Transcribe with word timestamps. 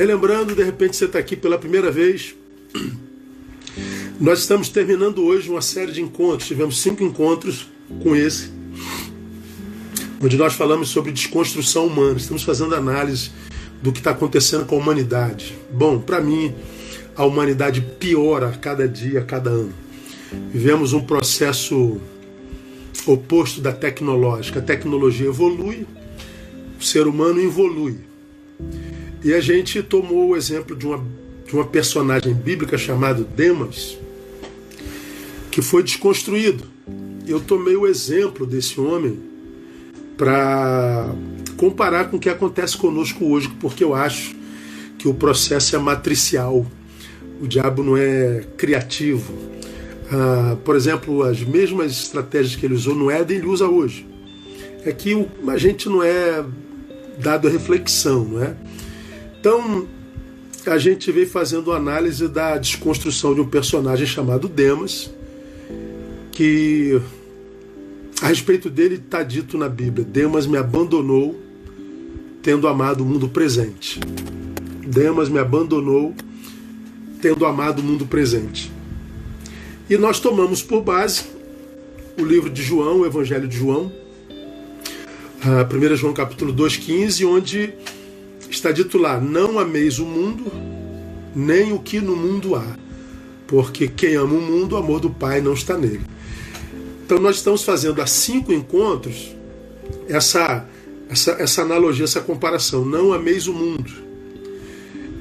Relembrando, 0.00 0.54
de 0.54 0.62
repente 0.62 0.96
você 0.96 1.04
está 1.04 1.18
aqui 1.18 1.36
pela 1.36 1.58
primeira 1.58 1.90
vez. 1.90 2.34
Nós 4.18 4.38
estamos 4.38 4.70
terminando 4.70 5.22
hoje 5.22 5.50
uma 5.50 5.60
série 5.60 5.92
de 5.92 6.00
encontros. 6.00 6.48
Tivemos 6.48 6.80
cinco 6.80 7.04
encontros 7.04 7.68
com 8.02 8.16
esse, 8.16 8.50
onde 10.18 10.38
nós 10.38 10.54
falamos 10.54 10.88
sobre 10.88 11.12
desconstrução 11.12 11.86
humana. 11.86 12.16
Estamos 12.16 12.42
fazendo 12.42 12.74
análise 12.74 13.30
do 13.82 13.92
que 13.92 13.98
está 13.98 14.12
acontecendo 14.12 14.64
com 14.64 14.76
a 14.76 14.78
humanidade. 14.78 15.54
Bom, 15.70 15.98
para 15.98 16.18
mim, 16.18 16.54
a 17.14 17.26
humanidade 17.26 17.82
piora 17.82 18.48
a 18.48 18.52
cada 18.52 18.88
dia, 18.88 19.20
a 19.20 19.24
cada 19.24 19.50
ano. 19.50 19.74
Vivemos 20.50 20.94
um 20.94 21.02
processo 21.02 22.00
oposto 23.06 23.60
da 23.60 23.70
tecnológica. 23.70 24.60
A 24.60 24.62
tecnologia 24.62 25.26
evolui, 25.26 25.86
o 26.80 26.82
ser 26.82 27.06
humano 27.06 27.38
evolui. 27.38 27.98
E 29.22 29.34
a 29.34 29.40
gente 29.40 29.82
tomou 29.82 30.30
o 30.30 30.36
exemplo 30.36 30.74
de 30.74 30.86
uma, 30.86 31.04
de 31.46 31.54
uma 31.54 31.64
personagem 31.64 32.32
bíblica 32.32 32.78
chamada 32.78 33.22
Demas, 33.22 33.98
que 35.50 35.60
foi 35.60 35.82
desconstruído. 35.82 36.64
Eu 37.26 37.38
tomei 37.38 37.76
o 37.76 37.86
exemplo 37.86 38.46
desse 38.46 38.80
homem 38.80 39.20
para 40.16 41.14
comparar 41.56 42.10
com 42.10 42.16
o 42.16 42.20
que 42.20 42.30
acontece 42.30 42.76
conosco 42.76 43.26
hoje, 43.26 43.50
porque 43.60 43.84
eu 43.84 43.94
acho 43.94 44.34
que 44.98 45.06
o 45.06 45.12
processo 45.12 45.76
é 45.76 45.78
matricial. 45.78 46.66
O 47.42 47.46
diabo 47.46 47.82
não 47.82 47.96
é 47.96 48.46
criativo. 48.56 49.34
Ah, 50.10 50.56
por 50.64 50.76
exemplo, 50.76 51.22
as 51.22 51.42
mesmas 51.42 51.92
estratégias 51.92 52.56
que 52.56 52.66
ele 52.66 52.74
usou 52.74 52.94
no 52.94 53.10
Éden, 53.10 53.36
ele 53.36 53.46
usa 53.46 53.68
hoje. 53.68 54.06
É 54.84 54.92
que 54.92 55.26
a 55.46 55.58
gente 55.58 55.90
não 55.90 56.02
é 56.02 56.42
dado 57.18 57.48
a 57.48 57.50
reflexão, 57.50 58.24
não 58.24 58.42
é? 58.42 58.56
Então, 59.40 59.88
a 60.66 60.76
gente 60.76 61.10
veio 61.10 61.26
fazendo 61.26 61.72
análise 61.72 62.28
da 62.28 62.58
desconstrução 62.58 63.34
de 63.34 63.40
um 63.40 63.46
personagem 63.46 64.06
chamado 64.06 64.46
Demas, 64.46 65.10
que 66.30 67.00
a 68.20 68.28
respeito 68.28 68.68
dele 68.68 68.96
está 68.96 69.22
dito 69.22 69.56
na 69.56 69.66
Bíblia: 69.66 70.04
Demas 70.04 70.46
me 70.46 70.58
abandonou, 70.58 71.40
tendo 72.42 72.68
amado 72.68 73.00
o 73.00 73.06
mundo 73.06 73.30
presente. 73.30 73.98
Demas 74.86 75.30
me 75.30 75.38
abandonou, 75.38 76.14
tendo 77.22 77.46
amado 77.46 77.78
o 77.78 77.82
mundo 77.82 78.04
presente. 78.04 78.70
E 79.88 79.96
nós 79.96 80.20
tomamos 80.20 80.62
por 80.62 80.82
base 80.82 81.24
o 82.18 82.24
livro 82.24 82.50
de 82.50 82.62
João, 82.62 83.00
o 83.00 83.06
Evangelho 83.06 83.48
de 83.48 83.56
João, 83.56 83.90
1 85.42 85.96
João 85.96 86.12
capítulo 86.12 86.52
2,15, 86.52 87.26
onde 87.26 87.72
está 88.50 88.72
dito 88.72 88.98
lá: 88.98 89.20
Não 89.20 89.58
ameis 89.58 89.98
o 89.98 90.04
mundo, 90.04 90.50
nem 91.34 91.72
o 91.72 91.78
que 91.78 92.00
no 92.00 92.16
mundo 92.16 92.54
há, 92.54 92.76
porque 93.46 93.88
quem 93.88 94.14
ama 94.14 94.34
o 94.34 94.40
mundo, 94.40 94.74
o 94.74 94.76
amor 94.76 95.00
do 95.00 95.10
Pai 95.10 95.40
não 95.40 95.52
está 95.52 95.76
nele. 95.76 96.02
Então 97.04 97.18
nós 97.18 97.36
estamos 97.36 97.64
fazendo 97.64 98.00
há 98.00 98.06
cinco 98.06 98.52
encontros 98.52 99.34
essa, 100.08 100.64
essa, 101.08 101.32
essa 101.32 101.62
analogia, 101.62 102.04
essa 102.04 102.20
comparação. 102.20 102.84
Não 102.84 103.12
ameis 103.12 103.46
o 103.46 103.52
mundo. 103.52 103.90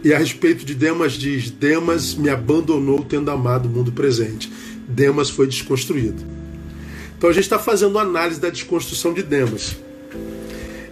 E 0.03 0.13
a 0.13 0.17
respeito 0.17 0.63
de 0.65 0.73
Demas 0.73 1.13
diz: 1.13 1.49
Demas 1.49 2.13
me 2.13 2.29
abandonou 2.29 3.03
tendo 3.03 3.31
amado 3.31 3.65
o 3.65 3.69
mundo 3.69 3.91
presente. 3.91 4.51
Demas 4.87 5.29
foi 5.29 5.47
desconstruído. 5.47 6.23
Então 7.17 7.29
a 7.29 7.33
gente 7.33 7.43
está 7.43 7.59
fazendo 7.59 7.99
análise 7.99 8.39
da 8.39 8.49
desconstrução 8.49 9.13
de 9.13 9.21
Demas. 9.21 9.75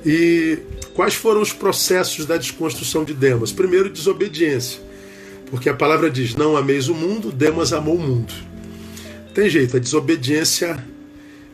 E 0.05 0.59
quais 0.97 1.13
foram 1.13 1.41
os 1.41 1.53
processos 1.53 2.25
da 2.25 2.35
desconstrução 2.35 3.05
de 3.05 3.13
Demas? 3.13 3.53
Primeiro, 3.53 3.89
desobediência. 3.89 4.81
Porque 5.49 5.69
a 5.69 5.73
palavra 5.73 6.09
diz: 6.09 6.35
Não 6.35 6.57
ameis 6.57 6.89
o 6.89 6.93
mundo, 6.93 7.31
Demas 7.31 7.71
amou 7.71 7.95
o 7.95 7.99
mundo 7.99 8.33
tem 9.37 9.51
jeito, 9.51 9.77
a 9.77 9.79
desobediência 9.79 10.83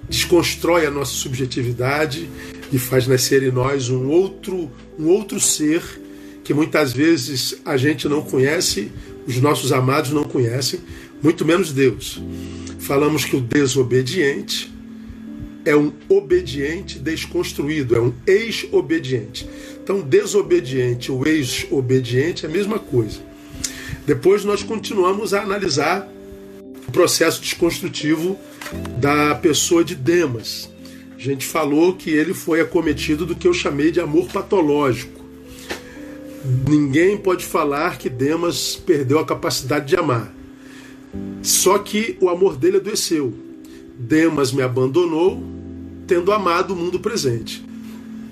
desconstrói 0.08 0.86
a 0.86 0.90
nossa 0.90 1.12
subjetividade 1.12 2.30
e 2.72 2.80
faz 2.80 3.08
nascer 3.08 3.44
em 3.44 3.52
nós 3.52 3.90
um 3.90 4.08
outro, 4.08 4.72
um 4.98 5.08
outro 5.09 5.38
ser 5.38 5.84
que 6.46 6.53
muitas 6.53 6.94
vezes 6.94 7.58
a 7.66 7.76
gente 7.76 8.08
não 8.08 8.22
conhece, 8.22 8.90
os 9.28 9.36
nossos 9.42 9.74
amados 9.74 10.12
não 10.12 10.24
conhecem, 10.24 10.80
muito 11.22 11.44
menos 11.44 11.74
Deus. 11.74 12.22
Falamos 12.80 13.26
que 13.26 13.36
o 13.36 13.42
desobediente 13.42 14.72
é 15.66 15.75
um 15.75 15.94
obediente 16.09 17.00
desconstruído, 17.00 17.96
é 17.96 18.01
um 18.01 18.13
ex-obediente. 18.28 19.47
Então, 19.81 20.01
desobediente, 20.01 21.12
o 21.12 21.28
ex-obediente 21.28 22.46
é 22.46 22.50
a 22.50 22.51
mesma 22.51 22.79
coisa. 22.79 23.19
Depois 24.06 24.44
nós 24.44 24.63
continuamos 24.63 25.34
a 25.34 25.41
analisar 25.41 26.07
o 26.88 26.91
processo 26.91 27.41
desconstrutivo 27.41 28.38
da 29.00 29.35
pessoa 29.35 29.84
de 29.84 29.96
Demas. 29.96 30.69
A 31.16 31.19
gente 31.22 31.46
falou 31.46 31.96
que 31.96 32.09
ele 32.09 32.34
foi 32.34 32.59
acometido 32.59 33.25
do 33.25 33.35
que 33.35 33.47
eu 33.47 33.53
chamei 33.53 33.91
de 33.91 34.02
amor 34.02 34.28
patológico. 34.28 35.23
Ninguém 36.68 37.18
pode 37.18 37.46
falar 37.46 37.97
que 37.97 38.09
Demas 38.09 38.75
perdeu 38.75 39.19
a 39.19 39.25
capacidade 39.25 39.85
de 39.85 39.96
amar. 39.96 40.34
Só 41.41 41.78
que 41.78 42.18
o 42.19 42.28
amor 42.28 42.57
dele 42.57 42.78
adoeceu. 42.78 43.34
Demas 43.98 44.52
me 44.52 44.62
abandonou, 44.62 45.42
tendo 46.08 46.31
amado 46.31 46.74
o 46.74 46.76
mundo 46.76 47.00
presente. 47.00 47.64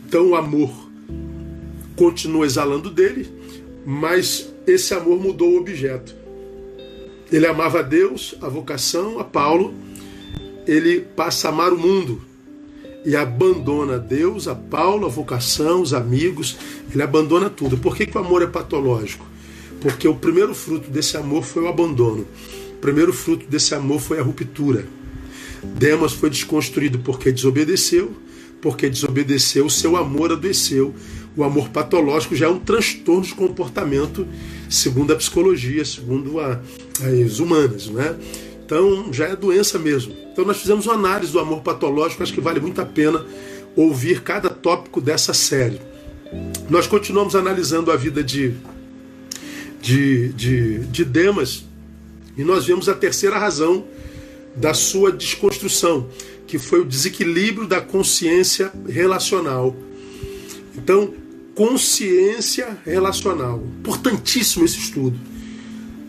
Então 0.07 0.29
o 0.29 0.35
amor 0.35 0.71
continua 1.95 2.45
exalando 2.45 2.89
dele, 2.89 3.29
mas 3.85 4.51
esse 4.65 4.93
amor 4.93 5.19
mudou 5.19 5.53
o 5.53 5.57
objeto. 5.57 6.15
Ele 7.31 7.47
amava 7.47 7.79
a 7.79 7.81
Deus, 7.81 8.35
a 8.41 8.49
vocação, 8.49 9.19
a 9.19 9.23
Paulo. 9.23 9.73
Ele 10.67 10.99
passa 10.99 11.47
a 11.47 11.51
amar 11.51 11.71
o 11.71 11.77
mundo 11.77 12.21
e 13.05 13.15
abandona 13.15 13.97
Deus, 13.97 14.47
a 14.47 14.55
Paulo, 14.55 15.05
a 15.05 15.09
vocação, 15.09 15.81
os 15.81 15.93
amigos. 15.93 16.57
Ele 16.91 17.01
abandona 17.01 17.49
tudo. 17.49 17.77
Por 17.77 17.95
que, 17.95 18.05
que 18.05 18.17
o 18.17 18.21
amor 18.21 18.41
é 18.41 18.47
patológico? 18.47 19.25
Porque 19.79 20.07
o 20.07 20.15
primeiro 20.15 20.53
fruto 20.53 20.89
desse 20.91 21.15
amor 21.15 21.43
foi 21.43 21.63
o 21.63 21.67
abandono. 21.67 22.27
O 22.73 22.81
primeiro 22.81 23.13
fruto 23.13 23.47
desse 23.47 23.73
amor 23.73 23.99
foi 23.99 24.19
a 24.19 24.23
ruptura. 24.23 24.85
Demas 25.63 26.13
foi 26.13 26.29
desconstruído 26.29 26.99
porque 26.99 27.31
desobedeceu, 27.31 28.15
porque 28.61 28.89
desobedeceu, 28.89 29.69
seu 29.69 29.95
amor 29.95 30.31
adoeceu. 30.31 30.93
O 31.35 31.43
amor 31.43 31.69
patológico 31.69 32.35
já 32.35 32.47
é 32.47 32.49
um 32.49 32.59
transtorno 32.59 33.23
de 33.23 33.33
comportamento, 33.33 34.27
segundo 34.69 35.13
a 35.13 35.15
psicologia, 35.15 35.85
segundo 35.85 36.39
a, 36.39 36.59
as 37.23 37.39
humanas, 37.39 37.87
né? 37.87 38.17
Então 38.65 39.11
já 39.13 39.27
é 39.27 39.35
doença 39.35 39.79
mesmo. 39.79 40.13
Então 40.31 40.45
nós 40.45 40.57
fizemos 40.57 40.85
uma 40.85 40.95
análise 40.95 41.31
do 41.31 41.39
amor 41.39 41.61
patológico, 41.61 42.21
acho 42.23 42.33
que 42.33 42.41
vale 42.41 42.59
muito 42.59 42.81
a 42.81 42.85
pena 42.85 43.25
ouvir 43.75 44.21
cada 44.21 44.49
tópico 44.49 44.99
dessa 44.99 45.33
série. 45.33 45.79
Nós 46.69 46.87
continuamos 46.87 47.35
analisando 47.35 47.91
a 47.91 47.95
vida 47.95 48.23
de, 48.23 48.53
de, 49.81 50.29
de, 50.29 50.79
de 50.79 51.05
Demas 51.05 51.65
e 52.37 52.43
nós 52.43 52.65
vemos 52.65 52.87
a 52.87 52.93
terceira 52.93 53.37
razão 53.37 53.85
da 54.55 54.73
sua 54.73 55.11
desconstrução, 55.11 56.07
que 56.47 56.57
foi 56.57 56.81
o 56.81 56.85
desequilíbrio 56.85 57.67
da 57.67 57.81
consciência 57.81 58.71
relacional. 58.87 59.75
Então, 60.75 61.13
consciência 61.55 62.77
relacional, 62.85 63.63
importantíssimo 63.79 64.65
esse 64.65 64.77
estudo 64.77 65.31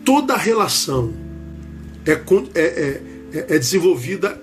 toda 0.03 0.35
relação 0.35 1.13
é, 2.05 2.11
é, 2.11 2.17
é, 2.55 3.01
é, 3.33 3.55
é 3.55 3.59
desenvolvida 3.59 4.41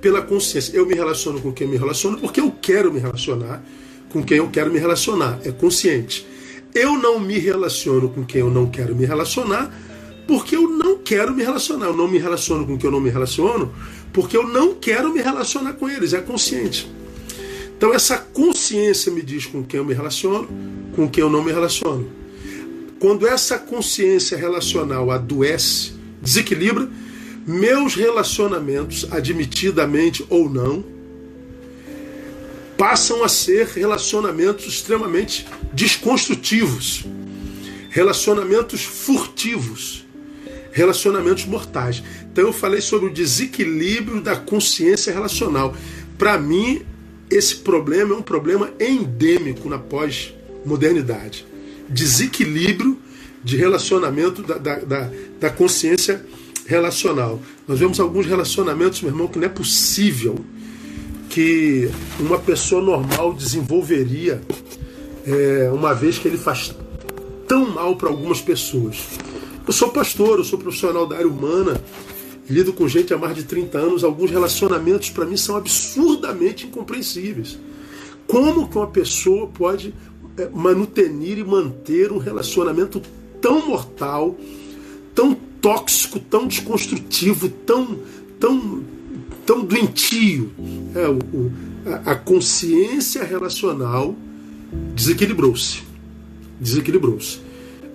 pela 0.00 0.22
consciência. 0.22 0.74
Eu 0.76 0.86
me 0.86 0.94
relaciono 0.94 1.40
com 1.40 1.52
quem 1.52 1.66
me 1.66 1.76
relaciono 1.76 2.18
porque 2.18 2.40
eu 2.40 2.50
quero 2.50 2.92
me 2.92 2.98
relacionar 2.98 3.62
com 4.08 4.22
quem 4.22 4.38
eu 4.38 4.48
quero 4.48 4.70
me 4.70 4.78
relacionar. 4.78 5.38
É 5.44 5.50
consciente. 5.50 6.26
Eu 6.74 6.98
não 6.98 7.18
me 7.18 7.38
relaciono 7.38 8.08
com 8.08 8.24
quem 8.24 8.40
eu 8.40 8.50
não 8.50 8.66
quero 8.66 8.94
me 8.94 9.04
relacionar 9.04 9.72
porque 10.26 10.56
eu 10.56 10.68
não 10.68 10.98
quero 10.98 11.34
me 11.34 11.42
relacionar. 11.42 11.86
Eu 11.86 11.96
não 11.96 12.08
me 12.08 12.18
relaciono 12.18 12.66
com 12.66 12.78
quem 12.78 12.86
eu 12.86 12.92
não 12.92 13.00
me 13.00 13.10
relaciono 13.10 13.72
porque 14.12 14.36
eu 14.36 14.46
não 14.46 14.74
quero 14.74 15.12
me 15.12 15.20
relacionar 15.20 15.72
com 15.74 15.88
eles. 15.88 16.12
É 16.12 16.20
consciente. 16.20 16.90
Então 17.76 17.92
essa 17.92 18.16
consciência 18.16 19.10
me 19.10 19.22
diz 19.22 19.46
com 19.46 19.64
quem 19.64 19.78
eu 19.78 19.84
me 19.84 19.94
relaciono, 19.94 20.48
com 20.94 21.08
quem 21.08 21.22
eu 21.22 21.30
não 21.30 21.42
me 21.42 21.50
relaciono. 21.50 22.08
Quando 23.00 23.26
essa 23.26 23.58
consciência 23.58 24.36
relacional 24.36 25.10
adoece, 25.10 25.94
desequilibra, 26.20 26.88
meus 27.44 27.96
relacionamentos, 27.96 29.08
admitidamente 29.10 30.24
ou 30.30 30.48
não, 30.48 30.84
passam 32.78 33.24
a 33.24 33.28
ser 33.28 33.66
relacionamentos 33.66 34.66
extremamente 34.66 35.46
desconstrutivos, 35.72 37.04
relacionamentos 37.90 38.84
furtivos, 38.84 40.01
relacionamentos 40.72 41.44
mortais. 41.46 42.02
Então 42.32 42.44
eu 42.44 42.52
falei 42.52 42.80
sobre 42.80 43.08
o 43.08 43.12
desequilíbrio 43.12 44.20
da 44.20 44.34
consciência 44.34 45.12
relacional. 45.12 45.76
Para 46.18 46.38
mim, 46.38 46.82
esse 47.30 47.56
problema 47.56 48.14
é 48.14 48.18
um 48.18 48.22
problema 48.22 48.70
endêmico 48.80 49.68
na 49.68 49.78
pós-modernidade 49.78 51.52
desequilíbrio 51.92 52.98
de 53.44 53.56
relacionamento 53.56 54.42
da, 54.42 54.56
da, 54.56 54.76
da, 54.76 55.10
da 55.38 55.50
consciência 55.50 56.24
relacional. 56.66 57.40
Nós 57.66 57.78
vemos 57.78 58.00
alguns 58.00 58.26
relacionamentos, 58.26 59.02
meu 59.02 59.10
irmão, 59.10 59.28
que 59.28 59.38
não 59.38 59.46
é 59.46 59.48
possível 59.48 60.36
que 61.28 61.90
uma 62.20 62.38
pessoa 62.38 62.82
normal 62.82 63.32
desenvolveria, 63.32 64.40
é, 65.26 65.70
uma 65.72 65.94
vez 65.94 66.18
que 66.18 66.28
ele 66.28 66.36
faz 66.36 66.74
tão 67.48 67.70
mal 67.70 67.96
para 67.96 68.08
algumas 68.08 68.40
pessoas. 68.40 68.98
Eu 69.66 69.72
sou 69.72 69.90
pastor, 69.90 70.38
eu 70.38 70.44
sou 70.44 70.58
profissional 70.58 71.06
da 71.06 71.16
área 71.16 71.28
humana, 71.28 71.80
lido 72.50 72.72
com 72.72 72.88
gente 72.88 73.14
há 73.14 73.18
mais 73.18 73.36
de 73.36 73.44
30 73.44 73.78
anos, 73.78 74.04
alguns 74.04 74.30
relacionamentos 74.30 75.10
para 75.10 75.24
mim 75.24 75.36
são 75.36 75.56
absurdamente 75.56 76.66
incompreensíveis. 76.66 77.58
Como 78.26 78.68
que 78.68 78.76
uma 78.76 78.88
pessoa 78.88 79.46
pode 79.46 79.94
é, 80.36 80.48
manutenir 80.48 81.38
e 81.38 81.44
manter 81.44 82.10
um 82.10 82.18
relacionamento 82.18 83.00
tão 83.40 83.66
mortal, 83.66 84.36
tão 85.14 85.34
tóxico, 85.34 86.18
tão 86.18 86.48
desconstrutivo, 86.48 87.48
tão, 87.48 87.98
tão, 88.40 88.82
tão 89.46 89.64
doentio? 89.64 90.50
É, 90.94 91.08
o, 91.08 91.52
a, 92.04 92.12
a 92.12 92.14
consciência 92.16 93.22
relacional 93.22 94.14
desequilibrou-se. 94.94 95.82
Desequilibrou-se. 96.60 97.51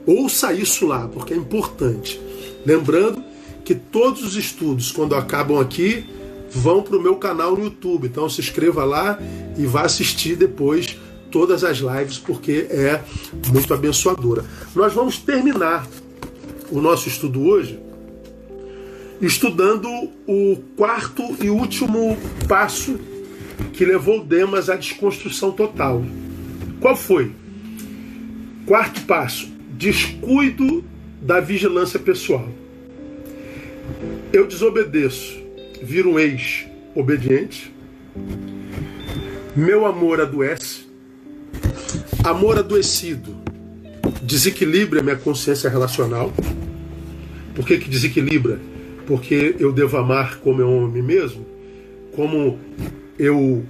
Ouça 0.08 0.54
isso 0.54 0.88
lá, 0.88 1.08
porque 1.08 1.34
é 1.34 1.38
importante. 1.38 2.20
Lembrando 2.66 3.22
que 3.66 3.76
todos 3.76 4.24
os 4.24 4.36
estudos, 4.36 4.92
quando 4.92 5.14
acabam 5.14 5.60
aqui, 5.60 6.06
vão 6.50 6.82
para 6.82 6.98
o 6.98 7.02
meu 7.02 7.18
canal 7.18 7.56
no 7.56 7.66
YouTube. 7.66 8.08
Então 8.08 8.30
se 8.30 8.40
inscreva 8.40 8.86
lá 8.86 9.20
e 9.58 9.66
vá 9.66 9.82
assistir 9.82 10.38
depois 10.38 10.98
todas 11.30 11.64
as 11.64 11.80
lives, 11.80 12.18
porque 12.18 12.68
é 12.70 13.04
muito 13.52 13.74
abençoadora. 13.74 14.46
Nós 14.74 14.94
vamos 14.94 15.18
terminar 15.18 15.86
o 16.72 16.80
nosso 16.80 17.10
estudo 17.10 17.44
hoje 17.44 17.80
estudando 19.22 19.90
o 20.28 20.58
quarto 20.76 21.24
e 21.44 21.50
último 21.50 22.18
passo 22.48 23.00
que 23.74 23.84
levou 23.84 24.24
Demas 24.24 24.70
à 24.70 24.76
desconstrução 24.76 25.52
total. 25.52 26.04
Qual 26.80 26.96
foi? 26.96 27.32
Quarto 28.66 29.02
passo: 29.02 29.50
descuido 29.78 30.84
da 31.22 31.40
vigilância 31.40 32.00
pessoal. 32.00 32.48
Eu 34.34 34.48
desobedeço, 34.48 35.38
viro 35.82 36.12
um 36.12 36.20
ex 36.20 36.66
obediente. 36.96 37.72
Meu 39.56 39.86
amor 39.86 40.20
adoece. 40.20 40.88
Amor 42.24 42.58
adoecido 42.58 43.48
desequilibra 44.22 45.02
minha 45.02 45.16
consciência 45.16 45.70
relacional. 45.70 46.34
Por 47.56 47.66
que, 47.66 47.78
que 47.78 47.90
desequilibra? 47.90 48.60
Porque 49.06 49.56
eu 49.58 49.72
devo 49.72 49.96
amar 49.98 50.40
como 50.40 50.62
eu 50.62 50.68
amo 50.68 50.86
a 50.86 50.90
mim 50.90 51.02
mesmo. 51.02 51.46
Como 52.14 52.60
eu 53.18 53.64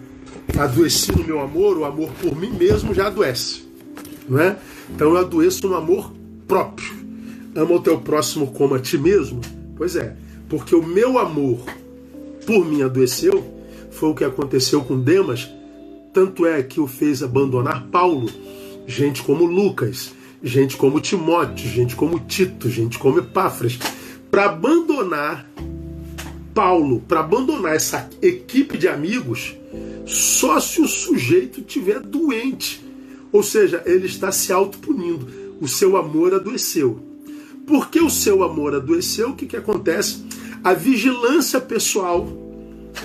adoeci 0.58 1.12
no 1.12 1.24
meu 1.24 1.40
amor, 1.40 1.78
o 1.78 1.86
amor 1.86 2.10
por 2.22 2.36
mim 2.36 2.52
mesmo 2.52 2.94
já 2.94 3.08
adoece. 3.08 3.64
Não 4.28 4.40
é? 4.40 4.58
Então 4.90 5.10
eu 5.10 5.18
adoeço 5.18 5.68
no 5.68 5.76
amor 5.76 6.14
próprio. 6.48 6.96
Ama 7.56 7.74
o 7.74 7.82
teu 7.82 8.00
próximo 8.00 8.48
como 8.52 8.76
a 8.76 8.80
ti 8.80 8.98
mesmo? 8.98 9.42
Pois 9.76 9.96
é, 9.96 10.16
porque 10.48 10.76
o 10.76 10.84
meu 10.84 11.18
amor 11.18 11.60
por 12.48 12.66
mim 12.66 12.82
adoeceu, 12.82 13.44
foi 13.92 14.10
o 14.10 14.16
que 14.16 14.24
aconteceu 14.24 14.82
com 14.82 14.98
Demas, 14.98 15.50
tanto 16.14 16.46
é 16.46 16.64
que 16.64 16.80
o 16.80 16.88
fez 16.88 17.22
abandonar 17.22 17.88
Paulo, 17.88 18.30
gente 18.88 19.22
como 19.22 19.44
Lucas, 19.44 20.14
gente 20.42 20.78
como 20.78 21.02
Timóteo, 21.02 21.70
gente 21.70 21.94
como 21.94 22.22
Tito, 22.22 22.70
gente 22.70 22.98
como 22.98 23.20
Epáfras, 23.20 23.78
para 24.32 24.46
abandonar 24.46 25.46
Paulo, 26.54 27.04
para 27.06 27.20
abandonar 27.20 27.76
essa 27.76 28.10
equipe 28.22 28.78
de 28.78 28.88
amigos, 28.88 29.54
só 30.06 30.58
se 30.62 30.80
o 30.82 30.88
sujeito 30.88 31.62
tiver 31.62 32.00
doente. 32.00 32.87
Ou 33.32 33.44
seja, 33.44 33.84
ele 33.86 34.06
está 34.06 34.32
se 34.32 34.52
autopunindo. 34.52 35.28
O 35.60 35.68
seu 35.68 35.98
amor 35.98 36.34
adoeceu. 36.34 37.00
Porque 37.66 38.00
o 38.00 38.10
seu 38.10 38.44
amor 38.44 38.76
adoeceu, 38.76 39.32
o 39.32 39.36
que, 39.36 39.46
que 39.46 39.58
acontece? 39.58 40.24
A 40.64 40.74
vigilância 40.74 41.60
pessoal 41.60 42.28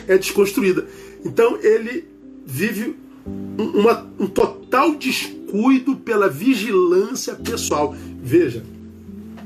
é 0.07 0.17
desconstruída. 0.17 0.87
Então 1.25 1.59
ele 1.61 2.05
vive 2.47 2.97
uma, 3.27 4.07
um 4.19 4.27
total 4.27 4.95
descuido 4.95 5.97
pela 5.97 6.29
vigilância 6.29 7.35
pessoal. 7.35 7.95
Veja, 8.23 8.65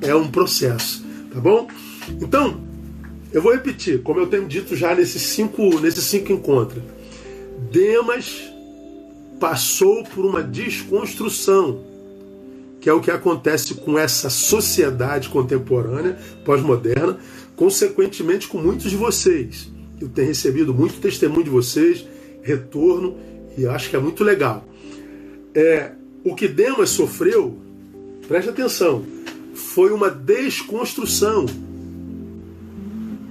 é 0.01 0.15
um 0.15 0.31
processo, 0.31 1.05
tá 1.33 1.41
bom? 1.41 1.69
Então, 2.21 2.61
eu 3.33 3.43
vou 3.43 3.53
repetir, 3.53 4.03
como 4.03 4.21
eu 4.21 4.27
tenho 4.27 4.47
dito 4.47 4.77
já 4.77 4.95
nesses 4.95 5.23
cinco, 5.23 5.81
nesses 5.81 6.05
cinco 6.05 6.33
encontros. 6.33 6.83
Demas 7.71 8.43
passou 9.39 10.03
por 10.05 10.25
uma 10.25 10.43
desconstrução 10.43 11.85
que 12.87 12.91
é 12.91 12.93
o 12.93 13.01
que 13.01 13.11
acontece 13.11 13.75
com 13.75 13.99
essa 13.99 14.31
sociedade 14.31 15.29
contemporânea, 15.29 16.17
pós-moderna, 16.45 17.19
consequentemente 17.57 18.47
com 18.47 18.59
muitos 18.59 18.89
de 18.89 18.97
vocês. 18.97 19.69
Eu 20.01 20.09
tenho 20.09 20.29
recebido 20.29 20.73
muito 20.73 21.01
testemunho 21.01 21.43
de 21.43 21.51
vocês, 21.51 22.07
retorno, 22.43 23.17
e 23.59 23.67
acho 23.67 23.91
que 23.91 23.97
é 23.97 23.99
muito 23.99 24.23
legal. 24.23 24.65
É, 25.53 25.95
o 26.23 26.33
que 26.37 26.47
Demas 26.47 26.91
sofreu, 26.91 27.59
preste 28.29 28.51
atenção, 28.51 29.05
foi 29.53 29.91
uma 29.91 30.09
desconstrução 30.09 31.47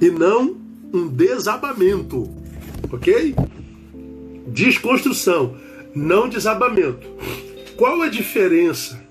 e 0.01 0.09
não 0.09 0.57
um 0.93 1.07
desabamento, 1.07 2.29
ok? 2.91 3.33
Desconstrução, 4.47 5.55
não 5.95 6.27
desabamento. 6.27 7.07
Qual 7.77 8.01
a 8.01 8.09
diferença 8.09 9.03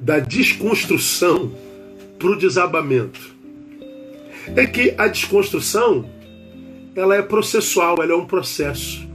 da 0.00 0.18
desconstrução 0.18 1.52
para 2.18 2.28
o 2.28 2.36
desabamento. 2.36 3.34
É 4.56 4.66
que 4.66 4.94
a 4.96 5.08
desconstrução 5.08 6.10
ela 6.94 7.16
é 7.16 7.22
processual, 7.22 7.96
ela 8.02 8.12
é 8.12 8.16
um 8.16 8.26
processo. 8.26 9.06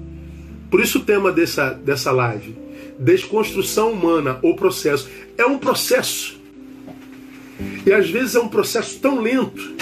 Por 0.69 0.81
isso 0.81 0.99
o 0.99 1.03
tema 1.03 1.31
dessa, 1.31 1.71
dessa 1.71 2.11
live, 2.11 2.55
desconstrução 2.99 3.91
humana 3.91 4.39
ou 4.41 4.55
processo, 4.55 5.09
é 5.37 5.45
um 5.45 5.57
processo. 5.57 6.39
E 7.85 7.91
às 7.91 8.09
vezes 8.09 8.35
é 8.35 8.39
um 8.39 8.47
processo 8.47 8.99
tão 8.99 9.21
lento 9.21 9.77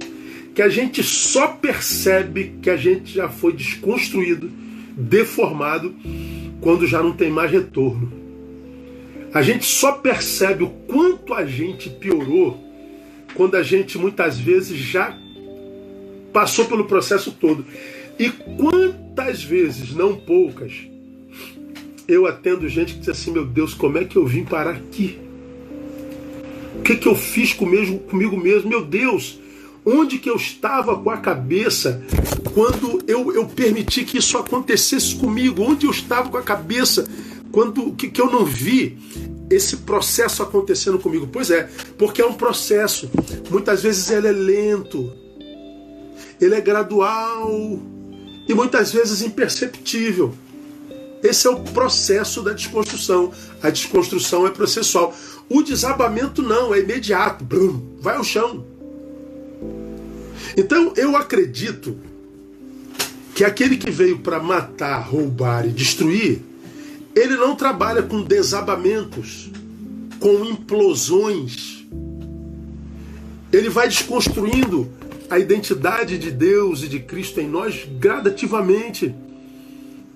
que 0.53 0.61
a 0.61 0.69
gente 0.69 1.03
só 1.03 1.47
percebe 1.47 2.57
que 2.61 2.69
a 2.69 2.77
gente 2.77 3.13
já 3.13 3.29
foi 3.29 3.53
desconstruído, 3.53 4.49
deformado, 4.95 5.93
quando 6.61 6.87
já 6.87 7.01
não 7.01 7.11
tem 7.11 7.29
mais 7.29 7.51
retorno. 7.51 8.11
A 9.33 9.41
gente 9.41 9.65
só 9.65 9.93
percebe 9.93 10.63
o 10.63 10.69
quanto 10.69 11.33
a 11.33 11.45
gente 11.45 11.89
piorou 11.89 12.65
quando 13.33 13.55
a 13.55 13.63
gente 13.63 13.97
muitas 13.97 14.39
vezes 14.39 14.77
já 14.77 15.17
passou 16.33 16.65
pelo 16.65 16.85
processo 16.85 17.31
todo. 17.31 17.65
E 18.17 18.29
quantas 18.29 19.43
vezes, 19.43 19.93
não 19.93 20.15
poucas, 20.15 20.73
eu 22.07 22.25
atendo 22.25 22.67
gente 22.67 22.93
que 22.93 22.99
diz 22.99 23.09
assim: 23.09 23.31
meu 23.31 23.45
Deus, 23.45 23.73
como 23.73 23.97
é 23.97 24.05
que 24.05 24.15
eu 24.15 24.25
vim 24.25 24.43
parar 24.43 24.71
aqui? 24.71 25.19
O 26.79 26.81
que, 26.81 26.95
que 26.95 27.07
eu 27.07 27.15
fiz 27.15 27.53
comigo, 27.53 27.99
comigo 27.99 28.37
mesmo? 28.37 28.69
Meu 28.69 28.85
Deus, 28.85 29.39
onde 29.87 30.19
que 30.19 30.29
eu 30.29 30.35
estava 30.35 30.97
com 30.97 31.09
a 31.09 31.17
cabeça 31.17 32.03
quando 32.53 33.01
eu, 33.07 33.33
eu 33.33 33.45
permiti 33.45 34.03
que 34.03 34.17
isso 34.17 34.37
acontecesse 34.37 35.15
comigo? 35.15 35.63
Onde 35.63 35.85
eu 35.85 35.91
estava 35.91 36.27
com 36.29 36.35
a 36.35 36.43
cabeça 36.43 37.07
quando 37.53 37.93
que, 37.93 38.09
que 38.09 38.19
eu 38.19 38.29
não 38.29 38.43
vi 38.43 38.97
esse 39.49 39.77
processo 39.77 40.43
acontecendo 40.43 40.99
comigo? 40.99 41.29
Pois 41.31 41.49
é, 41.49 41.69
porque 41.97 42.21
é 42.21 42.25
um 42.25 42.33
processo. 42.33 43.09
Muitas 43.49 43.81
vezes 43.81 44.11
ele 44.11 44.27
é 44.27 44.31
lento, 44.31 45.13
ele 46.41 46.55
é 46.55 46.59
gradual 46.59 47.79
e 48.45 48.53
muitas 48.53 48.91
vezes 48.91 49.21
imperceptível. 49.21 50.33
Esse 51.23 51.47
é 51.47 51.49
o 51.49 51.61
processo 51.61 52.43
da 52.43 52.51
desconstrução. 52.51 53.31
A 53.63 53.69
desconstrução 53.69 54.45
é 54.45 54.51
processual. 54.51 55.15
O 55.49 55.63
desabamento 55.63 56.43
não, 56.43 56.75
é 56.75 56.79
imediato. 56.79 57.43
Brum, 57.43 57.97
vai 58.01 58.17
ao 58.17 58.23
chão. 58.23 58.76
Então 60.55 60.93
eu 60.95 61.15
acredito 61.15 61.97
que 63.35 63.43
aquele 63.43 63.77
que 63.77 63.91
veio 63.91 64.19
para 64.19 64.39
matar, 64.39 64.99
roubar 64.99 65.65
e 65.65 65.69
destruir 65.69 66.41
ele 67.17 67.35
não 67.35 67.55
trabalha 67.55 68.03
com 68.03 68.21
desabamentos, 68.21 69.49
com 70.19 70.45
implosões. 70.45 71.83
Ele 73.51 73.69
vai 73.69 73.87
desconstruindo 73.87 74.87
a 75.27 75.39
identidade 75.39 76.19
de 76.19 76.29
Deus 76.29 76.83
e 76.83 76.87
de 76.87 76.99
Cristo 76.99 77.39
em 77.39 77.47
nós 77.49 77.87
gradativamente. 77.99 79.15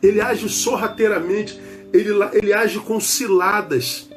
Ele 0.03 0.21
age 0.21 0.47
sorrateiramente, 0.47 1.59
ele, 1.91 2.09
ele 2.33 2.53
age 2.53 2.77
com 2.77 2.99
ciladas. 2.99 4.07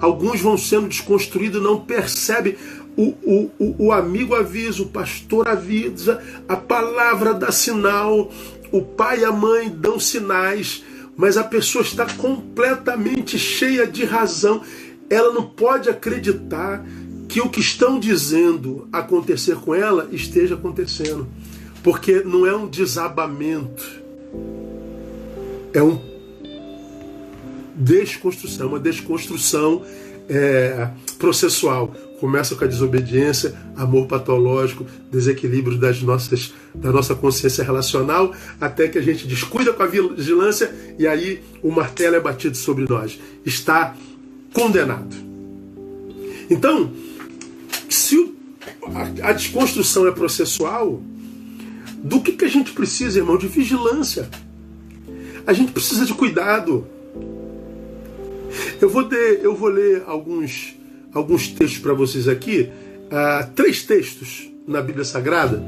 Alguns 0.00 0.40
vão 0.40 0.58
sendo 0.58 0.88
desconstruídos 0.88 1.62
não 1.62 1.80
percebem. 1.80 2.56
O, 2.96 3.02
o, 3.02 3.50
o, 3.58 3.86
o 3.86 3.92
amigo 3.92 4.34
avisa, 4.34 4.82
o 4.82 4.86
pastor 4.86 5.48
avisa, 5.48 6.22
a 6.48 6.56
palavra 6.56 7.34
dá 7.34 7.50
sinal, 7.50 8.30
o 8.70 8.82
pai 8.82 9.20
e 9.20 9.24
a 9.24 9.32
mãe 9.32 9.68
dão 9.68 9.98
sinais, 9.98 10.84
mas 11.16 11.36
a 11.36 11.44
pessoa 11.44 11.82
está 11.82 12.06
completamente 12.06 13.38
cheia 13.38 13.86
de 13.86 14.04
razão. 14.04 14.62
Ela 15.10 15.32
não 15.32 15.44
pode 15.44 15.88
acreditar 15.88 16.84
que 17.28 17.40
o 17.40 17.48
que 17.48 17.60
estão 17.60 17.98
dizendo 17.98 18.88
acontecer 18.92 19.56
com 19.56 19.74
ela 19.74 20.08
esteja 20.12 20.54
acontecendo. 20.54 21.26
Porque 21.82 22.20
não 22.20 22.46
é 22.46 22.56
um 22.56 22.66
desabamento, 22.66 24.02
é 25.72 25.82
um 25.82 26.00
desconstrução, 27.74 28.68
uma 28.68 28.78
desconstrução 28.78 29.82
é, 30.28 30.88
processual. 31.18 31.92
Começa 32.24 32.54
com 32.54 32.64
a 32.64 32.66
desobediência, 32.66 33.54
amor 33.76 34.06
patológico, 34.06 34.86
desequilíbrio 35.12 35.76
das 35.76 36.00
nossas, 36.00 36.54
da 36.74 36.90
nossa 36.90 37.14
consciência 37.14 37.62
relacional, 37.62 38.34
até 38.58 38.88
que 38.88 38.96
a 38.96 39.02
gente 39.02 39.26
descuida 39.26 39.74
com 39.74 39.82
a 39.82 39.86
vigilância 39.86 40.74
e 40.98 41.06
aí 41.06 41.42
o 41.62 41.70
martelo 41.70 42.16
é 42.16 42.20
batido 42.20 42.56
sobre 42.56 42.86
nós. 42.88 43.20
Está 43.44 43.94
condenado. 44.54 45.14
Então, 46.48 46.90
se 47.90 48.34
a 49.22 49.32
desconstrução 49.32 50.08
é 50.08 50.10
processual, 50.10 51.02
do 52.02 52.22
que, 52.22 52.32
que 52.32 52.46
a 52.46 52.48
gente 52.48 52.72
precisa, 52.72 53.18
irmão? 53.18 53.36
De 53.36 53.48
vigilância. 53.48 54.30
A 55.46 55.52
gente 55.52 55.72
precisa 55.72 56.06
de 56.06 56.14
cuidado. 56.14 56.86
Eu 58.80 58.88
vou, 58.88 59.04
ter, 59.04 59.40
eu 59.42 59.54
vou 59.54 59.68
ler 59.68 60.04
alguns, 60.06 60.74
alguns 61.14 61.48
textos 61.48 61.78
para 61.78 61.94
vocês 61.94 62.28
aqui, 62.28 62.68
uh, 63.06 63.50
três 63.54 63.82
textos 63.82 64.50
na 64.66 64.82
Bíblia 64.82 65.04
Sagrada, 65.04 65.64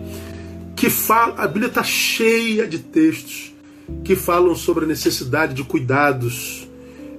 que 0.75 0.91
falam, 0.91 1.35
a 1.39 1.47
Bíblia 1.47 1.69
está 1.69 1.83
cheia 1.83 2.67
de 2.67 2.81
textos 2.81 3.55
que 4.05 4.17
falam 4.17 4.55
sobre 4.55 4.85
a 4.85 4.89
necessidade 4.89 5.55
de 5.55 5.63
cuidados 5.63 6.69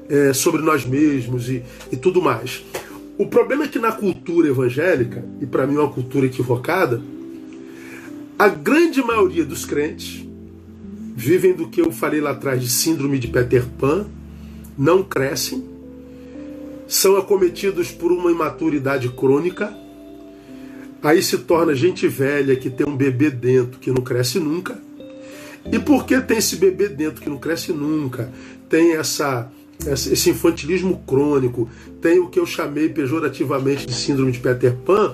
é, 0.10 0.34
sobre 0.34 0.62
nós 0.62 0.86
mesmos 0.86 1.50
e, 1.50 1.64
e 1.92 1.98
tudo 1.98 2.22
mais. 2.22 2.64
O 3.18 3.26
problema 3.26 3.64
é 3.64 3.68
que 3.68 3.80
na 3.80 3.92
cultura 3.92 4.48
evangélica, 4.48 5.24
e 5.42 5.46
para 5.46 5.66
mim 5.66 5.76
é 5.76 5.80
uma 5.80 5.92
cultura 5.92 6.28
equivocada, 6.28 7.02
a 8.38 8.48
grande 8.48 9.02
maioria 9.02 9.44
dos 9.44 9.66
crentes 9.66 10.24
vivem 11.16 11.54
do 11.54 11.68
que 11.68 11.82
eu 11.82 11.92
falei 11.92 12.22
lá 12.22 12.32
atrás 12.32 12.62
de 12.62 12.70
síndrome 12.70 13.18
de 13.18 13.28
Peter 13.28 13.66
Pan, 13.66 14.06
não 14.78 15.02
crescem, 15.02 15.64
são 16.88 17.18
acometidos 17.18 17.92
por 17.92 18.12
uma 18.12 18.32
imaturidade 18.32 19.10
crônica, 19.10 19.76
aí 21.04 21.22
se 21.22 21.38
torna 21.40 21.76
gente 21.76 22.08
velha 22.08 22.56
que 22.56 22.70
tem 22.70 22.88
um 22.88 22.96
bebê 22.96 23.30
dentro 23.30 23.80
que 23.80 23.92
não 23.92 24.02
cresce 24.02 24.40
nunca. 24.40 24.80
E 25.72 25.78
porque 25.80 26.20
tem 26.22 26.38
esse 26.38 26.56
bebê 26.56 26.88
dentro 26.88 27.22
que 27.22 27.30
não 27.30 27.38
cresce 27.38 27.74
nunca, 27.74 28.32
tem 28.70 28.94
essa 28.96 29.52
esse 29.86 30.32
infantilismo 30.32 31.04
crônico, 31.06 31.70
tem 32.02 32.20
o 32.20 32.30
que 32.30 32.40
eu 32.40 32.48
chamei 32.48 32.90
pejorativamente 32.90 33.86
de 33.86 33.94
síndrome 33.94 34.32
de 34.32 34.40
Peter 34.40 34.74
Pan, 34.74 35.14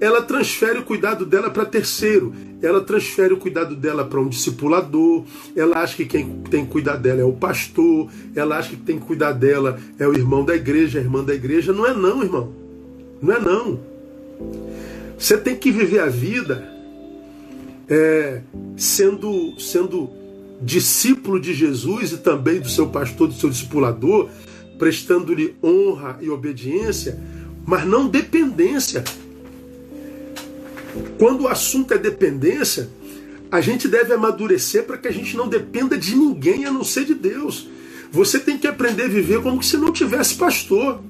ela 0.00 0.22
transfere 0.22 0.78
o 0.78 0.84
cuidado 0.84 1.24
dela 1.24 1.50
para 1.50 1.64
terceiro, 1.64 2.34
ela 2.60 2.80
transfere 2.80 3.32
o 3.32 3.36
cuidado 3.36 3.76
dela 3.76 4.04
para 4.04 4.20
um 4.20 4.28
discipulador, 4.28 5.24
ela 5.54 5.78
acha 5.78 5.96
que 5.96 6.04
quem 6.04 6.42
tem 6.50 6.64
que 6.64 6.72
cuidar 6.72 6.96
dela 6.96 7.20
é 7.20 7.24
o 7.24 7.32
pastor, 7.32 8.10
ela 8.34 8.58
acha 8.58 8.70
que 8.70 8.76
tem 8.76 8.98
que 8.98 9.06
cuidar 9.06 9.32
dela 9.32 9.78
é 9.98 10.06
o 10.06 10.12
irmão 10.12 10.44
da 10.44 10.54
igreja, 10.54 10.98
a 10.98 11.02
irmã 11.02 11.22
da 11.22 11.34
igreja. 11.34 11.72
Não 11.72 11.86
é 11.86 11.94
não, 11.94 12.22
irmão. 12.22 12.52
Não 13.22 13.34
é 13.34 13.40
não. 13.40 13.80
Você 15.18 15.38
tem 15.38 15.56
que 15.56 15.70
viver 15.70 16.00
a 16.00 16.08
vida 16.08 16.68
é, 17.88 18.40
sendo, 18.76 19.58
sendo 19.58 20.10
discípulo 20.60 21.38
de 21.38 21.54
Jesus 21.54 22.12
e 22.12 22.18
também 22.18 22.60
do 22.60 22.68
seu 22.68 22.88
pastor, 22.88 23.28
do 23.28 23.34
seu 23.34 23.48
discipulador, 23.48 24.28
prestando-lhe 24.78 25.54
honra 25.62 26.18
e 26.20 26.28
obediência, 26.28 27.18
mas 27.64 27.86
não 27.86 28.08
dependência. 28.08 29.04
Quando 31.18 31.42
o 31.42 31.48
assunto 31.48 31.92
é 31.94 31.98
dependência, 31.98 32.88
a 33.50 33.60
gente 33.60 33.86
deve 33.86 34.12
amadurecer 34.12 34.84
para 34.84 34.98
que 34.98 35.08
a 35.08 35.12
gente 35.12 35.36
não 35.36 35.48
dependa 35.48 35.96
de 35.96 36.14
ninguém 36.16 36.64
a 36.64 36.70
não 36.72 36.84
ser 36.84 37.04
de 37.04 37.14
Deus. 37.14 37.68
Você 38.10 38.38
tem 38.38 38.58
que 38.58 38.66
aprender 38.66 39.04
a 39.04 39.08
viver 39.08 39.42
como 39.42 39.62
se 39.62 39.76
não 39.76 39.92
tivesse 39.92 40.34
pastor. 40.34 41.00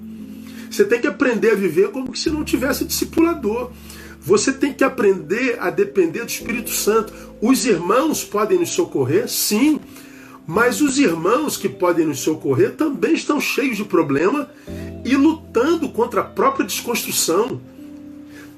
Você 0.70 0.84
tem 0.84 1.00
que 1.00 1.06
aprender 1.06 1.52
a 1.52 1.54
viver 1.54 1.90
como 1.90 2.14
se 2.16 2.30
não 2.30 2.44
tivesse 2.44 2.84
discipulador. 2.84 3.70
Você 4.20 4.52
tem 4.52 4.72
que 4.72 4.82
aprender 4.82 5.58
a 5.60 5.70
depender 5.70 6.20
do 6.20 6.28
Espírito 6.28 6.70
Santo. 6.70 7.12
Os 7.40 7.66
irmãos 7.66 8.24
podem 8.24 8.58
nos 8.58 8.70
socorrer, 8.70 9.28
sim, 9.28 9.78
mas 10.46 10.80
os 10.80 10.98
irmãos 10.98 11.56
que 11.56 11.68
podem 11.68 12.06
nos 12.06 12.20
socorrer 12.20 12.72
também 12.72 13.14
estão 13.14 13.40
cheios 13.40 13.76
de 13.76 13.84
problema 13.84 14.50
e 15.04 15.14
lutando 15.14 15.88
contra 15.90 16.22
a 16.22 16.24
própria 16.24 16.66
desconstrução 16.66 17.60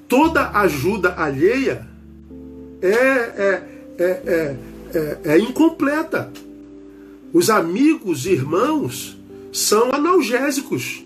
toda 0.08 0.50
ajuda 0.50 1.14
alheia 1.16 1.86
é, 2.80 2.88
é, 2.88 3.62
é, 3.98 4.56
é, 4.94 5.18
é 5.24 5.38
incompleta. 5.38 6.32
Os 7.32 7.50
amigos 7.50 8.26
e 8.26 8.30
irmãos 8.30 9.16
são 9.52 9.92
analgésicos. 9.92 11.04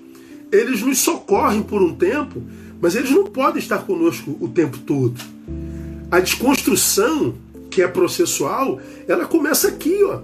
Eles 0.53 0.83
nos 0.83 0.99
socorrem 0.99 1.63
por 1.63 1.83
um 1.83 1.95
tempo, 1.95 2.43
mas 2.81 2.95
eles 2.95 3.11
não 3.11 3.25
podem 3.25 3.61
estar 3.61 3.79
conosco 3.79 4.37
o 4.41 4.49
tempo 4.49 4.79
todo. 4.79 5.21
A 6.11 6.19
desconstrução, 6.19 7.35
que 7.71 7.83
é 7.83 7.89
processual, 7.89 8.81
ela 9.07 9.27
começa 9.27 9.69
aqui, 9.69 10.03
ó. 10.03 10.21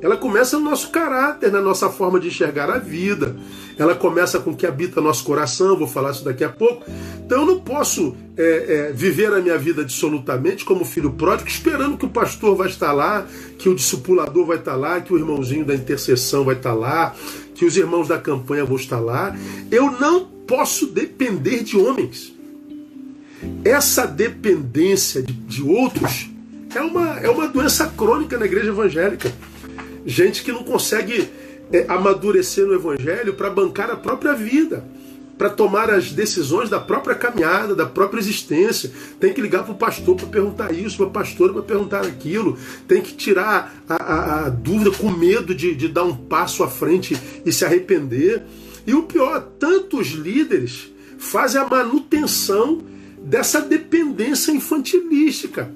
Ela 0.00 0.16
começa 0.16 0.56
no 0.58 0.64
nosso 0.64 0.90
caráter, 0.90 1.50
na 1.50 1.60
nossa 1.60 1.88
forma 1.88 2.20
de 2.20 2.28
enxergar 2.28 2.70
a 2.70 2.78
vida. 2.78 3.36
Ela 3.76 3.94
começa 3.94 4.38
com 4.38 4.50
o 4.50 4.56
que 4.56 4.66
habita 4.66 5.00
nosso 5.00 5.24
coração, 5.24 5.76
vou 5.76 5.88
falar 5.88 6.12
isso 6.12 6.24
daqui 6.24 6.44
a 6.44 6.48
pouco. 6.48 6.84
Então 7.24 7.40
eu 7.40 7.46
não 7.46 7.60
posso 7.60 8.14
é, 8.36 8.42
é, 8.90 8.92
viver 8.92 9.32
a 9.32 9.40
minha 9.40 9.58
vida 9.58 9.82
absolutamente 9.82 10.64
como 10.64 10.84
filho 10.84 11.10
pródigo, 11.10 11.48
esperando 11.48 11.96
que 11.96 12.06
o 12.06 12.08
pastor 12.08 12.56
vai 12.56 12.68
estar 12.68 12.92
lá, 12.92 13.26
que 13.58 13.68
o 13.68 13.74
discipulador 13.74 14.46
vai 14.46 14.58
estar 14.58 14.76
lá, 14.76 15.00
que 15.00 15.12
o 15.12 15.18
irmãozinho 15.18 15.64
da 15.64 15.74
intercessão 15.74 16.44
vai 16.44 16.54
estar 16.54 16.74
lá, 16.74 17.14
que 17.54 17.64
os 17.64 17.76
irmãos 17.76 18.06
da 18.06 18.18
campanha 18.18 18.64
vão 18.64 18.76
estar 18.76 19.00
lá. 19.00 19.34
Eu 19.70 19.90
não 19.92 20.24
posso 20.24 20.86
depender 20.86 21.64
de 21.64 21.76
homens. 21.76 22.32
Essa 23.64 24.06
dependência 24.06 25.22
de, 25.22 25.32
de 25.32 25.62
outros 25.62 26.30
é 26.74 26.80
uma, 26.80 27.18
é 27.18 27.28
uma 27.28 27.48
doença 27.48 27.86
crônica 27.96 28.38
na 28.38 28.46
igreja 28.46 28.68
evangélica 28.68 29.32
gente 30.08 30.42
que 30.42 30.50
não 30.50 30.64
consegue 30.64 31.28
é, 31.70 31.84
amadurecer 31.86 32.66
no 32.66 32.74
Evangelho 32.74 33.34
para 33.34 33.50
bancar 33.50 33.90
a 33.90 33.96
própria 33.96 34.32
vida, 34.32 34.82
para 35.36 35.50
tomar 35.50 35.90
as 35.90 36.10
decisões 36.10 36.70
da 36.70 36.80
própria 36.80 37.14
caminhada, 37.14 37.74
da 37.74 37.84
própria 37.84 38.18
existência. 38.18 38.90
Tem 39.20 39.34
que 39.34 39.40
ligar 39.42 39.64
para 39.64 39.72
o 39.72 39.76
pastor 39.76 40.16
para 40.16 40.26
perguntar 40.26 40.72
isso, 40.72 40.96
para 40.96 41.06
a 41.06 41.10
pastora 41.10 41.52
para 41.52 41.62
perguntar 41.62 42.06
aquilo. 42.06 42.56
Tem 42.88 43.02
que 43.02 43.12
tirar 43.12 43.84
a, 43.86 43.94
a, 43.96 44.46
a 44.46 44.48
dúvida 44.48 44.90
com 44.92 45.10
medo 45.10 45.54
de, 45.54 45.74
de 45.74 45.88
dar 45.88 46.04
um 46.04 46.16
passo 46.16 46.64
à 46.64 46.68
frente 46.68 47.16
e 47.44 47.52
se 47.52 47.64
arrepender. 47.66 48.42
E 48.86 48.94
o 48.94 49.02
pior, 49.02 49.40
tantos 49.58 50.08
líderes 50.08 50.90
fazem 51.18 51.60
a 51.60 51.68
manutenção 51.68 52.80
dessa 53.20 53.60
dependência 53.60 54.52
infantilística 54.52 55.70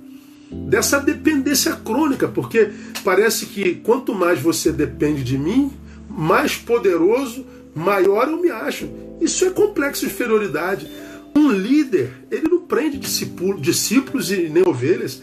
dessa 0.52 1.00
dependência 1.00 1.72
crônica, 1.72 2.28
porque 2.28 2.70
parece 3.04 3.46
que 3.46 3.76
quanto 3.76 4.14
mais 4.14 4.40
você 4.40 4.70
depende 4.70 5.24
de 5.24 5.38
mim, 5.38 5.72
mais 6.08 6.56
poderoso, 6.56 7.46
maior 7.74 8.28
eu 8.28 8.40
me 8.40 8.50
acho. 8.50 8.88
Isso 9.20 9.44
é 9.44 9.50
complexo 9.50 10.06
de 10.06 10.12
inferioridade. 10.12 10.90
Um 11.34 11.50
líder, 11.50 12.10
ele 12.30 12.48
não 12.48 12.60
prende 12.60 12.98
discípulos 12.98 14.30
e 14.30 14.48
nem 14.48 14.66
ovelhas. 14.66 15.22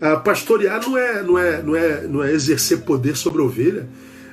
Ah, 0.00 0.16
pastorear 0.16 0.82
não 0.86 0.96
é, 0.96 1.22
não, 1.22 1.38
é, 1.38 1.62
não, 1.62 1.76
é, 1.76 2.06
não 2.06 2.22
é 2.22 2.32
exercer 2.32 2.82
poder 2.82 3.16
sobre 3.16 3.40
a 3.40 3.44
ovelha, 3.44 3.88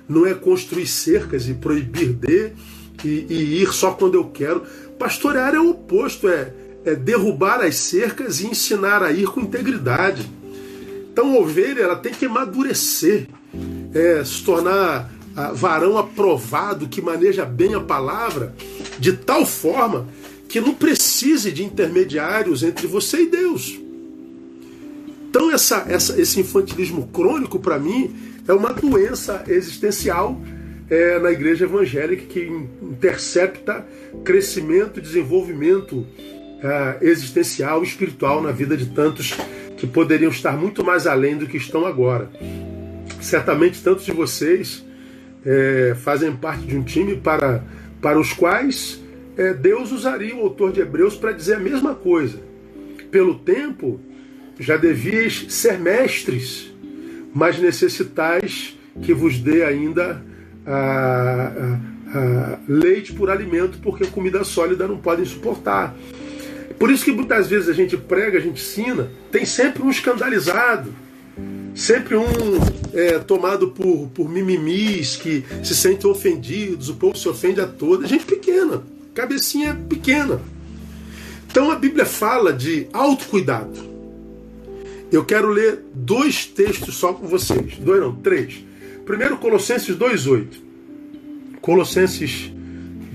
não 0.09 0.25
é 0.25 0.33
construir 0.33 0.85
cercas 0.85 1.47
e 1.47 1.53
proibir 1.53 2.11
de 2.13 2.51
e, 3.03 3.25
e 3.29 3.61
ir 3.61 3.73
só 3.73 3.91
quando 3.91 4.15
eu 4.15 4.25
quero. 4.25 4.63
Pastorear 4.99 5.55
é 5.55 5.59
o 5.59 5.71
oposto, 5.71 6.27
é, 6.27 6.53
é 6.85 6.95
derrubar 6.95 7.61
as 7.61 7.75
cercas 7.75 8.41
e 8.41 8.47
ensinar 8.47 9.01
a 9.01 9.11
ir 9.11 9.27
com 9.27 9.41
integridade. 9.41 10.29
Então, 11.11 11.35
a 11.35 11.39
ovelha 11.39 11.81
ela 11.81 11.95
tem 11.95 12.13
que 12.13 12.25
amadurecer, 12.25 13.27
é, 13.93 14.23
se 14.25 14.43
tornar 14.43 15.11
a, 15.35 15.51
varão 15.51 15.97
aprovado 15.97 16.87
que 16.87 17.01
maneja 17.01 17.45
bem 17.45 17.75
a 17.75 17.79
palavra, 17.79 18.55
de 18.99 19.13
tal 19.13 19.45
forma 19.45 20.07
que 20.49 20.59
não 20.59 20.73
precise 20.73 21.51
de 21.51 21.63
intermediários 21.63 22.63
entre 22.63 22.87
você 22.87 23.23
e 23.23 23.29
Deus. 23.29 23.79
Então, 25.29 25.51
essa, 25.51 25.85
essa, 25.87 26.19
esse 26.19 26.39
infantilismo 26.39 27.07
crônico, 27.07 27.59
para 27.59 27.79
mim, 27.79 28.13
é 28.47 28.53
uma 28.53 28.73
doença 28.73 29.43
existencial 29.47 30.39
é 30.89 31.17
na 31.17 31.31
igreja 31.31 31.65
evangélica 31.65 32.25
que 32.25 32.45
intercepta 32.81 33.85
crescimento, 34.23 35.01
desenvolvimento 35.01 36.05
é, 36.63 36.97
existencial, 37.01 37.83
espiritual 37.83 38.41
na 38.41 38.51
vida 38.51 38.77
de 38.77 38.85
tantos 38.85 39.37
que 39.77 39.85
poderiam 39.85 40.31
estar 40.31 40.53
muito 40.53 40.83
mais 40.83 41.05
além 41.05 41.37
do 41.37 41.45
que 41.45 41.57
estão 41.57 41.85
agora. 41.85 42.29
Certamente 43.19 43.83
tantos 43.83 44.05
de 44.05 44.13
vocês 44.13 44.83
é, 45.45 45.93
fazem 45.95 46.33
parte 46.33 46.65
de 46.65 46.77
um 46.77 46.83
time 46.83 47.17
para, 47.17 47.61
para 48.01 48.17
os 48.17 48.31
quais 48.31 49.03
é, 49.35 49.53
Deus 49.53 49.91
usaria 49.91 50.35
o 50.35 50.41
autor 50.41 50.71
de 50.71 50.79
Hebreus 50.79 51.15
para 51.15 51.33
dizer 51.33 51.55
a 51.55 51.59
mesma 51.59 51.93
coisa. 51.93 52.39
Pelo 53.11 53.35
tempo, 53.35 53.99
já 54.59 54.77
devias 54.77 55.45
ser 55.49 55.77
mestres, 55.79 56.73
mas 57.33 57.59
necessitais 57.59 58.77
que 59.01 59.13
vos 59.13 59.37
dê 59.37 59.63
ainda 59.63 60.23
a, 60.65 61.51
a, 62.13 62.17
a 62.17 62.59
leite 62.67 63.11
por 63.11 63.29
alimento, 63.29 63.79
porque 63.79 64.05
comida 64.05 64.43
sólida 64.43 64.87
não 64.87 64.97
podem 64.97 65.25
suportar. 65.25 65.95
Por 66.83 66.91
isso 66.91 67.05
que 67.05 67.13
muitas 67.13 67.47
vezes 67.47 67.69
a 67.69 67.73
gente 67.73 67.95
prega, 67.95 68.37
a 68.37 68.41
gente 68.41 68.61
ensina, 68.61 69.09
tem 69.31 69.45
sempre 69.45 69.81
um 69.81 69.89
escandalizado, 69.89 70.93
sempre 71.73 72.17
um 72.17 72.25
é, 72.93 73.19
tomado 73.19 73.69
por, 73.69 74.09
por 74.09 74.29
mimimis 74.29 75.15
que 75.15 75.45
se 75.63 75.73
sentem 75.73 76.11
ofendidos, 76.11 76.89
o 76.89 76.95
povo 76.95 77.17
se 77.17 77.29
ofende 77.29 77.61
a 77.61 77.67
toda, 77.67 78.05
gente 78.05 78.25
pequena, 78.25 78.83
cabecinha 79.13 79.73
pequena. 79.87 80.41
Então 81.49 81.71
a 81.71 81.75
Bíblia 81.75 82.05
fala 82.05 82.51
de 82.51 82.89
autocuidado. 82.91 83.79
Eu 85.09 85.23
quero 85.23 85.47
ler 85.47 85.85
dois 85.93 86.45
textos 86.45 86.97
só 86.97 87.13
com 87.13 87.25
vocês. 87.25 87.77
Dois 87.77 88.01
não, 88.01 88.13
três. 88.13 88.61
Primeiro, 89.05 89.37
Colossenses 89.37 89.95
2,8. 89.95 90.47
Colossenses 91.61 92.51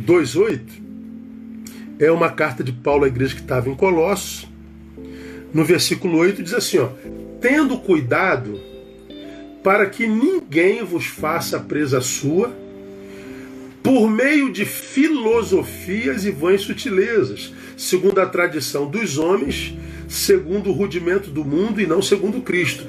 2,8 0.07 0.88
é 1.99 2.11
uma 2.11 2.31
carta 2.31 2.63
de 2.63 2.73
Paulo 2.73 3.05
à 3.05 3.09
igreja 3.09 3.35
que 3.35 3.41
estava 3.41 3.69
em 3.69 3.75
Colossos. 3.75 4.47
No 5.53 5.65
versículo 5.65 6.19
8 6.19 6.43
diz 6.43 6.55
assim: 6.55 6.79
ó, 6.79 6.89
Tendo 7.41 7.79
cuidado 7.79 8.61
para 9.63 9.87
que 9.87 10.07
ninguém 10.07 10.85
vos 10.85 11.07
faça 11.07 11.59
presa 11.61 12.01
sua, 12.01 12.53
por 13.83 14.11
meio 14.11 14.53
de 14.53 14.65
filosofias 14.65 16.25
e 16.25 16.31
vãs 16.31 16.63
sutilezas, 16.63 17.53
segundo 17.77 18.21
a 18.21 18.27
tradição 18.27 18.87
dos 18.87 19.19
homens 19.19 19.75
segundo 20.09 20.71
o 20.71 20.73
rudimento 20.73 21.31
do 21.31 21.45
mundo 21.45 21.81
e 21.81 21.87
não 21.87 22.01
segundo 22.01 22.41
Cristo, 22.41 22.85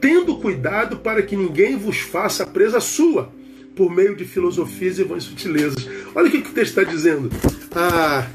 tendo 0.00 0.38
cuidado 0.38 0.96
para 0.96 1.22
que 1.22 1.36
ninguém 1.36 1.76
vos 1.76 1.98
faça 1.98 2.46
presa 2.46 2.80
sua, 2.80 3.30
por 3.74 3.90
meio 3.90 4.14
de 4.14 4.24
filosofias 4.24 4.98
e 4.98 5.04
vãs 5.04 5.24
sutilezas. 5.24 5.86
Olha 6.14 6.28
o 6.28 6.30
que 6.30 6.38
o 6.38 6.52
texto 6.52 6.78
está 6.78 6.84
dizendo. 6.84 7.30
Ah, 7.74 8.28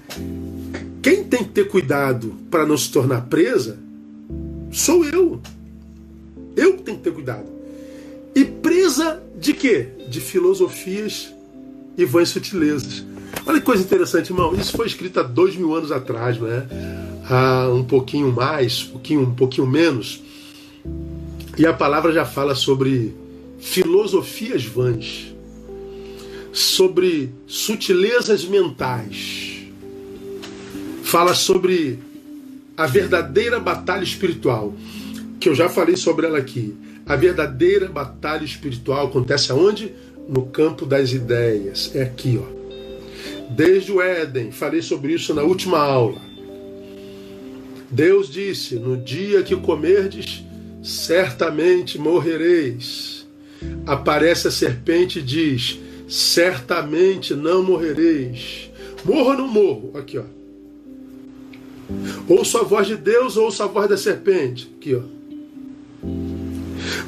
quem 1.01 1.23
tem 1.23 1.43
que 1.43 1.51
ter 1.51 1.67
cuidado 1.67 2.35
para 2.49 2.65
não 2.65 2.77
se 2.77 2.91
tornar 2.91 3.21
presa 3.21 3.79
sou 4.71 5.05
eu. 5.05 5.41
Eu 6.55 6.77
tenho 6.77 6.97
que 6.97 7.03
ter 7.03 7.13
cuidado. 7.13 7.45
E 8.35 8.45
presa 8.45 9.21
de 9.39 9.53
quê? 9.53 9.87
De 10.09 10.19
filosofias 10.19 11.33
e 11.97 12.05
vãs 12.05 12.29
sutilezas. 12.29 13.05
Olha 13.45 13.59
que 13.59 13.65
coisa 13.65 13.83
interessante, 13.83 14.31
irmão. 14.31 14.53
Isso 14.55 14.75
foi 14.75 14.87
escrito 14.87 15.19
há 15.19 15.23
dois 15.23 15.55
mil 15.55 15.73
anos 15.73 15.91
atrás, 15.91 16.39
não 16.39 16.47
é? 16.47 16.67
Há 17.29 17.69
um 17.69 17.83
pouquinho 17.83 18.31
mais, 18.31 18.83
um 18.83 18.91
pouquinho, 18.91 19.21
um 19.21 19.35
pouquinho 19.35 19.67
menos. 19.67 20.21
E 21.57 21.65
a 21.65 21.73
palavra 21.73 22.11
já 22.11 22.25
fala 22.25 22.53
sobre 22.55 23.15
filosofias 23.59 24.63
vãs, 24.63 25.33
sobre 26.51 27.31
sutilezas 27.45 28.45
mentais, 28.45 29.67
fala 31.03 31.33
sobre 31.33 31.99
a 32.75 32.85
verdadeira 32.85 33.59
batalha 33.59 34.03
espiritual, 34.03 34.73
que 35.39 35.49
eu 35.49 35.55
já 35.55 35.69
falei 35.69 35.95
sobre 35.95 36.25
ela 36.27 36.37
aqui. 36.37 36.75
A 37.05 37.15
verdadeira 37.15 37.87
batalha 37.87 38.43
espiritual 38.43 39.07
acontece 39.07 39.51
aonde? 39.51 39.93
No 40.27 40.47
campo 40.47 40.85
das 40.85 41.13
ideias. 41.13 41.95
É 41.95 42.03
aqui, 42.03 42.39
ó. 42.41 42.57
Desde 43.49 43.91
o 43.91 44.01
Éden, 44.01 44.51
falei 44.51 44.81
sobre 44.81 45.13
isso 45.13 45.33
na 45.33 45.41
última 45.41 45.79
aula. 45.79 46.21
Deus 47.89 48.29
disse: 48.29 48.75
No 48.75 48.97
dia 48.97 49.41
que 49.41 49.55
comerdes, 49.55 50.43
certamente 50.83 51.97
morrereis. 51.97 53.16
Aparece 53.85 54.47
a 54.47 54.51
serpente 54.51 55.19
e 55.19 55.21
diz: 55.21 55.79
Certamente 56.07 57.33
não 57.33 57.63
morrereis. 57.63 58.69
Morro 59.03 59.31
ou 59.31 59.37
não 59.37 59.47
morro? 59.47 59.91
Aqui, 59.95 60.17
ó. 60.17 60.23
Ouço 62.27 62.57
a 62.57 62.63
voz 62.63 62.87
de 62.87 62.97
Deus 62.97 63.37
ou 63.37 63.45
ouço 63.45 63.63
a 63.63 63.67
voz 63.67 63.89
da 63.89 63.97
serpente? 63.97 64.71
Aqui, 64.77 64.95
ó. 64.95 65.01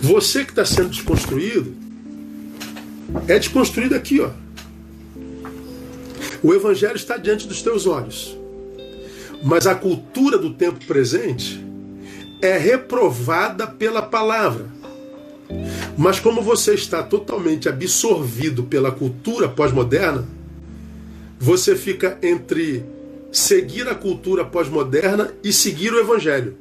Você 0.02 0.44
que 0.44 0.52
está 0.52 0.66
sendo 0.66 0.90
desconstruído, 0.90 1.76
é 3.28 3.38
desconstruído 3.38 3.96
aqui, 3.96 4.20
ó. 4.22 4.32
O 6.42 6.54
Evangelho 6.54 6.96
está 6.96 7.18
diante 7.18 7.48
dos 7.48 7.62
teus 7.62 7.86
olhos. 7.86 8.38
Mas 9.44 9.68
a 9.68 9.76
cultura 9.76 10.38
do 10.38 10.54
tempo 10.54 10.86
presente 10.86 11.64
é 12.42 12.58
reprovada 12.58 13.68
pela 13.68 14.02
palavra. 14.02 14.68
Mas 16.00 16.18
como 16.18 16.42
você 16.42 16.76
está 16.76 17.04
totalmente 17.04 17.68
absorvido 17.68 18.64
pela 18.64 18.90
cultura 18.90 19.50
pós-moderna, 19.50 20.26
você 21.38 21.76
fica 21.76 22.18
entre 22.24 22.86
seguir 23.34 23.86
a 23.86 23.94
cultura 23.94 24.46
pós-moderna 24.46 25.34
e 25.44 25.52
seguir 25.52 25.92
o 25.92 26.00
evangelho. 26.00 26.56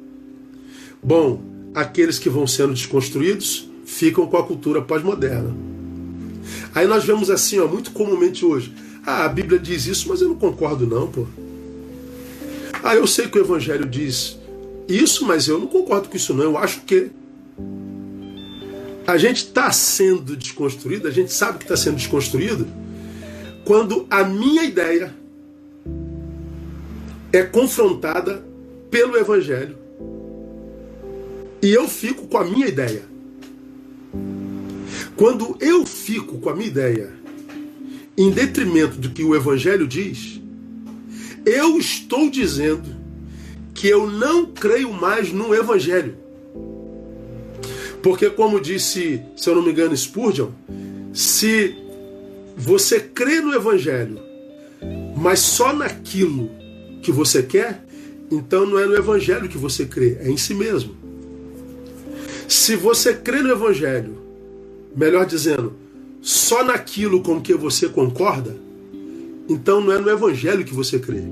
Bom, 1.01 1.41
aqueles 1.73 2.19
que 2.19 2.29
vão 2.29 2.45
sendo 2.45 2.73
desconstruídos 2.73 3.69
ficam 3.85 4.27
com 4.27 4.35
a 4.35 4.43
cultura 4.43 4.81
pós-moderna. 4.81 5.55
Aí 6.75 6.85
nós 6.85 7.05
vemos 7.05 7.29
assim, 7.29 7.59
ó, 7.59 7.65
muito 7.65 7.91
comumente 7.91 8.43
hoje. 8.43 8.73
Ah, 9.05 9.23
a 9.23 9.29
Bíblia 9.29 9.57
diz 9.57 9.85
isso, 9.85 10.09
mas 10.09 10.19
eu 10.19 10.27
não 10.27 10.35
concordo 10.35 10.85
não, 10.85 11.07
pô. 11.07 11.25
Ah, 12.83 12.93
eu 12.93 13.07
sei 13.07 13.29
que 13.29 13.39
o 13.39 13.41
Evangelho 13.41 13.85
diz 13.85 14.37
isso, 14.85 15.25
mas 15.25 15.47
eu 15.47 15.57
não 15.57 15.67
concordo 15.67 16.09
com 16.09 16.17
isso 16.17 16.33
não. 16.33 16.43
Eu 16.43 16.57
acho 16.57 16.81
que 16.81 17.09
a 19.09 19.17
gente 19.17 19.37
está 19.37 19.71
sendo 19.71 20.35
desconstruído, 20.35 21.07
a 21.07 21.11
gente 21.11 21.33
sabe 21.33 21.57
que 21.57 21.63
está 21.63 21.75
sendo 21.75 21.95
desconstruído, 21.95 22.67
quando 23.65 24.05
a 24.07 24.23
minha 24.23 24.63
ideia 24.63 25.11
é 27.33 27.41
confrontada 27.41 28.45
pelo 28.91 29.17
Evangelho 29.17 29.75
e 31.59 31.69
eu 31.71 31.87
fico 31.87 32.27
com 32.27 32.37
a 32.37 32.45
minha 32.45 32.67
ideia. 32.67 33.01
Quando 35.15 35.57
eu 35.59 35.87
fico 35.87 36.37
com 36.37 36.51
a 36.51 36.55
minha 36.55 36.67
ideia 36.67 37.11
em 38.15 38.29
detrimento 38.29 38.97
do 38.99 39.09
que 39.09 39.23
o 39.23 39.35
Evangelho 39.35 39.87
diz, 39.87 40.39
eu 41.43 41.79
estou 41.79 42.29
dizendo 42.29 42.95
que 43.73 43.87
eu 43.87 44.07
não 44.07 44.45
creio 44.45 44.93
mais 44.93 45.33
no 45.33 45.55
Evangelho. 45.55 46.28
Porque, 48.01 48.29
como 48.29 48.61
disse, 48.61 49.21
se 49.35 49.49
eu 49.49 49.55
não 49.55 49.61
me 49.61 49.71
engano, 49.71 49.95
Spurgeon, 49.95 50.49
se 51.13 51.75
você 52.55 52.99
crê 52.99 53.41
no 53.41 53.53
Evangelho, 53.53 54.19
mas 55.15 55.39
só 55.39 55.73
naquilo 55.73 56.49
que 57.01 57.11
você 57.11 57.43
quer, 57.43 57.85
então 58.31 58.65
não 58.65 58.79
é 58.79 58.85
no 58.85 58.95
Evangelho 58.95 59.49
que 59.49 59.57
você 59.57 59.85
crê, 59.85 60.17
é 60.21 60.29
em 60.29 60.37
si 60.37 60.53
mesmo. 60.53 60.95
Se 62.47 62.75
você 62.75 63.13
crê 63.13 63.41
no 63.41 63.51
Evangelho, 63.51 64.17
melhor 64.95 65.25
dizendo, 65.25 65.73
só 66.21 66.63
naquilo 66.63 67.21
com 67.21 67.41
que 67.41 67.53
você 67.53 67.87
concorda, 67.87 68.55
então 69.47 69.81
não 69.81 69.91
é 69.91 69.97
no 69.97 70.09
Evangelho 70.09 70.63
que 70.63 70.73
você 70.73 70.99
crê. 70.99 71.23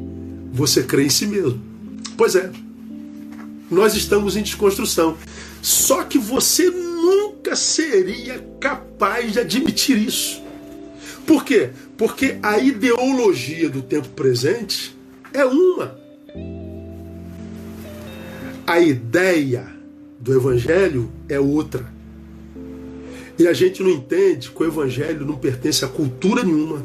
Você 0.54 0.84
crê 0.84 1.06
em 1.06 1.10
si 1.10 1.28
mesmo. 1.28 1.62
Pois 2.18 2.36
é. 2.36 2.52
Nós 3.70 3.96
estamos 3.96 4.36
em 4.36 4.42
desconstrução. 4.42 5.16
Só 5.62 6.04
que 6.04 6.18
você 6.18 6.70
nunca 6.70 7.56
seria 7.56 8.40
capaz 8.60 9.34
de 9.34 9.40
admitir 9.40 9.98
isso. 9.98 10.42
Por 11.26 11.44
quê? 11.44 11.70
Porque 11.98 12.38
a 12.42 12.58
ideologia 12.58 13.70
do 13.70 13.82
tempo 13.82 14.08
presente 14.10 14.96
é 15.34 15.44
uma. 15.46 16.00
A 18.66 18.80
ideia 18.80 19.68
do 20.20 20.34
Evangelho 20.34 21.12
é 21.30 21.40
outra. 21.40 21.86
E 23.40 23.48
a 23.48 23.54
gente 23.54 23.84
não 23.84 23.90
entende 23.90 24.50
que 24.50 24.64
o 24.64 24.66
Evangelho 24.66 25.26
não 25.26 25.36
pertence 25.36 25.86
a 25.86 25.88
cultura 25.88 26.44
nenhuma, 26.44 26.82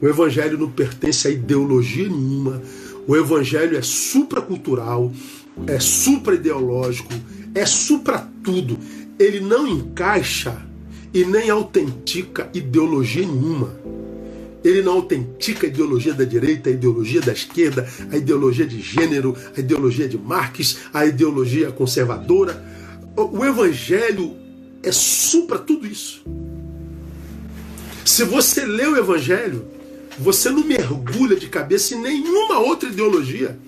o 0.00 0.06
Evangelho 0.06 0.58
não 0.58 0.70
pertence 0.70 1.26
a 1.26 1.30
ideologia 1.30 2.08
nenhuma, 2.08 2.60
o 3.06 3.16
Evangelho 3.16 3.76
é 3.76 3.82
supracultural, 3.82 5.10
é 5.66 5.78
supra-ideológico, 5.80 7.12
é 7.54 7.64
supra 7.64 8.28
tudo. 8.42 8.78
Ele 9.18 9.40
não 9.40 9.66
encaixa 9.66 10.60
e 11.12 11.24
nem 11.24 11.48
autentica 11.48 12.50
ideologia 12.52 13.24
nenhuma. 13.24 13.72
Ele 14.64 14.82
não 14.82 14.94
autentica 14.94 15.66
a 15.66 15.68
ideologia 15.68 16.14
da 16.14 16.24
direita, 16.24 16.70
a 16.70 16.72
ideologia 16.72 17.20
da 17.20 17.32
esquerda, 17.32 17.86
a 18.10 18.16
ideologia 18.16 18.66
de 18.66 18.80
gênero, 18.80 19.36
a 19.56 19.60
ideologia 19.60 20.08
de 20.08 20.18
Marx, 20.18 20.78
a 20.92 21.04
ideologia 21.04 21.70
conservadora. 21.70 22.64
O 23.14 23.44
Evangelho 23.44 24.34
é 24.82 24.90
supra 24.90 25.58
tudo 25.58 25.86
isso. 25.86 26.24
Se 28.04 28.24
você 28.24 28.64
lê 28.64 28.86
o 28.86 28.96
Evangelho, 28.96 29.66
você 30.18 30.50
não 30.50 30.64
mergulha 30.64 31.36
de 31.36 31.48
cabeça 31.48 31.94
em 31.94 32.00
nenhuma 32.00 32.58
outra 32.58 32.88
ideologia. 32.88 33.58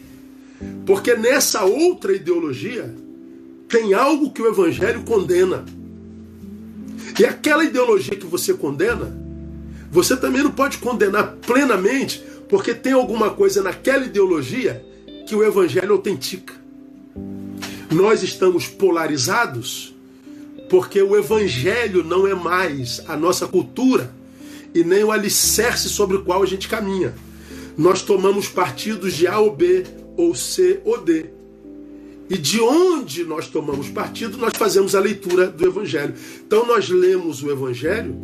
Porque 0.87 1.15
nessa 1.15 1.65
outra 1.65 2.15
ideologia 2.15 2.95
tem 3.69 3.95
algo 3.95 4.31
que 4.31 4.43
o 4.43 4.49
Evangelho 4.49 5.03
condena. 5.03 5.65
E 7.19 7.25
aquela 7.25 7.65
ideologia 7.65 8.17
que 8.17 8.27
você 8.27 8.55
condena, 8.55 9.13
você 9.91 10.17
também 10.17 10.43
não 10.43 10.51
pode 10.51 10.79
condenar 10.79 11.37
plenamente, 11.47 12.23
porque 12.49 12.75
tem 12.75 12.93
alguma 12.93 13.31
coisa 13.31 13.63
naquela 13.63 14.05
ideologia 14.05 14.85
que 15.27 15.35
o 15.35 15.43
Evangelho 15.43 15.93
autentica. 15.93 16.55
Nós 17.91 18.23
estamos 18.23 18.67
polarizados 18.67 19.95
porque 20.69 21.01
o 21.01 21.17
Evangelho 21.17 22.03
não 22.05 22.27
é 22.27 22.35
mais 22.35 23.03
a 23.07 23.17
nossa 23.17 23.47
cultura 23.47 24.13
e 24.75 24.83
nem 24.85 25.05
o 25.05 25.13
alicerce 25.13 25.89
sobre 25.89 26.17
o 26.17 26.25
qual 26.25 26.43
a 26.43 26.47
gente 26.47 26.69
caminha. 26.69 27.15
Nós 27.77 28.03
tomamos 28.03 28.49
partidos 28.49 29.15
de 29.15 29.27
A 29.27 29.39
ou 29.39 29.55
B, 29.55 29.85
ou 30.17 30.35
C 30.35 30.81
ou 30.85 31.01
D. 31.01 31.27
E 32.29 32.37
de 32.37 32.61
onde 32.61 33.25
nós 33.25 33.47
tomamos 33.47 33.89
partido, 33.89 34.37
nós 34.37 34.53
fazemos 34.57 34.95
a 34.95 35.01
leitura 35.01 35.47
do 35.47 35.67
Evangelho. 35.67 36.15
Então 36.45 36.67
nós 36.67 36.89
lemos 36.89 37.43
o 37.43 37.51
Evangelho 37.51 38.17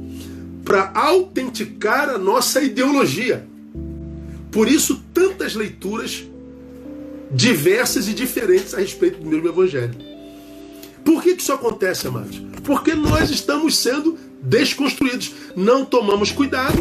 para 0.65 0.91
autenticar 0.95 2.09
a 2.09 2.19
nossa 2.19 2.61
ideologia. 2.61 3.47
Por 4.51 4.69
isso, 4.69 5.03
tantas 5.15 5.55
leituras 5.55 6.25
diversas 7.31 8.09
e 8.09 8.13
diferentes 8.13 8.75
a 8.75 8.79
respeito 8.79 9.19
do 9.21 9.29
mesmo 9.29 9.49
Evangelho. 9.49 9.95
Por 11.05 11.23
que 11.23 11.31
isso 11.31 11.53
acontece, 11.53 12.07
amados? 12.07 12.41
Porque 12.63 12.95
nós 12.95 13.31
estamos 13.31 13.77
sendo 13.79 14.19
desconstruídos. 14.41 15.33
Não 15.57 15.85
tomamos 15.85 16.31
cuidado 16.31 16.79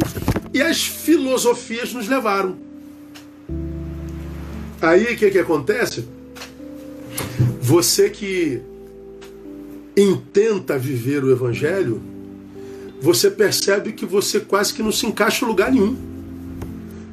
e 0.53 0.61
as 0.61 0.83
filosofias 0.83 1.93
nos 1.93 2.07
levaram. 2.07 2.57
Aí 4.81 5.13
o 5.13 5.17
que, 5.17 5.29
que 5.29 5.39
acontece? 5.39 6.05
Você 7.61 8.09
que 8.09 8.61
intenta 9.95 10.77
viver 10.77 11.23
o 11.23 11.31
Evangelho, 11.31 12.01
você 13.01 13.29
percebe 13.31 13.93
que 13.93 14.05
você 14.05 14.39
quase 14.39 14.73
que 14.73 14.83
não 14.83 14.91
se 14.91 15.05
encaixa 15.05 15.43
em 15.43 15.47
lugar 15.47 15.71
nenhum. 15.71 15.97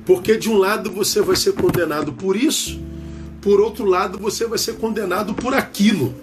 Porque 0.04 0.36
de 0.36 0.48
um 0.48 0.56
lado 0.56 0.90
você 0.90 1.20
vai 1.20 1.36
ser 1.36 1.52
condenado 1.52 2.12
por 2.12 2.36
isso, 2.36 2.80
por 3.40 3.60
outro 3.60 3.84
lado 3.84 4.18
você 4.18 4.46
vai 4.46 4.58
ser 4.58 4.74
condenado 4.76 5.34
por 5.34 5.54
aquilo. 5.54 6.14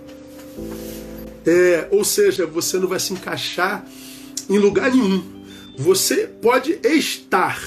É, 1.45 1.87
ou 1.91 2.03
seja, 2.03 2.45
você 2.45 2.79
não 2.79 2.87
vai 2.87 2.99
se 2.99 3.13
encaixar 3.13 3.85
em 4.49 4.57
lugar 4.57 4.91
nenhum. 4.91 5.23
Você 5.77 6.27
pode 6.27 6.79
estar 6.83 7.61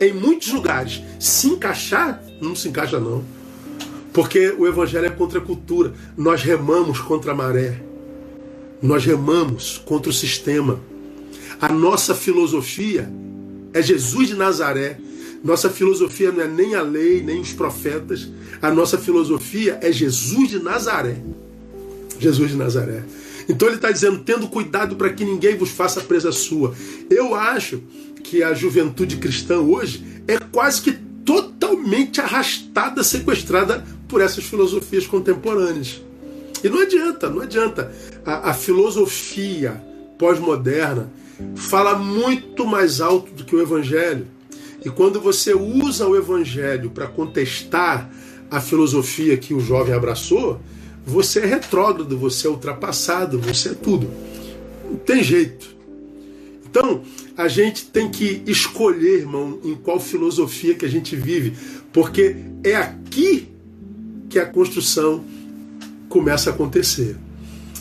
em 0.00 0.12
muitos 0.12 0.52
lugares, 0.52 1.00
se 1.18 1.48
encaixar 1.48 2.22
não 2.40 2.54
se 2.54 2.68
encaixa, 2.68 3.00
não. 3.00 3.24
Porque 4.16 4.48
o 4.56 4.66
Evangelho 4.66 5.04
é 5.04 5.10
contra 5.10 5.40
a 5.40 5.42
cultura. 5.42 5.92
Nós 6.16 6.42
remamos 6.42 6.98
contra 7.00 7.32
a 7.32 7.34
maré. 7.34 7.82
Nós 8.80 9.04
remamos 9.04 9.76
contra 9.76 10.08
o 10.08 10.14
sistema. 10.14 10.80
A 11.60 11.70
nossa 11.70 12.14
filosofia 12.14 13.12
é 13.74 13.82
Jesus 13.82 14.28
de 14.28 14.34
Nazaré. 14.34 14.98
Nossa 15.44 15.68
filosofia 15.68 16.32
não 16.32 16.40
é 16.40 16.48
nem 16.48 16.74
a 16.74 16.80
lei, 16.80 17.22
nem 17.22 17.42
os 17.42 17.52
profetas. 17.52 18.26
A 18.62 18.70
nossa 18.70 18.96
filosofia 18.96 19.78
é 19.82 19.92
Jesus 19.92 20.48
de 20.48 20.60
Nazaré. 20.60 21.18
Jesus 22.18 22.52
de 22.52 22.56
Nazaré. 22.56 23.02
Então 23.46 23.68
ele 23.68 23.76
está 23.76 23.90
dizendo, 23.90 24.20
tendo 24.20 24.48
cuidado 24.48 24.96
para 24.96 25.12
que 25.12 25.26
ninguém 25.26 25.58
vos 25.58 25.68
faça 25.68 26.00
presa 26.00 26.32
sua. 26.32 26.74
Eu 27.10 27.34
acho 27.34 27.82
que 28.24 28.42
a 28.42 28.54
juventude 28.54 29.18
cristã 29.18 29.58
hoje 29.58 30.02
é 30.26 30.38
quase 30.38 30.80
que 30.80 30.92
totalmente 31.22 32.18
arrastada, 32.18 33.04
sequestrada 33.04 33.84
por 34.08 34.20
essas 34.20 34.44
filosofias 34.44 35.06
contemporâneas. 35.06 36.02
E 36.62 36.68
não 36.68 36.80
adianta, 36.80 37.28
não 37.28 37.42
adianta. 37.42 37.92
A, 38.24 38.50
a 38.50 38.54
filosofia 38.54 39.82
pós-moderna 40.18 41.10
fala 41.54 41.98
muito 41.98 42.66
mais 42.66 43.00
alto 43.00 43.32
do 43.32 43.44
que 43.44 43.54
o 43.54 43.60
evangelho. 43.60 44.26
E 44.84 44.90
quando 44.90 45.20
você 45.20 45.54
usa 45.54 46.06
o 46.06 46.16
evangelho 46.16 46.90
para 46.90 47.06
contestar 47.06 48.10
a 48.50 48.60
filosofia 48.60 49.36
que 49.36 49.52
o 49.52 49.60
jovem 49.60 49.94
abraçou, 49.94 50.60
você 51.04 51.40
é 51.40 51.46
retrógrado, 51.46 52.16
você 52.16 52.46
é 52.46 52.50
ultrapassado, 52.50 53.38
você 53.38 53.70
é 53.70 53.74
tudo. 53.74 54.08
Não 54.88 54.96
tem 54.96 55.22
jeito. 55.22 55.76
Então, 56.68 57.02
a 57.36 57.48
gente 57.48 57.86
tem 57.86 58.10
que 58.10 58.42
escolher, 58.46 59.20
irmão, 59.20 59.58
em 59.64 59.74
qual 59.74 59.98
filosofia 59.98 60.74
que 60.74 60.84
a 60.84 60.88
gente 60.88 61.16
vive, 61.16 61.54
porque 61.92 62.36
é 62.62 62.76
aqui 62.76 63.48
que 64.36 64.40
a 64.40 64.44
construção 64.44 65.24
começa 66.10 66.50
a 66.50 66.52
acontecer. 66.52 67.16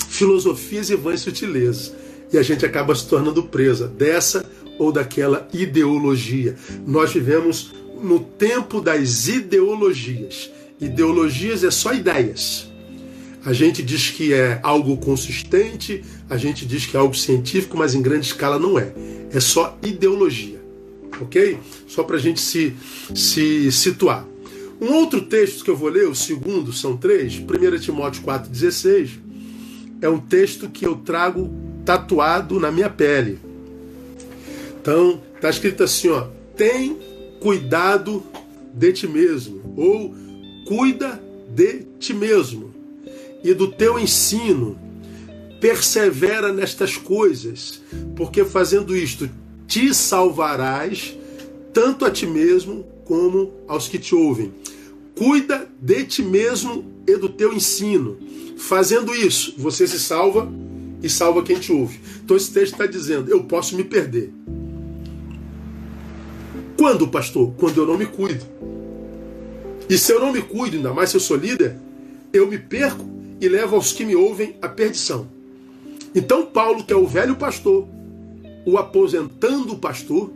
Filosofias 0.08 0.90
e 0.90 0.96
vãs 0.96 1.20
sutilezas. 1.20 1.94
E 2.32 2.38
a 2.38 2.42
gente 2.42 2.66
acaba 2.66 2.96
se 2.96 3.06
tornando 3.10 3.44
presa 3.44 3.90
dessa 3.90 4.50
ou 4.80 4.90
daquela 4.90 5.50
ideologia. 5.52 6.56
Nós 6.88 7.12
vivemos 7.12 7.74
no 8.02 8.22
tempo 8.22 8.80
das 8.80 9.28
ideologias. 9.28 10.50
Ideologias 10.80 11.62
é 11.66 11.72
só 11.72 11.94
ideias. 11.94 12.70
A 13.44 13.52
gente 13.52 13.84
diz 13.84 14.10
que 14.10 14.34
é 14.34 14.62
algo 14.64 14.96
consistente, 14.96 16.06
a 16.30 16.38
gente 16.38 16.66
diz 16.66 16.86
que 16.86 16.96
é 16.96 17.00
algo 17.02 17.16
científico, 17.16 17.76
mas 17.76 17.94
em 17.94 18.02
grande 18.02 18.28
escala 18.28 18.58
não 18.58 18.80
é. 18.80 18.94
É 19.30 19.42
só 19.42 19.78
ideologia. 19.84 20.62
Ok? 21.20 21.58
Só 21.86 22.02
para 22.02 22.16
a 22.16 22.20
gente 22.20 22.40
se, 22.40 22.74
se 23.14 23.70
situar. 23.74 24.26
Um 24.86 24.94
outro 24.94 25.20
texto 25.20 25.64
que 25.64 25.72
eu 25.72 25.76
vou 25.76 25.90
ler, 25.90 26.08
o 26.08 26.14
segundo, 26.14 26.72
são 26.72 26.96
três, 26.96 27.40
1 27.40 27.80
Timóteo 27.80 28.22
4,16, 28.22 29.18
é 30.00 30.08
um 30.08 30.20
texto 30.20 30.70
que 30.70 30.86
eu 30.86 30.98
trago 30.98 31.52
tatuado 31.84 32.60
na 32.60 32.72
minha 32.72 32.88
pele. 32.88 33.40
Então, 34.80 35.20
está 35.34 35.50
escrito 35.50 35.82
assim: 35.84 36.10
ó, 36.10 36.28
tem 36.56 37.00
cuidado 37.40 38.22
de 38.76 38.94
ti 38.94 39.08
mesmo, 39.08 39.74
ou 39.76 40.14
cuida 40.68 41.20
de 41.50 41.88
ti 41.98 42.14
mesmo 42.14 42.72
e 43.44 43.56
do 43.56 43.72
teu 43.72 43.98
ensino. 43.98 44.78
Persevera 45.60 46.54
nestas 46.54 46.96
coisas, 46.96 47.82
porque 48.16 48.46
fazendo 48.46 48.96
isto 48.96 49.28
te 49.68 49.92
salvarás 49.96 51.18
tanto 51.74 52.06
a 52.06 52.12
ti 52.12 52.28
mesmo 52.28 52.86
como 53.04 53.52
aos 53.68 53.88
que 53.88 53.98
te 53.98 54.14
ouvem. 54.14 54.54
Cuida 55.16 55.68
de 55.80 56.04
ti 56.04 56.22
mesmo 56.22 56.86
e 57.08 57.16
do 57.16 57.30
teu 57.30 57.54
ensino. 57.54 58.18
Fazendo 58.58 59.14
isso, 59.14 59.54
você 59.58 59.88
se 59.88 60.00
salva 60.00 60.52
e 61.02 61.10
salva 61.10 61.44
quem 61.44 61.60
te 61.60 61.72
ouve. 61.72 62.00
Então 62.24 62.36
esse 62.36 62.52
texto 62.52 62.74
está 62.74 62.86
dizendo: 62.86 63.32
eu 63.32 63.44
posso 63.44 63.76
me 63.76 63.84
perder. 63.84 64.34
Quando, 66.78 67.08
pastor? 67.08 67.54
Quando 67.58 67.78
eu 67.78 67.88
não 67.88 67.98
me 67.98 68.06
cuido. 68.06 68.46
E 69.90 69.98
se 69.98 70.12
eu 70.12 70.20
não 70.20 70.34
me 70.34 70.42
cuido, 70.42 70.78
ainda 70.78 70.94
mais 70.94 71.12
se 71.12 71.16
eu 71.16 71.22
sou 71.22 71.38
líder, 71.38 71.78
eu 72.34 72.48
me 72.48 72.58
perco 72.58 73.06
e 73.40 73.48
leva 73.48 73.78
os 73.78 73.94
que 73.94 74.04
me 74.04 74.16
ouvem 74.16 74.56
à 74.62 74.68
perdição. 74.68 75.28
Então, 76.14 76.46
Paulo, 76.46 76.84
que 76.84 76.94
é 76.94 76.96
o 76.96 77.08
velho 77.08 77.36
pastor, 77.36 77.88
o 78.66 78.78
aposentando 78.78 79.78
pastor, 79.78 80.32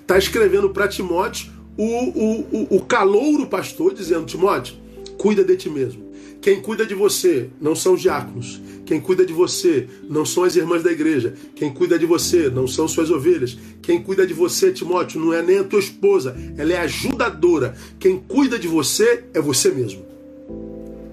está 0.00 0.16
escrevendo 0.16 0.70
para 0.70 0.88
Timóteo, 0.88 1.52
o, 1.76 1.84
o, 1.84 2.76
o 2.76 2.80
calouro 2.80 3.46
pastor, 3.46 3.94
dizendo: 3.94 4.26
Timóteo, 4.26 4.74
cuida 5.18 5.44
de 5.44 5.56
ti 5.56 5.68
mesmo. 5.68 6.06
Quem 6.40 6.60
cuida 6.60 6.86
de 6.86 6.94
você 6.94 7.50
não 7.60 7.74
são 7.74 7.94
os 7.94 8.02
diáconos. 8.02 8.60
Quem 8.84 9.00
cuida 9.00 9.26
de 9.26 9.32
você 9.32 9.88
não 10.08 10.24
são 10.24 10.44
as 10.44 10.54
irmãs 10.54 10.82
da 10.82 10.92
igreja. 10.92 11.34
Quem 11.56 11.72
cuida 11.72 11.98
de 11.98 12.06
você 12.06 12.48
não 12.48 12.68
são 12.68 12.86
suas 12.86 13.10
ovelhas. 13.10 13.58
Quem 13.82 14.00
cuida 14.00 14.24
de 14.24 14.32
você, 14.32 14.70
Timóteo, 14.70 15.20
não 15.20 15.32
é 15.32 15.42
nem 15.42 15.58
a 15.58 15.64
tua 15.64 15.80
esposa, 15.80 16.36
ela 16.56 16.72
é 16.72 16.78
ajudadora. 16.78 17.74
Quem 17.98 18.18
cuida 18.18 18.58
de 18.58 18.68
você 18.68 19.24
é 19.34 19.40
você 19.40 19.70
mesmo. 19.70 20.04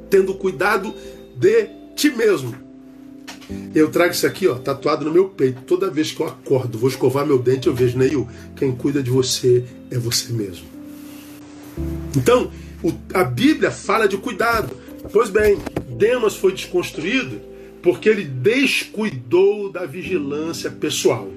Tendo 0.09 0.35
cuidado 0.35 0.93
de 1.35 1.67
ti 1.95 2.11
mesmo. 2.11 2.62
Eu 3.75 3.89
trago 3.89 4.13
isso 4.13 4.27
aqui, 4.27 4.47
ó, 4.47 4.55
tatuado 4.55 5.05
no 5.05 5.11
meu 5.11 5.29
peito. 5.29 5.61
Toda 5.63 5.89
vez 5.89 6.11
que 6.11 6.21
eu 6.21 6.27
acordo, 6.27 6.77
vou 6.77 6.89
escovar 6.89 7.25
meu 7.25 7.39
dente, 7.39 7.67
eu 7.67 7.73
vejo, 7.73 7.97
Neil, 7.97 8.27
quem 8.55 8.71
cuida 8.71 9.01
de 9.01 9.09
você 9.09 9.63
é 9.89 9.97
você 9.97 10.31
mesmo. 10.31 10.65
Então, 12.15 12.51
o, 12.83 12.93
a 13.13 13.23
Bíblia 13.23 13.71
fala 13.71 14.07
de 14.07 14.17
cuidado. 14.17 14.75
Pois 15.11 15.29
bem, 15.29 15.57
Demas 15.89 16.35
foi 16.35 16.53
desconstruído 16.53 17.41
porque 17.81 18.07
ele 18.07 18.23
descuidou 18.23 19.69
da 19.69 19.85
vigilância 19.85 20.71
pessoal. 20.71 21.27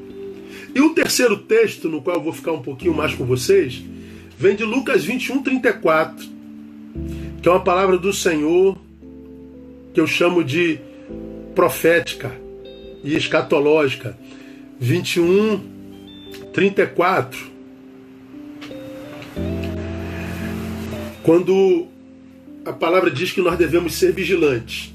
E 0.74 0.81
o 0.81 0.94
terceiro 0.94 1.37
texto, 1.38 1.88
no 1.88 2.02
qual 2.02 2.16
eu 2.16 2.22
vou 2.22 2.33
ficar 2.33 2.52
um 2.52 2.62
pouquinho 2.62 2.94
mais 2.94 3.14
com 3.14 3.24
vocês, 3.24 3.83
vem 4.38 4.55
de 4.55 4.62
Lucas 4.62 5.05
21, 5.05 5.42
34, 5.42 6.29
que 7.42 7.48
é 7.48 7.50
uma 7.50 7.64
palavra 7.64 7.98
do 7.98 8.12
Senhor 8.12 8.79
que 9.92 10.00
eu 10.00 10.07
chamo 10.07 10.44
de 10.44 10.79
profética 11.56 12.30
e 13.02 13.16
escatológica. 13.16 14.16
21, 14.78 15.58
34. 16.52 17.50
Quando 21.22 21.86
a 22.64 22.72
palavra 22.72 23.10
diz 23.10 23.32
que 23.32 23.40
nós 23.40 23.58
devemos 23.58 23.94
ser 23.94 24.12
vigilantes. 24.12 24.94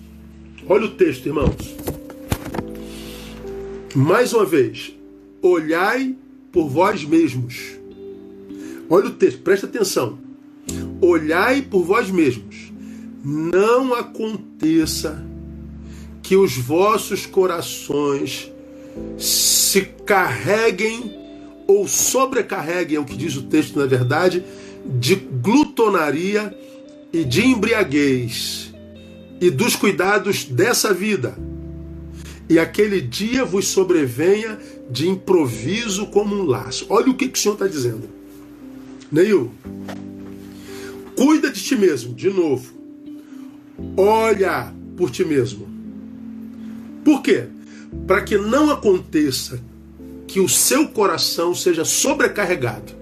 Olha 0.67 0.86
o 0.86 0.91
texto, 0.91 1.26
irmãos. 1.26 1.76
Mais 3.95 4.32
uma 4.32 4.45
vez, 4.45 4.95
olhai 5.41 6.15
por 6.52 6.69
vós 6.69 7.04
mesmos. 7.04 7.78
Olha 8.88 9.08
o 9.08 9.12
texto, 9.12 9.41
presta 9.41 9.65
atenção. 9.65 10.19
Olhai 11.02 11.62
por 11.62 11.84
vós 11.84 12.12
mesmos. 12.12 12.71
Não 13.24 13.93
aconteça 13.93 15.31
que 16.32 16.38
os 16.38 16.56
vossos 16.56 17.26
corações 17.26 18.50
se 19.17 19.82
carreguem 20.06 21.13
ou 21.67 21.86
sobrecarreguem, 21.86 22.96
é 22.96 23.00
o 23.02 23.04
que 23.04 23.17
diz 23.17 23.36
o 23.36 23.41
texto 23.41 23.78
na 23.78 23.86
verdade, 23.86 24.41
de 24.86 25.13
glutonaria 25.13 26.58
e 27.12 27.26
de 27.26 27.46
embriaguez 27.46 28.74
e 29.41 29.50
dos 29.50 29.76
cuidados 29.76 30.46
dessa 30.46 30.94
vida. 30.94 31.38
E 32.48 32.58
aquele 32.58 33.02
dia 33.02 33.44
vos 33.44 33.67
sobrevenha 33.67 34.58
de 34.89 35.10
improviso 35.10 36.08
como 36.08 36.34
um 36.34 36.46
laço. 36.46 36.86
Olha 36.88 37.10
o 37.10 37.13
que, 37.13 37.28
que 37.28 37.38
o 37.38 37.41
Senhor 37.41 37.56
está 37.56 37.67
dizendo. 37.67 38.08
Neil, 39.12 39.52
cuida 41.13 41.52
de 41.52 41.62
ti 41.62 41.76
mesmo, 41.76 42.13
de 42.13 42.30
novo. 42.30 42.72
Olha 43.98 44.74
por 44.96 45.12
ti 45.12 45.26
mesmo. 45.26 45.71
Por 47.04 47.22
quê? 47.22 47.46
Para 48.08 48.22
que 48.22 48.38
não 48.38 48.70
aconteça 48.70 49.60
que 50.28 50.40
o 50.40 50.48
seu 50.48 50.88
coração 50.88 51.54
seja 51.54 51.84
sobrecarregado 51.84 52.94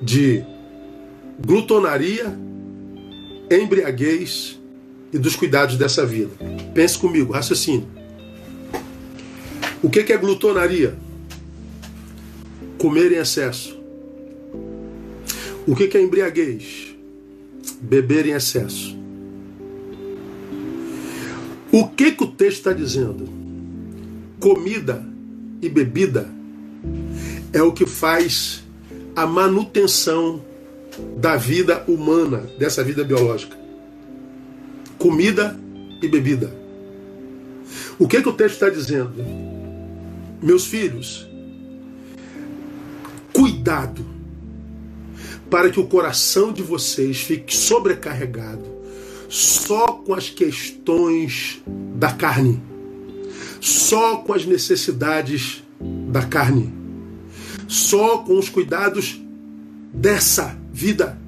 de 0.00 0.44
glutonaria, 1.40 2.36
embriaguez 3.50 4.58
e 5.12 5.18
dos 5.18 5.36
cuidados 5.36 5.76
dessa 5.76 6.04
vida. 6.04 6.30
Pense 6.74 6.98
comigo, 6.98 7.32
raciocínio. 7.32 7.88
O 9.82 9.88
que 9.88 10.12
é 10.12 10.16
glutonaria? 10.16 10.96
Comer 12.78 13.12
em 13.12 13.16
excesso. 13.16 13.78
O 15.66 15.74
que 15.74 15.96
é 15.96 16.02
embriaguez? 16.02 16.94
Beber 17.80 18.26
em 18.26 18.32
excesso. 18.32 18.97
O 21.78 21.86
que, 21.86 22.10
que 22.10 22.24
o 22.24 22.26
texto 22.26 22.56
está 22.58 22.72
dizendo? 22.72 23.28
Comida 24.40 25.00
e 25.62 25.68
bebida 25.68 26.28
é 27.52 27.62
o 27.62 27.70
que 27.70 27.86
faz 27.86 28.64
a 29.14 29.24
manutenção 29.24 30.42
da 31.18 31.36
vida 31.36 31.84
humana, 31.86 32.38
dessa 32.58 32.82
vida 32.82 33.04
biológica. 33.04 33.56
Comida 34.98 35.56
e 36.02 36.08
bebida. 36.08 36.52
O 37.96 38.08
que, 38.08 38.20
que 38.22 38.28
o 38.28 38.32
texto 38.32 38.54
está 38.54 38.68
dizendo? 38.68 39.14
Meus 40.42 40.66
filhos, 40.66 41.28
cuidado 43.32 44.04
para 45.48 45.70
que 45.70 45.78
o 45.78 45.86
coração 45.86 46.52
de 46.52 46.60
vocês 46.60 47.20
fique 47.20 47.56
sobrecarregado 47.56 48.77
só 49.28 49.86
com 49.88 50.14
as 50.14 50.30
questões 50.30 51.62
da 51.94 52.12
carne 52.12 52.60
só 53.60 54.16
com 54.16 54.32
as 54.32 54.44
necessidades 54.44 55.62
da 56.10 56.22
carne, 56.22 56.72
só 57.66 58.18
com 58.18 58.38
os 58.38 58.48
cuidados 58.48 59.20
dessa 59.92 60.56
vida. 60.72 61.18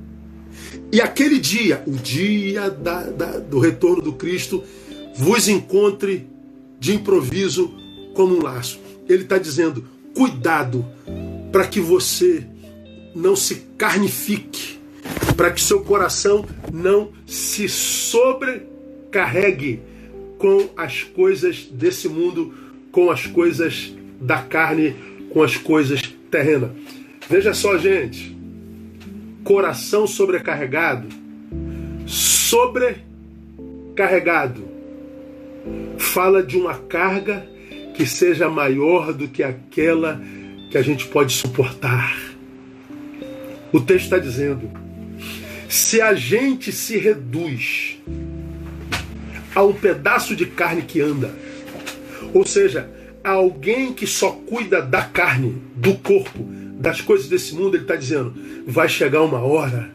E 0.93 1.01
aquele 1.01 1.39
dia, 1.39 1.83
o 1.87 1.93
dia 1.93 2.71
da, 2.71 3.05
da, 3.05 3.39
do 3.39 3.59
retorno 3.59 4.03
do 4.03 4.13
Cristo, 4.13 4.63
vos 5.17 5.49
encontre 5.49 6.27
de 6.79 6.95
improviso 6.95 7.73
como 8.15 8.37
um 8.37 8.43
laço. 8.43 8.81
Ele 9.09 9.23
está 9.23 9.39
dizendo: 9.39 9.85
cuidado 10.15 10.85
para 11.53 11.67
que 11.67 11.81
você 11.81 12.47
não 13.15 13.37
se 13.37 13.67
carnifique, 13.77 14.80
para 15.41 15.51
que 15.53 15.61
seu 15.63 15.81
coração 15.81 16.45
não 16.71 17.13
se 17.27 17.67
sobrecarregue 17.67 19.81
com 20.37 20.69
as 20.77 21.03
coisas 21.03 21.65
desse 21.65 22.11
mundo, 22.11 22.53
com 22.93 23.11
as 23.11 23.27
coisas 23.27 23.91
da 24.21 24.43
carne, 24.43 24.95
com 25.31 25.43
as 25.43 25.57
coisas 25.57 26.03
terrenas. 26.31 26.73
Veja 27.27 27.55
só, 27.55 27.79
gente. 27.79 28.37
Coração 29.43 30.07
sobrecarregado. 30.07 31.09
Sobrecarregado. 32.05 34.69
Fala 35.97 36.43
de 36.43 36.59
uma 36.59 36.75
carga 36.75 37.49
que 37.95 38.05
seja 38.05 38.51
maior 38.51 39.15
do 39.15 39.27
que 39.27 39.43
aquela 39.43 40.21
que 40.71 40.77
a 40.77 40.83
gente 40.83 41.07
pode 41.07 41.33
suportar. 41.33 42.15
O 43.73 43.81
texto 43.81 44.05
está 44.05 44.19
dizendo: 44.19 44.90
se 45.71 46.01
a 46.01 46.15
gente 46.15 46.73
se 46.73 46.99
reduz 46.99 47.97
a 49.55 49.63
um 49.63 49.73
pedaço 49.73 50.35
de 50.35 50.45
carne 50.45 50.83
que 50.83 51.01
anda. 51.01 51.33
Ou 52.35 52.45
seja, 52.45 52.91
a 53.23 53.31
alguém 53.31 53.93
que 53.93 54.05
só 54.05 54.33
cuida 54.33 54.83
da 54.83 55.03
carne, 55.03 55.63
do 55.77 55.95
corpo, 55.95 56.43
das 56.75 57.01
coisas 57.01 57.29
desse 57.29 57.55
mundo, 57.55 57.77
ele 57.77 57.85
está 57.85 57.95
dizendo: 57.95 58.35
vai 58.67 58.89
chegar 58.89 59.23
uma 59.23 59.39
hora 59.39 59.95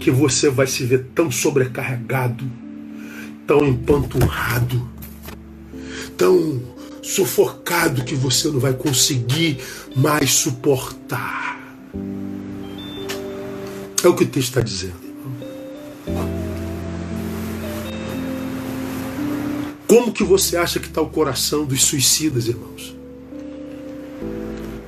que 0.00 0.10
você 0.10 0.50
vai 0.50 0.66
se 0.66 0.84
ver 0.84 1.06
tão 1.14 1.30
sobrecarregado, 1.30 2.44
tão 3.46 3.64
empanturrado, 3.64 4.90
tão 6.16 6.60
sufocado 7.00 8.02
que 8.02 8.16
você 8.16 8.48
não 8.48 8.58
vai 8.58 8.72
conseguir 8.72 9.58
mais 9.94 10.32
suportar. 10.32 11.54
É 14.04 14.08
o 14.08 14.14
que 14.14 14.24
o 14.24 14.26
texto 14.26 14.48
está 14.48 14.60
dizendo. 14.60 15.02
Como 19.86 20.12
que 20.12 20.22
você 20.22 20.58
acha 20.58 20.78
que 20.78 20.88
está 20.88 21.00
o 21.00 21.08
coração 21.08 21.64
dos 21.64 21.82
suicidas, 21.82 22.46
irmãos? 22.46 22.94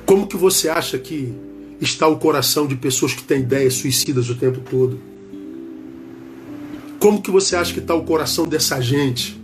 Como 0.05 0.27
que 0.27 0.37
você 0.37 0.69
acha 0.69 0.99
que 0.99 1.33
está 1.81 2.07
o 2.07 2.17
coração 2.17 2.67
de 2.67 2.75
pessoas 2.75 3.13
que 3.13 3.23
têm 3.23 3.41
ideias 3.41 3.73
suicidas 3.73 4.29
o 4.29 4.35
tempo 4.35 4.59
todo? 4.69 4.99
Como 6.99 7.19
que 7.19 7.31
você 7.31 7.55
acha 7.55 7.73
que 7.73 7.79
está 7.79 7.95
o 7.95 8.03
coração 8.03 8.47
dessa 8.47 8.79
gente 8.79 9.41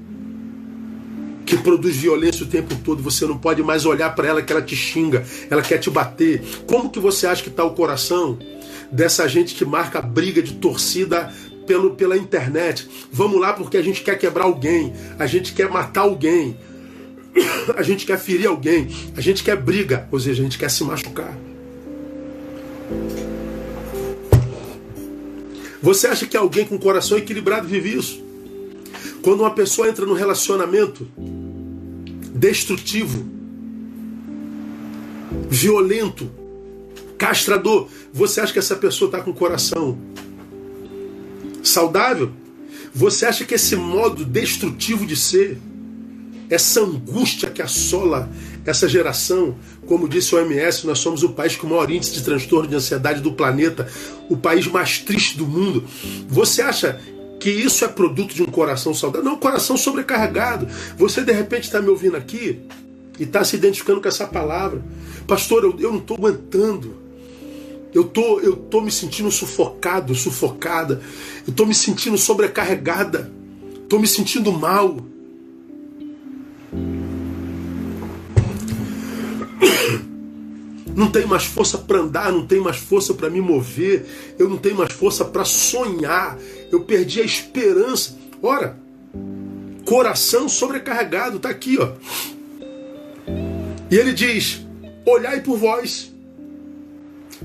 que 1.47 1.57
produz 1.57 1.95
violência 1.95 2.45
o 2.45 2.47
tempo 2.47 2.75
todo? 2.83 3.01
Você 3.01 3.25
não 3.25 3.39
pode 3.39 3.63
mais 3.63 3.85
olhar 3.85 4.13
para 4.13 4.27
ela 4.27 4.41
que 4.43 4.53
ela 4.53 4.61
te 4.61 4.75
xinga, 4.75 5.25
ela 5.49 5.63
quer 5.63 5.79
te 5.79 5.89
bater. 5.89 6.43
Como 6.67 6.91
que 6.91 6.99
você 6.99 7.25
acha 7.25 7.41
que 7.41 7.49
está 7.49 7.63
o 7.63 7.71
coração 7.71 8.37
dessa 8.93 9.27
gente 9.27 9.55
que 9.55 9.65
marca 9.65 10.01
briga 10.01 10.41
de 10.41 10.53
torcida 10.53 11.33
pelo, 11.65 11.95
pela 11.95 12.15
internet. 12.15 12.87
Vamos 13.11 13.41
lá 13.41 13.53
porque 13.53 13.75
a 13.75 13.81
gente 13.81 14.01
quer 14.01 14.17
quebrar 14.17 14.45
alguém, 14.45 14.93
a 15.17 15.25
gente 15.25 15.53
quer 15.53 15.69
matar 15.69 16.01
alguém, 16.01 16.57
a 17.75 17.81
gente 17.81 18.05
quer 18.05 18.19
ferir 18.19 18.47
alguém, 18.47 18.87
a 19.17 19.21
gente 19.21 19.43
quer 19.43 19.55
briga, 19.55 20.07
ou 20.11 20.19
seja, 20.19 20.41
a 20.41 20.45
gente 20.45 20.57
quer 20.57 20.69
se 20.69 20.83
machucar. 20.83 21.35
Você 25.81 26.07
acha 26.07 26.25
que 26.25 26.37
alguém 26.37 26.65
com 26.65 26.77
coração 26.77 27.17
equilibrado 27.17 27.67
vive 27.67 27.97
isso? 27.97 28.23
Quando 29.21 29.41
uma 29.41 29.51
pessoa 29.51 29.89
entra 29.89 30.05
num 30.05 30.13
relacionamento 30.13 31.07
destrutivo, 32.33 33.25
violento, 35.49 36.29
castrador, 37.23 37.87
você 38.11 38.41
acha 38.41 38.51
que 38.51 38.59
essa 38.59 38.75
pessoa 38.75 39.07
está 39.07 39.21
com 39.21 39.31
o 39.31 39.33
coração 39.33 39.97
saudável? 41.63 42.31
Você 42.93 43.25
acha 43.25 43.45
que 43.45 43.55
esse 43.55 43.77
modo 43.77 44.25
destrutivo 44.25 45.05
de 45.05 45.15
ser, 45.15 45.57
essa 46.49 46.81
angústia 46.81 47.49
que 47.49 47.61
assola 47.61 48.29
essa 48.65 48.89
geração, 48.89 49.55
como 49.87 50.09
disse 50.09 50.35
o 50.35 50.37
OMS, 50.37 50.85
nós 50.85 50.99
somos 50.99 51.23
o 51.23 51.29
país 51.29 51.55
com 51.55 51.65
o 51.65 51.69
maior 51.69 51.89
índice 51.89 52.11
de 52.11 52.23
transtorno 52.23 52.67
de 52.67 52.75
ansiedade 52.75 53.21
do 53.21 53.31
planeta, 53.31 53.89
o 54.29 54.35
país 54.35 54.67
mais 54.67 54.99
triste 54.99 55.37
do 55.37 55.47
mundo. 55.47 55.85
Você 56.27 56.61
acha 56.61 56.99
que 57.39 57.49
isso 57.49 57.85
é 57.85 57.87
produto 57.87 58.35
de 58.35 58.43
um 58.43 58.47
coração 58.47 58.93
saudável. 58.93 59.23
Não, 59.23 59.37
coração 59.37 59.77
sobrecarregado. 59.77 60.67
Você 60.97 61.21
de 61.21 61.31
repente 61.31 61.63
está 61.63 61.81
me 61.81 61.87
ouvindo 61.87 62.17
aqui 62.17 62.59
e 63.17 63.23
está 63.23 63.45
se 63.45 63.55
identificando 63.55 64.01
com 64.01 64.09
essa 64.09 64.27
palavra. 64.27 64.83
Pastor, 65.25 65.63
eu, 65.63 65.75
eu 65.79 65.91
não 65.91 65.99
estou 65.99 66.17
aguentando. 66.17 67.02
Eu 67.93 68.05
tô, 68.05 68.39
eu 68.39 68.55
tô 68.55 68.81
me 68.81 68.91
sentindo 68.91 69.31
sufocado, 69.31 70.15
sufocada. 70.15 71.01
Eu 71.47 71.53
tô 71.53 71.65
me 71.65 71.75
sentindo 71.75 72.17
sobrecarregada. 72.17 73.31
Tô 73.87 73.99
me 73.99 74.07
sentindo 74.07 74.51
mal. 74.51 74.97
Não 80.95 81.09
tenho 81.11 81.27
mais 81.27 81.43
força 81.43 81.77
para 81.77 81.99
andar, 81.99 82.31
não 82.31 82.45
tenho 82.45 82.63
mais 82.63 82.77
força 82.77 83.15
para 83.15 83.29
me 83.29 83.41
mover, 83.41 84.05
eu 84.37 84.47
não 84.47 84.57
tenho 84.57 84.77
mais 84.77 84.93
força 84.93 85.25
para 85.25 85.43
sonhar. 85.43 86.37
Eu 86.71 86.81
perdi 86.81 87.19
a 87.21 87.25
esperança. 87.25 88.15
Ora, 88.41 88.77
coração 89.85 90.47
sobrecarregado, 90.47 91.39
tá 91.39 91.49
aqui, 91.49 91.77
ó. 91.79 91.93
E 93.89 93.95
ele 93.95 94.13
diz: 94.13 94.61
Olhai 95.05 95.41
por 95.41 95.57
vós, 95.57 96.12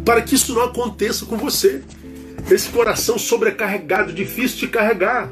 para 0.05 0.23
que 0.23 0.35
isso 0.35 0.55
não 0.55 0.63
aconteça 0.63 1.27
com 1.27 1.37
você. 1.37 1.83
Esse 2.51 2.69
coração 2.71 3.19
sobrecarregado, 3.19 4.13
difícil 4.13 4.61
de 4.61 4.69
carregar. 4.69 5.31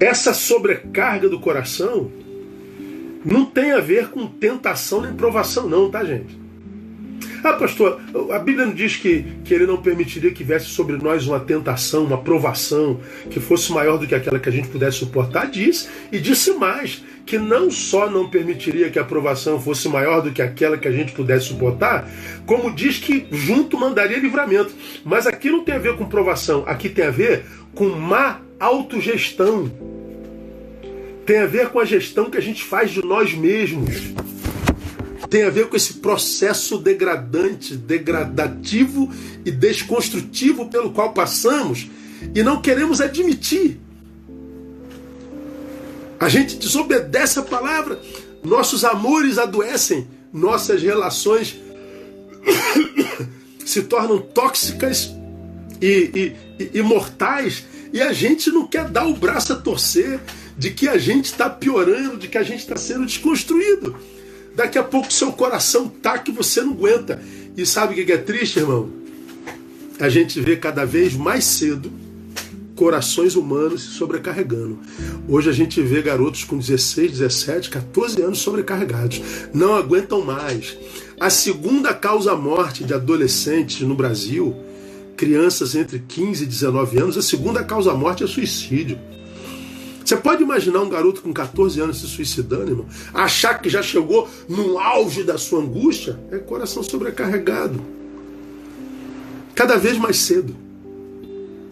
Essa 0.00 0.34
sobrecarga 0.34 1.28
do 1.28 1.40
coração 1.40 2.10
não 3.24 3.44
tem 3.44 3.72
a 3.72 3.80
ver 3.80 4.08
com 4.08 4.26
tentação 4.26 5.00
nem 5.00 5.14
provação, 5.14 5.68
não, 5.68 5.90
tá, 5.90 6.04
gente? 6.04 6.41
Ah, 7.44 7.54
pastor, 7.54 8.00
a 8.30 8.38
Bíblia 8.38 8.66
não 8.66 8.72
diz 8.72 8.96
que, 8.96 9.24
que 9.44 9.52
ele 9.52 9.66
não 9.66 9.82
permitiria 9.82 10.30
que 10.30 10.44
viesse 10.44 10.66
sobre 10.66 10.96
nós 10.96 11.26
uma 11.26 11.40
tentação, 11.40 12.04
uma 12.04 12.18
provação 12.18 13.00
que 13.30 13.40
fosse 13.40 13.72
maior 13.72 13.98
do 13.98 14.06
que 14.06 14.14
aquela 14.14 14.38
que 14.38 14.48
a 14.48 14.52
gente 14.52 14.68
pudesse 14.68 14.98
suportar? 14.98 15.50
Diz, 15.50 15.88
e 16.12 16.20
disse 16.20 16.52
mais, 16.52 17.02
que 17.26 17.38
não 17.38 17.68
só 17.68 18.08
não 18.08 18.28
permitiria 18.28 18.90
que 18.90 18.98
a 18.98 19.04
provação 19.04 19.60
fosse 19.60 19.88
maior 19.88 20.20
do 20.20 20.30
que 20.30 20.40
aquela 20.40 20.78
que 20.78 20.86
a 20.86 20.92
gente 20.92 21.12
pudesse 21.12 21.46
suportar, 21.46 22.08
como 22.46 22.70
diz 22.72 22.98
que 22.98 23.26
junto 23.32 23.78
mandaria 23.78 24.18
livramento. 24.18 24.72
Mas 25.04 25.26
aqui 25.26 25.50
não 25.50 25.64
tem 25.64 25.74
a 25.74 25.78
ver 25.78 25.96
com 25.96 26.04
provação, 26.06 26.62
aqui 26.66 26.88
tem 26.88 27.06
a 27.06 27.10
ver 27.10 27.44
com 27.74 27.88
má 27.88 28.40
autogestão. 28.60 29.70
Tem 31.26 31.38
a 31.38 31.46
ver 31.46 31.68
com 31.70 31.80
a 31.80 31.84
gestão 31.84 32.30
que 32.30 32.38
a 32.38 32.42
gente 32.42 32.62
faz 32.62 32.90
de 32.90 33.04
nós 33.04 33.32
mesmos 33.32 34.12
tem 35.32 35.44
a 35.44 35.50
ver 35.50 35.66
com 35.70 35.74
esse 35.74 35.94
processo 35.94 36.76
degradante, 36.76 37.74
degradativo 37.74 39.10
e 39.46 39.50
desconstrutivo 39.50 40.68
pelo 40.68 40.92
qual 40.92 41.14
passamos 41.14 41.88
e 42.34 42.42
não 42.42 42.60
queremos 42.60 43.00
admitir. 43.00 43.80
A 46.20 46.28
gente 46.28 46.56
desobedece 46.56 47.38
a 47.38 47.42
palavra, 47.42 47.98
nossos 48.44 48.84
amores 48.84 49.38
adoecem, 49.38 50.06
nossas 50.30 50.82
relações 50.82 51.56
se 53.64 53.84
tornam 53.84 54.18
tóxicas 54.18 55.14
e, 55.80 56.36
e, 56.60 56.70
e, 56.74 56.82
mortais 56.82 57.64
e 57.90 58.02
a 58.02 58.12
gente 58.12 58.50
não 58.50 58.66
quer 58.66 58.86
dar 58.90 59.06
o 59.06 59.16
braço 59.16 59.54
a 59.54 59.56
torcer 59.56 60.20
de 60.58 60.72
que 60.72 60.86
a 60.86 60.98
gente 60.98 61.24
está 61.24 61.48
piorando, 61.48 62.18
de 62.18 62.28
que 62.28 62.36
a 62.36 62.42
gente 62.42 62.60
está 62.60 62.76
sendo 62.76 63.06
desconstruído. 63.06 63.96
Daqui 64.54 64.78
a 64.78 64.82
pouco 64.82 65.12
seu 65.12 65.32
coração 65.32 65.88
tá 65.88 66.18
que 66.18 66.30
você 66.30 66.60
não 66.62 66.72
aguenta. 66.72 67.22
E 67.56 67.64
sabe 67.66 68.00
o 68.00 68.06
que 68.06 68.12
é 68.12 68.18
triste, 68.18 68.58
irmão? 68.58 68.90
A 70.00 70.08
gente 70.08 70.40
vê 70.40 70.56
cada 70.56 70.84
vez 70.84 71.14
mais 71.14 71.44
cedo 71.44 71.92
corações 72.74 73.36
humanos 73.36 73.82
se 73.82 73.88
sobrecarregando. 73.90 74.78
Hoje 75.28 75.48
a 75.48 75.52
gente 75.52 75.80
vê 75.80 76.02
garotos 76.02 76.44
com 76.44 76.58
16, 76.58 77.12
17, 77.12 77.70
14 77.70 78.22
anos 78.22 78.38
sobrecarregados. 78.38 79.22
Não 79.52 79.76
aguentam 79.76 80.24
mais. 80.24 80.76
A 81.20 81.30
segunda 81.30 81.94
causa 81.94 82.34
morte 82.34 82.82
de 82.82 82.92
adolescentes 82.92 83.82
no 83.82 83.94
Brasil, 83.94 84.56
crianças 85.16 85.74
entre 85.76 86.00
15 86.00 86.42
e 86.42 86.46
19 86.46 86.98
anos, 86.98 87.16
a 87.16 87.22
segunda 87.22 87.62
causa 87.62 87.94
morte 87.94 88.24
é 88.24 88.26
suicídio. 88.26 88.98
Você 90.04 90.16
pode 90.16 90.42
imaginar 90.42 90.80
um 90.80 90.88
garoto 90.88 91.22
com 91.22 91.32
14 91.32 91.80
anos 91.80 92.00
se 92.00 92.06
suicidando, 92.06 92.70
irmão? 92.70 92.86
Achar 93.14 93.54
que 93.60 93.68
já 93.68 93.82
chegou 93.82 94.28
no 94.48 94.78
auge 94.78 95.22
da 95.22 95.38
sua 95.38 95.60
angústia? 95.60 96.18
É 96.30 96.38
coração 96.38 96.82
sobrecarregado. 96.82 97.80
Cada 99.54 99.76
vez 99.76 99.96
mais 99.96 100.16
cedo. 100.16 100.56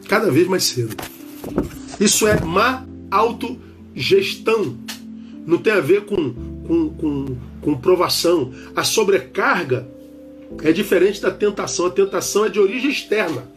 Cada 0.08 0.30
vez 0.30 0.46
mais 0.46 0.64
cedo. 0.64 0.96
Isso 1.98 2.26
é 2.26 2.40
má 2.40 2.86
autogestão. 3.10 4.76
Não 5.46 5.58
tem 5.58 5.72
a 5.72 5.80
ver 5.80 6.04
com, 6.04 6.32
com, 6.66 6.90
com, 6.90 7.36
com 7.60 7.78
provação. 7.78 8.52
A 8.76 8.84
sobrecarga 8.84 9.88
é 10.62 10.72
diferente 10.72 11.20
da 11.20 11.30
tentação. 11.30 11.86
A 11.86 11.90
tentação 11.90 12.44
é 12.44 12.48
de 12.48 12.60
origem 12.60 12.90
externa. 12.90 13.48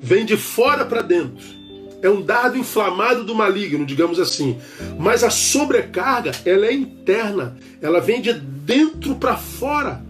Vem 0.00 0.24
de 0.24 0.36
fora 0.36 0.84
para 0.84 1.02
dentro 1.02 1.61
é 2.02 2.10
um 2.10 2.20
dardo 2.20 2.58
inflamado 2.58 3.22
do 3.24 3.34
maligno, 3.34 3.86
digamos 3.86 4.18
assim. 4.18 4.58
Mas 4.98 5.22
a 5.22 5.30
sobrecarga, 5.30 6.32
ela 6.44 6.66
é 6.66 6.72
interna, 6.72 7.56
ela 7.80 8.00
vem 8.00 8.20
de 8.20 8.32
dentro 8.32 9.14
para 9.14 9.36
fora. 9.36 10.02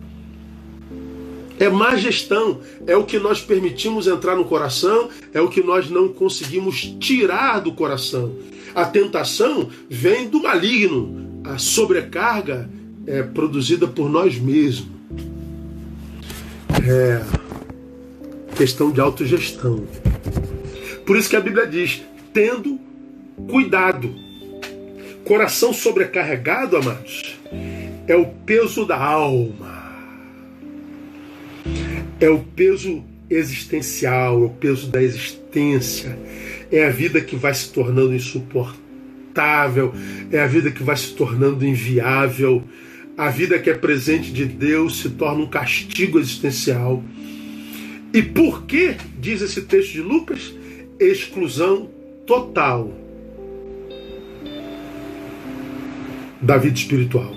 É 1.58 1.68
má 1.68 1.94
gestão, 1.94 2.60
é 2.86 2.96
o 2.96 3.04
que 3.04 3.18
nós 3.18 3.40
permitimos 3.40 4.06
entrar 4.06 4.34
no 4.34 4.44
coração, 4.44 5.10
é 5.32 5.40
o 5.40 5.48
que 5.48 5.62
nós 5.62 5.88
não 5.88 6.08
conseguimos 6.08 6.96
tirar 6.98 7.60
do 7.60 7.72
coração. 7.72 8.34
A 8.74 8.84
tentação 8.86 9.68
vem 9.88 10.28
do 10.28 10.42
maligno, 10.42 11.42
a 11.44 11.58
sobrecarga 11.58 12.68
é 13.06 13.22
produzida 13.22 13.86
por 13.86 14.08
nós 14.08 14.38
mesmos. 14.38 14.90
É 16.88 17.22
questão 18.56 18.90
de 18.90 19.00
autogestão. 19.00 19.86
Por 21.04 21.16
isso 21.16 21.28
que 21.28 21.36
a 21.36 21.40
Bíblia 21.40 21.66
diz: 21.66 22.02
tendo 22.32 22.78
cuidado. 23.48 24.14
Coração 25.24 25.72
sobrecarregado, 25.72 26.76
amados, 26.76 27.38
é 28.08 28.16
o 28.16 28.26
peso 28.26 28.84
da 28.84 28.96
alma. 28.96 29.82
É 32.18 32.28
o 32.28 32.40
peso 32.40 33.04
existencial, 33.30 34.42
é 34.42 34.46
o 34.46 34.50
peso 34.50 34.88
da 34.88 35.02
existência. 35.02 36.18
É 36.70 36.86
a 36.86 36.90
vida 36.90 37.20
que 37.20 37.36
vai 37.36 37.54
se 37.54 37.72
tornando 37.72 38.14
insuportável, 38.14 39.94
é 40.30 40.40
a 40.40 40.46
vida 40.46 40.70
que 40.70 40.82
vai 40.82 40.96
se 40.96 41.14
tornando 41.14 41.64
inviável. 41.64 42.62
A 43.16 43.28
vida 43.28 43.58
que 43.58 43.70
é 43.70 43.74
presente 43.74 44.32
de 44.32 44.44
Deus 44.44 45.00
se 45.00 45.10
torna 45.10 45.44
um 45.44 45.48
castigo 45.48 46.18
existencial. 46.18 47.02
E 48.12 48.22
por 48.22 48.64
que, 48.64 48.96
diz 49.18 49.40
esse 49.40 49.62
texto 49.62 49.92
de 49.92 50.00
Lucas, 50.00 50.52
exclusão 51.02 51.90
total 52.26 52.92
da 56.40 56.56
vida 56.56 56.76
espiritual. 56.76 57.34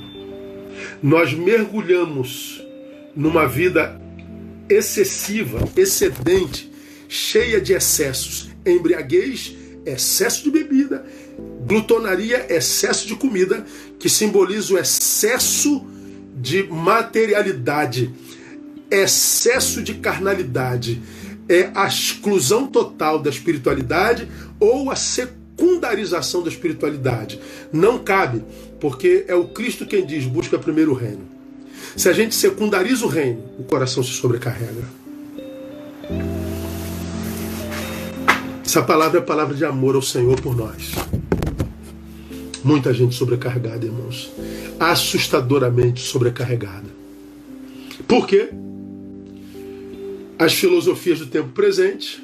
Nós 1.02 1.34
mergulhamos 1.34 2.64
numa 3.16 3.48
vida 3.48 4.00
excessiva, 4.68 5.60
excedente, 5.76 6.72
cheia 7.08 7.62
de 7.62 7.74
excessos, 7.74 8.50
embriaguez, 8.66 9.56
excesso 9.86 10.44
de 10.44 10.52
bebida, 10.52 11.06
glutonaria, 11.68 12.46
excesso 12.50 13.08
de 13.08 13.16
comida, 13.16 13.66
que 14.00 14.10
simboliza 14.10 14.74
o 14.74 14.78
excesso 14.78 15.86
de 16.36 16.64
materialidade, 16.64 18.12
excesso 18.90 19.82
de 19.82 19.96
carnalidade, 19.96 21.02
é 21.48 21.70
a 21.74 21.88
exclusão 21.88 22.68
total 22.68 23.20
da 23.20 23.30
espiritualidade 23.30 24.28
ou 24.60 24.90
a 24.90 24.96
secundarização 24.96 26.42
da 26.44 26.50
espiritualidade. 26.50 27.40
Não 27.72 28.00
cabe, 28.00 28.44
porque 28.80 29.26
é 29.28 29.36
o 29.36 29.48
Cristo 29.48 29.86
quem 29.86 30.06
diz: 30.06 30.26
busca 30.26 30.58
primeiro 30.58 30.92
o 30.92 30.96
reino. 30.96 31.22
Se 31.96 32.10
a 32.10 32.14
gente 32.14 32.36
secundariza 32.36 33.06
o 33.06 33.10
reino, 33.10 33.44
o 33.58 33.64
coração 33.64 34.04
se 34.04 34.12
sobrecarrega. 34.12 34.84
Essa 38.66 38.82
palavra 38.82 39.20
é 39.20 39.22
a 39.22 39.26
palavra 39.26 39.56
de 39.56 39.64
amor 39.64 39.96
ao 39.96 40.02
Senhor 40.02 40.40
por 40.42 40.56
nós. 40.56 40.92
Muita 42.64 42.94
gente 42.94 43.16
sobrecarregada, 43.16 43.86
irmãos. 43.86 44.32
Assustadoramente 44.80 46.02
sobrecarregada. 46.02 46.90
Por 48.08 48.28
quê? 48.28 48.50
As 50.38 50.54
filosofias 50.54 51.20
do 51.20 51.28
tempo 51.28 51.50
presente 51.50 52.22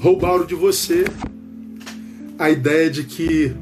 roubaram 0.00 0.46
de 0.46 0.54
você 0.54 1.04
a 2.38 2.50
ideia 2.50 2.88
de 2.88 3.04
que 3.04 3.52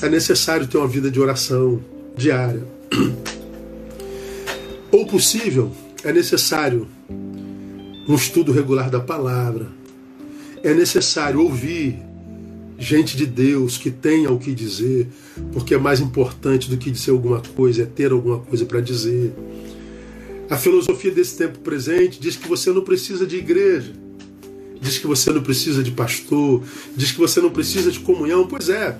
é 0.00 0.08
necessário 0.08 0.68
ter 0.68 0.78
uma 0.78 0.86
vida 0.86 1.10
de 1.10 1.18
oração 1.18 1.82
diária. 2.16 2.64
Ou 4.92 5.04
possível, 5.06 5.72
é 6.04 6.12
necessário 6.12 6.86
um 8.08 8.14
estudo 8.14 8.52
regular 8.52 8.88
da 8.88 9.00
palavra. 9.00 9.66
É 10.62 10.72
necessário 10.72 11.40
ouvir 11.40 11.98
gente 12.78 13.16
de 13.16 13.26
Deus 13.26 13.76
que 13.76 13.90
tenha 13.90 14.30
o 14.30 14.38
que 14.38 14.54
dizer, 14.54 15.08
porque 15.52 15.74
é 15.74 15.78
mais 15.78 16.00
importante 16.00 16.70
do 16.70 16.76
que 16.76 16.90
dizer 16.90 17.10
alguma 17.10 17.42
coisa, 17.56 17.82
é 17.82 17.86
ter 17.86 18.12
alguma 18.12 18.38
coisa 18.38 18.64
para 18.64 18.80
dizer. 18.80 19.34
A 20.50 20.56
filosofia 20.56 21.10
desse 21.10 21.36
tempo 21.36 21.58
presente 21.58 22.18
diz 22.18 22.36
que 22.36 22.48
você 22.48 22.70
não 22.72 22.82
precisa 22.82 23.26
de 23.26 23.36
igreja, 23.36 23.92
diz 24.80 24.96
que 24.96 25.06
você 25.06 25.30
não 25.30 25.42
precisa 25.42 25.82
de 25.82 25.90
pastor, 25.90 26.62
diz 26.96 27.12
que 27.12 27.18
você 27.18 27.40
não 27.40 27.50
precisa 27.50 27.90
de 27.90 28.00
comunhão. 28.00 28.46
Pois 28.46 28.70
é, 28.70 28.98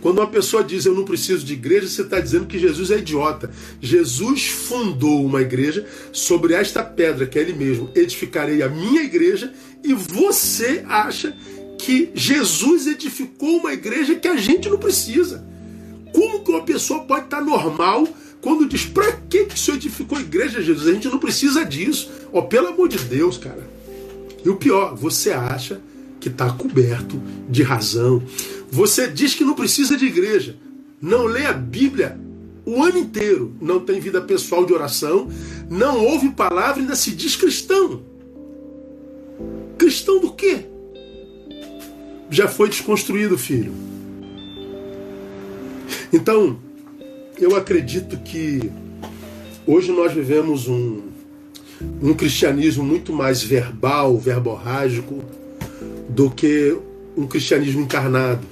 quando 0.00 0.18
uma 0.18 0.26
pessoa 0.26 0.64
diz 0.64 0.86
eu 0.86 0.94
não 0.94 1.04
preciso 1.04 1.44
de 1.44 1.52
igreja, 1.52 1.86
você 1.86 2.00
está 2.00 2.18
dizendo 2.18 2.46
que 2.46 2.58
Jesus 2.58 2.90
é 2.90 2.98
idiota. 2.98 3.50
Jesus 3.80 4.46
fundou 4.46 5.24
uma 5.26 5.42
igreja 5.42 5.86
sobre 6.12 6.54
esta 6.54 6.82
pedra, 6.82 7.26
que 7.26 7.38
é 7.38 7.42
Ele 7.42 7.52
mesmo. 7.52 7.90
Edificarei 7.94 8.62
a 8.62 8.68
minha 8.68 9.02
igreja, 9.02 9.52
e 9.84 9.92
você 9.92 10.82
acha 10.88 11.36
que 11.78 12.10
Jesus 12.14 12.86
edificou 12.86 13.58
uma 13.58 13.74
igreja 13.74 14.14
que 14.14 14.28
a 14.28 14.36
gente 14.36 14.68
não 14.70 14.78
precisa. 14.78 15.46
Como 16.14 16.42
que 16.42 16.50
uma 16.50 16.64
pessoa 16.64 17.00
pode 17.04 17.26
estar 17.26 17.42
normal 17.42 18.08
quando 18.46 18.68
diz, 18.68 18.84
para 18.86 19.10
que, 19.10 19.46
que 19.46 19.54
o 19.56 19.58
Senhor 19.58 19.76
edificou 19.76 20.16
a 20.16 20.20
igreja, 20.20 20.62
Jesus? 20.62 20.86
A 20.86 20.92
gente 20.92 21.08
não 21.08 21.18
precisa 21.18 21.64
disso. 21.64 22.08
Ó, 22.32 22.38
oh, 22.38 22.42
pelo 22.44 22.68
amor 22.68 22.88
de 22.88 22.96
Deus, 22.98 23.36
cara. 23.36 23.68
E 24.44 24.48
o 24.48 24.54
pior, 24.54 24.94
você 24.94 25.32
acha 25.32 25.80
que 26.20 26.28
está 26.28 26.52
coberto 26.52 27.20
de 27.48 27.64
razão. 27.64 28.22
Você 28.70 29.08
diz 29.08 29.34
que 29.34 29.42
não 29.42 29.54
precisa 29.54 29.96
de 29.96 30.06
igreja. 30.06 30.56
Não 31.02 31.24
lê 31.24 31.44
a 31.44 31.52
Bíblia 31.52 32.16
o 32.64 32.80
ano 32.80 32.98
inteiro. 32.98 33.52
Não 33.60 33.80
tem 33.80 33.98
vida 33.98 34.20
pessoal 34.20 34.64
de 34.64 34.72
oração. 34.72 35.28
Não 35.68 36.04
ouve 36.04 36.30
palavra 36.30 36.78
e 36.78 36.82
ainda 36.82 36.94
se 36.94 37.10
diz 37.10 37.34
cristão. 37.34 38.02
Cristão 39.76 40.20
do 40.20 40.32
quê? 40.32 40.66
já 42.30 42.48
foi 42.48 42.68
desconstruído, 42.68 43.38
filho. 43.38 43.72
Então, 46.12 46.58
eu 47.38 47.54
acredito 47.54 48.16
que 48.18 48.70
hoje 49.66 49.92
nós 49.92 50.12
vivemos 50.12 50.68
um, 50.68 51.02
um 52.00 52.14
cristianismo 52.14 52.84
muito 52.84 53.12
mais 53.12 53.42
verbal, 53.42 54.16
verborrágico, 54.18 55.22
do 56.08 56.30
que 56.30 56.76
um 57.16 57.26
cristianismo 57.26 57.82
encarnado. 57.82 58.46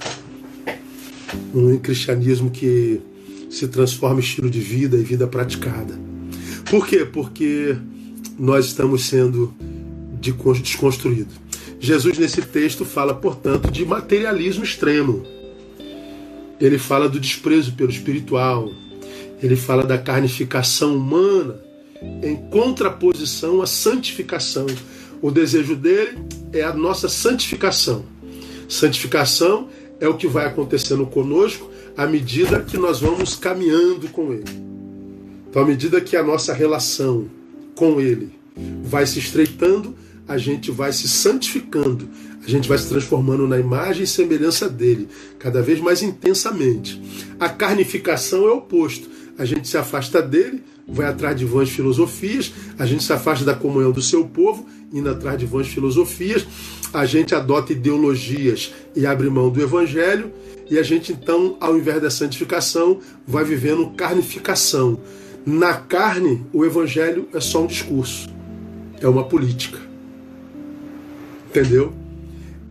Um 1.53 1.77
cristianismo 1.77 2.49
que 2.51 3.01
se 3.49 3.67
transforma 3.67 4.19
em 4.19 4.23
estilo 4.23 4.49
de 4.49 4.59
vida 4.59 4.97
e 4.97 5.03
vida 5.03 5.25
praticada. 5.27 5.97
Por 6.69 6.87
quê? 6.87 7.05
Porque 7.05 7.75
nós 8.37 8.65
estamos 8.65 9.05
sendo 9.05 9.53
desconstruídos. 10.21 11.35
Jesus, 11.79 12.17
nesse 12.17 12.41
texto, 12.41 12.83
fala, 12.83 13.13
portanto, 13.13 13.71
de 13.71 13.85
materialismo 13.85 14.63
extremo. 14.63 15.23
Ele 16.59 16.77
fala 16.77 17.09
do 17.09 17.19
desprezo 17.19 17.73
pelo 17.73 17.89
espiritual. 17.89 18.71
Ele 19.41 19.55
fala 19.55 19.83
da 19.83 19.97
carnificação 19.97 20.95
humana 20.95 21.59
em 22.23 22.35
contraposição 22.49 23.61
à 23.61 23.67
santificação. 23.67 24.65
O 25.21 25.31
desejo 25.31 25.75
dele 25.75 26.17
é 26.53 26.63
a 26.63 26.73
nossa 26.73 27.09
santificação. 27.09 28.05
Santificação 28.67 29.69
é 29.99 30.07
o 30.07 30.15
que 30.15 30.27
vai 30.27 30.45
acontecendo 30.45 31.05
conosco 31.05 31.69
à 31.95 32.05
medida 32.05 32.61
que 32.61 32.77
nós 32.77 32.99
vamos 32.99 33.35
caminhando 33.35 34.07
com 34.09 34.33
Ele. 34.33 34.65
Então, 35.49 35.63
à 35.63 35.65
medida 35.65 36.01
que 36.01 36.17
a 36.17 36.23
nossa 36.23 36.53
relação 36.53 37.27
com 37.75 38.01
Ele 38.01 38.31
vai 38.83 39.05
se 39.05 39.19
estreitando, 39.19 39.95
a 40.27 40.37
gente 40.37 40.71
vai 40.71 40.91
se 40.91 41.07
santificando, 41.07 42.09
a 42.45 42.49
gente 42.49 42.69
vai 42.69 42.77
se 42.77 42.87
transformando 42.87 43.47
na 43.47 43.59
imagem 43.59 44.03
e 44.03 44.07
semelhança 44.07 44.69
dele, 44.69 45.09
cada 45.39 45.61
vez 45.61 45.79
mais 45.79 46.03
intensamente. 46.03 47.01
A 47.39 47.49
carnificação 47.49 48.47
é 48.47 48.51
o 48.51 48.57
oposto. 48.57 49.09
A 49.37 49.43
gente 49.43 49.67
se 49.67 49.77
afasta 49.77 50.21
dele, 50.21 50.63
vai 50.87 51.07
atrás 51.07 51.35
de 51.35 51.43
vãs 51.43 51.69
filosofias, 51.69 52.53
a 52.77 52.85
gente 52.85 53.03
se 53.03 53.11
afasta 53.11 53.43
da 53.43 53.55
comunhão 53.55 53.91
do 53.91 54.01
seu 54.01 54.25
povo, 54.25 54.65
indo 54.93 55.09
atrás 55.09 55.37
de 55.37 55.45
vãs 55.45 55.67
filosofias, 55.67 56.45
a 56.93 57.05
gente 57.05 57.33
adota 57.33 57.73
ideologias 57.73 58.73
e 58.95 59.05
abre 59.05 59.29
mão 59.29 59.49
do 59.49 59.61
evangelho, 59.61 60.31
e 60.69 60.77
a 60.79 60.83
gente 60.83 61.11
então, 61.11 61.57
ao 61.59 61.77
invés 61.77 62.01
da 62.01 62.09
santificação, 62.09 62.99
vai 63.27 63.43
vivendo 63.43 63.89
carnificação. 63.91 64.99
Na 65.45 65.73
carne, 65.73 66.45
o 66.53 66.63
evangelho 66.63 67.27
é 67.33 67.39
só 67.39 67.63
um 67.63 67.67
discurso, 67.67 68.29
é 69.01 69.07
uma 69.07 69.23
política. 69.23 69.79
Entendeu? 71.49 72.04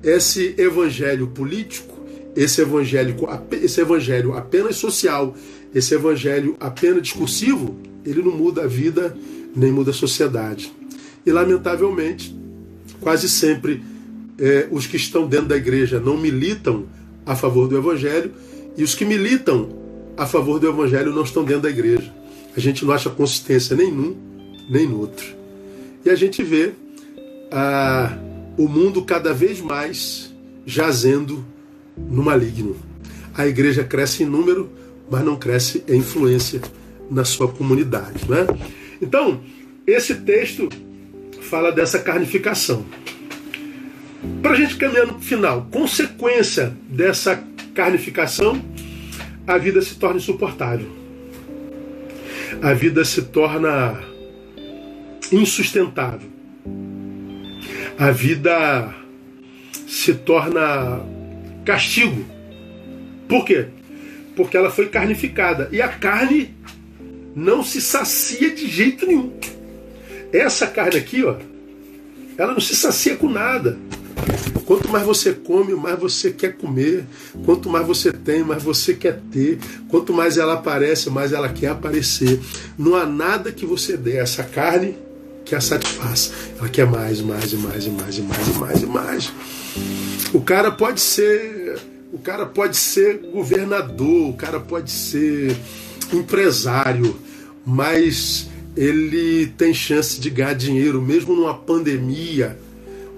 Esse 0.04 0.54
evangelho 0.58 1.28
político, 1.28 1.98
esse 2.36 2.60
evangelho, 2.60 3.16
esse 3.52 3.80
evangelho 3.80 4.34
apenas 4.34 4.76
social, 4.76 5.34
esse 5.74 5.94
evangelho 5.94 6.56
apenas 6.60 7.02
discursivo, 7.02 7.76
ele 8.04 8.22
não 8.22 8.32
muda 8.32 8.64
a 8.64 8.66
vida 8.66 9.16
nem 9.56 9.72
muda 9.72 9.92
a 9.92 9.94
sociedade. 9.94 10.72
E 11.24 11.30
lamentavelmente, 11.32 12.36
quase 13.00 13.28
sempre 13.28 13.82
é, 14.38 14.66
os 14.70 14.86
que 14.86 14.96
estão 14.96 15.26
dentro 15.26 15.46
da 15.46 15.56
igreja 15.56 16.00
não 16.00 16.16
militam 16.16 16.86
a 17.24 17.34
favor 17.34 17.68
do 17.68 17.76
evangelho 17.76 18.32
e 18.76 18.82
os 18.82 18.94
que 18.94 19.04
militam 19.04 19.68
a 20.16 20.26
favor 20.26 20.58
do 20.58 20.68
evangelho 20.68 21.14
não 21.14 21.22
estão 21.22 21.44
dentro 21.44 21.62
da 21.62 21.70
igreja. 21.70 22.12
A 22.56 22.60
gente 22.60 22.84
não 22.84 22.92
acha 22.92 23.10
consistência 23.10 23.76
nem 23.76 23.90
nem 24.68 24.88
no 24.88 25.00
outro. 25.00 25.26
E 26.04 26.10
a 26.10 26.14
gente 26.14 26.42
vê 26.42 26.72
a 27.50 28.16
o 28.56 28.68
mundo 28.68 29.02
cada 29.02 29.32
vez 29.32 29.60
mais 29.60 30.32
jazendo 30.64 31.44
no 31.96 32.22
maligno. 32.22 32.76
A 33.34 33.46
igreja 33.46 33.84
cresce 33.84 34.22
em 34.22 34.26
número, 34.26 34.70
mas 35.10 35.24
não 35.24 35.36
cresce 35.36 35.82
em 35.88 35.98
influência 35.98 36.60
na 37.10 37.24
sua 37.24 37.48
comunidade. 37.48 38.28
Né? 38.28 38.46
Então, 39.02 39.40
esse 39.86 40.14
texto 40.16 40.68
fala 41.42 41.70
dessa 41.70 41.98
carnificação. 41.98 42.84
Para 44.40 44.52
a 44.52 44.56
gente 44.56 44.76
caminhar 44.76 45.06
no 45.06 45.20
final, 45.20 45.68
consequência 45.70 46.74
dessa 46.88 47.42
carnificação, 47.74 48.62
a 49.46 49.58
vida 49.58 49.82
se 49.82 49.96
torna 49.96 50.16
insuportável. 50.16 50.88
A 52.62 52.72
vida 52.72 53.04
se 53.04 53.20
torna 53.22 54.00
insustentável 55.30 56.33
a 57.98 58.10
vida 58.10 58.94
se 59.86 60.14
torna 60.14 61.00
castigo. 61.64 62.24
Por 63.28 63.44
quê? 63.44 63.66
Porque 64.36 64.56
ela 64.56 64.70
foi 64.70 64.88
carnificada. 64.88 65.68
E 65.72 65.80
a 65.80 65.88
carne 65.88 66.54
não 67.34 67.62
se 67.62 67.80
sacia 67.80 68.50
de 68.50 68.66
jeito 68.66 69.06
nenhum. 69.06 69.32
Essa 70.32 70.66
carne 70.66 70.98
aqui, 70.98 71.24
ó, 71.24 71.36
ela 72.36 72.52
não 72.52 72.60
se 72.60 72.74
sacia 72.74 73.16
com 73.16 73.28
nada. 73.28 73.78
Quanto 74.66 74.88
mais 74.88 75.04
você 75.04 75.32
come, 75.32 75.74
mais 75.74 75.98
você 75.98 76.30
quer 76.30 76.56
comer. 76.56 77.04
Quanto 77.44 77.68
mais 77.68 77.86
você 77.86 78.12
tem, 78.12 78.42
mais 78.42 78.62
você 78.62 78.94
quer 78.94 79.20
ter. 79.30 79.58
Quanto 79.88 80.12
mais 80.12 80.38
ela 80.38 80.54
aparece, 80.54 81.10
mais 81.10 81.32
ela 81.32 81.48
quer 81.48 81.68
aparecer. 81.68 82.40
Não 82.78 82.96
há 82.96 83.04
nada 83.06 83.52
que 83.52 83.66
você 83.66 83.96
dê 83.96 84.18
a 84.18 84.22
essa 84.22 84.42
carne 84.42 84.96
que 85.44 85.54
a 85.54 85.60
satisfaz. 85.60 86.32
Ela 86.58 86.68
quer 86.68 86.86
mais, 86.86 87.20
mais 87.20 87.52
e 87.52 87.56
mais 87.56 87.86
e 87.86 87.90
mais 87.90 88.18
e 88.18 88.22
mais 88.22 88.48
e 88.48 88.52
mais 88.58 88.82
e 88.82 88.86
mais. 88.86 89.32
O 90.32 90.40
cara 90.40 90.70
pode 90.70 91.00
ser, 91.00 91.78
o 92.12 92.18
cara 92.18 92.46
pode 92.46 92.76
ser 92.76 93.18
governador, 93.32 94.30
o 94.30 94.34
cara 94.34 94.58
pode 94.58 94.90
ser 94.90 95.56
empresário, 96.12 97.16
mas 97.64 98.48
ele 98.76 99.46
tem 99.56 99.72
chance 99.72 100.20
de 100.20 100.30
ganhar 100.30 100.54
dinheiro 100.54 101.00
mesmo 101.00 101.34
numa 101.34 101.54
pandemia 101.54 102.58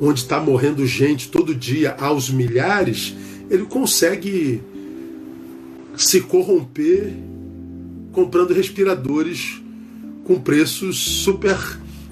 onde 0.01 0.21
está 0.21 0.39
morrendo 0.39 0.87
gente 0.87 1.29
todo 1.31 1.55
dia 1.55 1.97
aos 1.99 2.29
milhares, 2.29 3.15
ele 3.49 3.65
consegue 3.65 4.61
se 5.97 6.21
corromper 6.21 7.15
comprando 8.13 8.53
respiradores 8.53 9.63
com 10.25 10.39
preços 10.39 10.99
super 10.99 11.57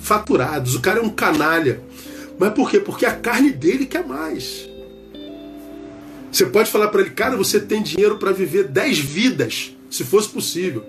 faturados. 0.04 0.74
O 0.74 0.80
cara 0.80 1.00
é 1.00 1.02
um 1.02 1.08
canalha. 1.08 1.80
Mas 2.38 2.52
por 2.52 2.70
quê? 2.70 2.78
Porque 2.78 3.06
a 3.06 3.12
carne 3.12 3.50
dele 3.50 3.86
quer 3.86 4.06
mais. 4.06 4.68
Você 6.30 6.46
pode 6.46 6.70
falar 6.70 6.88
para 6.88 7.00
ele, 7.00 7.10
cara, 7.10 7.36
você 7.36 7.58
tem 7.58 7.82
dinheiro 7.82 8.18
para 8.18 8.32
viver 8.32 8.64
10 8.64 8.98
vidas, 8.98 9.74
se 9.88 10.04
fosse 10.04 10.28
possível. 10.28 10.84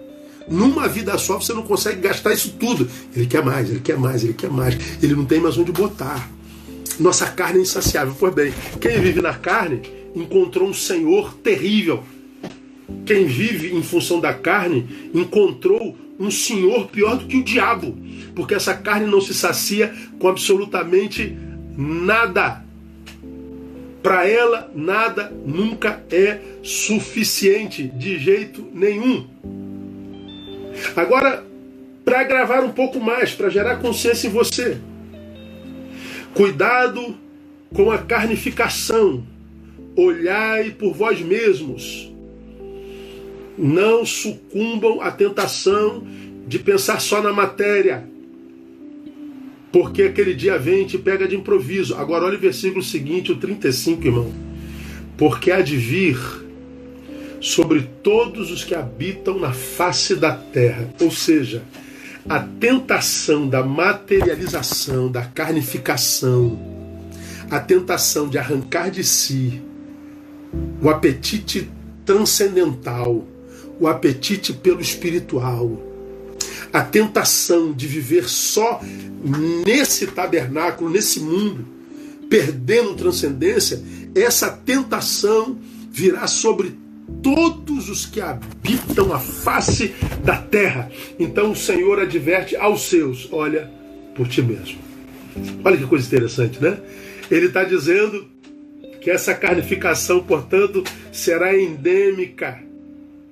Numa 0.49 0.87
vida 0.87 1.17
só 1.17 1.39
você 1.39 1.53
não 1.53 1.63
consegue 1.63 2.01
gastar 2.01 2.33
isso 2.33 2.55
tudo. 2.59 2.87
Ele 3.15 3.25
quer 3.25 3.43
mais, 3.43 3.69
ele 3.69 3.79
quer 3.79 3.97
mais, 3.97 4.23
ele 4.23 4.33
quer 4.33 4.49
mais. 4.49 4.75
Ele 5.01 5.15
não 5.15 5.25
tem 5.25 5.39
mais 5.39 5.57
onde 5.57 5.71
botar. 5.71 6.29
Nossa 6.99 7.27
carne 7.27 7.59
é 7.59 7.61
insaciável. 7.61 8.15
Pois 8.19 8.33
bem, 8.33 8.53
quem 8.81 8.99
vive 8.99 9.21
na 9.21 9.33
carne 9.33 9.81
encontrou 10.15 10.67
um 10.67 10.73
Senhor 10.73 11.33
terrível. 11.35 12.03
Quem 13.05 13.25
vive 13.25 13.75
em 13.75 13.81
função 13.81 14.19
da 14.19 14.33
carne 14.33 15.09
encontrou 15.13 15.95
um 16.19 16.31
senhor 16.31 16.87
pior 16.87 17.17
do 17.17 17.25
que 17.25 17.37
o 17.37 17.43
diabo, 17.43 17.97
porque 18.35 18.53
essa 18.53 18.73
carne 18.73 19.07
não 19.07 19.21
se 19.21 19.33
sacia 19.33 19.93
com 20.19 20.27
absolutamente 20.27 21.35
nada. 21.77 22.63
Para 24.03 24.27
ela, 24.27 24.71
nada 24.75 25.33
nunca 25.45 26.03
é 26.11 26.39
suficiente, 26.61 27.87
de 27.87 28.19
jeito 28.19 28.67
nenhum. 28.71 29.25
Agora, 30.95 31.43
para 32.03 32.23
gravar 32.23 32.63
um 32.63 32.71
pouco 32.71 32.99
mais, 32.99 33.33
para 33.33 33.49
gerar 33.49 33.77
consciência 33.77 34.27
em 34.27 34.31
você. 34.31 34.77
Cuidado 36.35 37.15
com 37.73 37.89
a 37.89 37.97
carnificação. 37.97 39.23
Olhai 39.95 40.71
por 40.71 40.93
vós 40.93 41.19
mesmos. 41.21 42.11
Não 43.57 44.05
sucumbam 44.05 45.01
à 45.01 45.09
tentação 45.09 46.05
de 46.45 46.59
pensar 46.59 46.99
só 46.99 47.21
na 47.21 47.33
matéria. 47.33 48.07
Porque 49.75 50.03
aquele 50.03 50.33
dia 50.33 50.57
vem 50.57 50.83
e 50.83 50.85
te 50.85 50.97
pega 50.97 51.27
de 51.27 51.35
improviso. 51.35 51.95
Agora 51.95 52.23
olha 52.23 52.37
o 52.37 52.39
versículo 52.39 52.81
seguinte, 52.81 53.33
o 53.33 53.35
35, 53.35 54.05
irmão. 54.05 54.33
Porque 55.17 55.51
há 55.51 55.59
de 55.59 55.75
vir 55.75 56.17
sobre 57.41 57.81
todos 58.01 58.51
os 58.51 58.63
que 58.63 58.73
habitam 58.73 59.37
na 59.37 59.51
face 59.51 60.15
da 60.15 60.31
terra. 60.31 60.89
Ou 61.01 61.11
seja, 61.11 61.61
a 62.29 62.39
tentação 62.39 63.49
da 63.49 63.63
materialização, 63.63 65.11
da 65.11 65.25
carnificação, 65.25 66.57
a 67.51 67.59
tentação 67.59 68.29
de 68.29 68.37
arrancar 68.37 68.89
de 68.89 69.03
si 69.03 69.61
o 70.81 70.89
apetite 70.89 71.69
transcendental, 72.05 73.27
o 73.77 73.89
apetite 73.89 74.53
pelo 74.53 74.79
espiritual, 74.79 75.84
a 76.75 76.81
tentação 76.81 77.71
de 77.71 77.87
viver 77.87 78.27
só 78.27 78.81
nesse 79.65 80.07
tabernáculo, 80.07 80.89
nesse 80.89 81.21
mundo, 81.21 81.65
perdendo 82.29 82.95
transcendência, 82.95 83.81
essa 84.13 84.49
tentação 84.51 85.57
virá 85.89 86.27
sobre 86.27 86.75
todos 87.23 87.87
os 87.87 88.05
que 88.05 88.19
habitam 88.19 89.13
a 89.13 89.19
face 89.19 89.95
da 90.21 90.35
terra. 90.35 90.91
Então 91.17 91.51
o 91.51 91.55
Senhor 91.55 91.97
adverte 91.97 92.57
aos 92.57 92.89
seus: 92.89 93.29
olha 93.31 93.71
por 94.13 94.27
ti 94.27 94.41
mesmo. 94.41 94.77
Olha 95.63 95.77
que 95.77 95.87
coisa 95.87 96.05
interessante, 96.05 96.61
né? 96.61 96.77
Ele 97.31 97.45
está 97.45 97.63
dizendo 97.63 98.27
que 98.99 99.09
essa 99.09 99.33
carnificação, 99.33 100.21
portanto, 100.21 100.83
será 101.09 101.57
endêmica, 101.57 102.61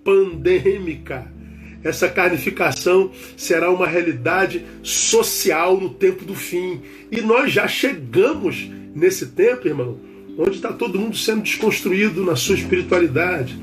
pandêmica. 0.02 1.33
Essa 1.84 2.08
carnificação 2.08 3.12
será 3.36 3.70
uma 3.70 3.86
realidade 3.86 4.64
social 4.82 5.80
no 5.80 5.90
tempo 5.90 6.24
do 6.24 6.34
fim. 6.34 6.82
E 7.12 7.22
nós 7.22 7.52
já 7.52 7.68
chegamos 7.68 8.70
nesse 8.96 9.28
tempo, 9.28 9.68
irmão, 9.68 9.98
onde 10.38 10.56
está 10.56 10.72
todo 10.72 10.98
mundo 10.98 11.18
sendo 11.18 11.42
desconstruído 11.42 12.24
na 12.24 12.36
sua 12.36 12.56
espiritualidade, 12.56 13.60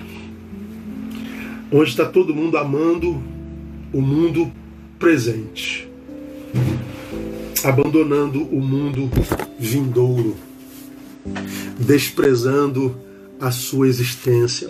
onde 1.73 1.91
está 1.91 2.05
todo 2.05 2.35
mundo 2.35 2.59
amando 2.59 3.23
o 3.93 4.01
mundo 4.01 4.53
presente, 4.99 5.89
abandonando 7.65 8.43
o 8.45 8.61
mundo 8.61 9.11
vindouro, 9.59 10.37
desprezando 11.79 12.97
a 13.41 13.51
sua 13.51 13.89
existência, 13.89 14.69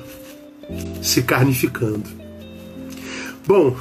se 1.02 1.22
carnificando. 1.22 2.19
Bom, 3.46 3.74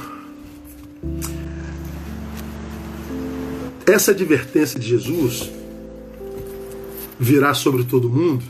essa 3.86 4.12
advertência 4.12 4.80
de 4.80 4.88
Jesus 4.88 5.50
virá 7.18 7.52
sobre 7.52 7.84
todo 7.84 8.08
mundo, 8.08 8.42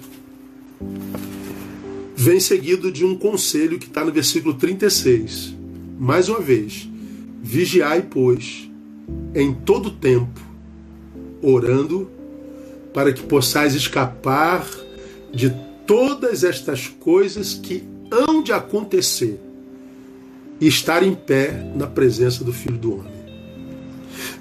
vem 2.14 2.38
seguido 2.38 2.92
de 2.92 3.04
um 3.04 3.16
conselho 3.16 3.78
que 3.78 3.86
está 3.86 4.04
no 4.04 4.12
versículo 4.12 4.54
36. 4.54 5.54
Mais 5.98 6.28
uma 6.28 6.40
vez, 6.40 6.88
vigiai, 7.42 8.02
pois, 8.02 8.70
em 9.34 9.52
todo 9.52 9.90
tempo, 9.90 10.40
orando, 11.42 12.08
para 12.94 13.12
que 13.12 13.22
possais 13.22 13.74
escapar 13.74 14.66
de 15.32 15.50
todas 15.86 16.44
estas 16.44 16.86
coisas 16.86 17.54
que 17.54 17.82
hão 18.10 18.42
de 18.42 18.52
acontecer 18.52 19.40
e 20.60 20.66
estar 20.66 21.02
em 21.02 21.14
pé 21.14 21.52
na 21.74 21.86
presença 21.86 22.44
do 22.44 22.52
Filho 22.52 22.76
do 22.76 22.94
Homem. 22.98 23.20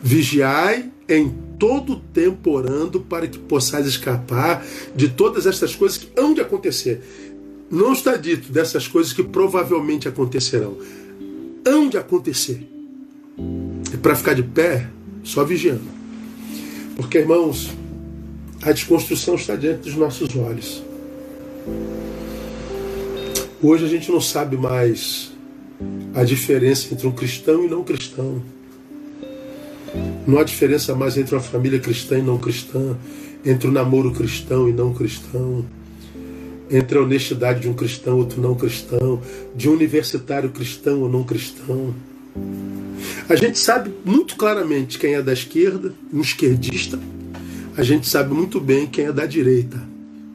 Vigiai 0.01 0.91
em 1.07 1.33
todo 1.57 1.93
o 1.93 1.99
tempo 1.99 2.51
orando 2.51 3.01
para 3.01 3.27
que 3.27 3.37
possais 3.37 3.85
escapar 3.85 4.65
de 4.95 5.09
todas 5.09 5.45
estas 5.45 5.75
coisas 5.75 5.97
que 5.97 6.09
hão 6.19 6.33
de 6.33 6.41
acontecer. 6.41 7.01
Não 7.69 7.93
está 7.93 8.15
dito 8.15 8.51
dessas 8.51 8.87
coisas 8.87 9.13
que 9.13 9.23
provavelmente 9.23 10.07
acontecerão. 10.07 10.77
Hão 11.65 11.89
de 11.89 11.97
acontecer. 11.97 12.67
E 13.93 13.97
para 13.97 14.15
ficar 14.15 14.33
de 14.33 14.43
pé, 14.43 14.89
só 15.23 15.43
vigiando. 15.43 15.99
Porque, 16.95 17.19
irmãos, 17.19 17.69
a 18.61 18.71
desconstrução 18.71 19.35
está 19.35 19.55
diante 19.55 19.83
dos 19.83 19.95
nossos 19.95 20.35
olhos. 20.35 20.83
Hoje 23.61 23.85
a 23.85 23.87
gente 23.87 24.11
não 24.11 24.21
sabe 24.21 24.57
mais 24.57 25.31
a 26.13 26.23
diferença 26.23 26.93
entre 26.93 27.07
um 27.07 27.11
cristão 27.11 27.63
e 27.63 27.67
não 27.67 27.83
cristão. 27.83 28.41
Não 30.27 30.37
há 30.37 30.43
diferença 30.43 30.93
mais 30.93 31.17
entre 31.17 31.35
uma 31.35 31.41
família 31.41 31.79
cristã 31.79 32.17
e 32.17 32.21
não 32.21 32.37
cristã, 32.37 32.97
entre 33.45 33.67
o 33.67 33.71
um 33.71 33.73
namoro 33.73 34.11
cristão 34.11 34.69
e 34.69 34.73
não 34.73 34.93
cristão, 34.93 35.65
entre 36.69 36.97
a 36.97 37.01
honestidade 37.01 37.61
de 37.61 37.69
um 37.69 37.73
cristão 37.73 38.17
e 38.17 38.19
outro 38.19 38.41
não 38.41 38.53
cristão, 38.55 39.21
de 39.55 39.69
um 39.69 39.73
universitário 39.73 40.49
cristão 40.49 41.01
ou 41.01 41.09
não 41.09 41.23
cristão. 41.23 41.95
A 43.27 43.35
gente 43.35 43.57
sabe 43.57 43.91
muito 44.03 44.35
claramente 44.35 44.99
quem 44.99 45.15
é 45.15 45.21
da 45.21 45.33
esquerda, 45.33 45.93
um 46.13 46.21
esquerdista. 46.21 46.99
A 47.77 47.83
gente 47.83 48.07
sabe 48.07 48.33
muito 48.33 48.59
bem 48.59 48.87
quem 48.87 49.05
é 49.05 49.11
da 49.11 49.25
direita, 49.25 49.81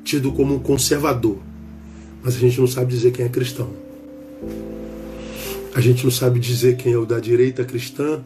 tido 0.02 0.32
como 0.32 0.54
um 0.54 0.58
conservador. 0.58 1.38
Mas 2.22 2.36
a 2.36 2.38
gente 2.38 2.58
não 2.58 2.66
sabe 2.66 2.92
dizer 2.94 3.12
quem 3.12 3.26
é 3.26 3.28
cristão. 3.28 3.70
A 5.74 5.80
gente 5.80 6.04
não 6.04 6.10
sabe 6.10 6.38
dizer 6.38 6.76
quem 6.76 6.92
é 6.92 6.98
o 6.98 7.04
da 7.04 7.18
direita 7.18 7.64
cristã 7.64 8.22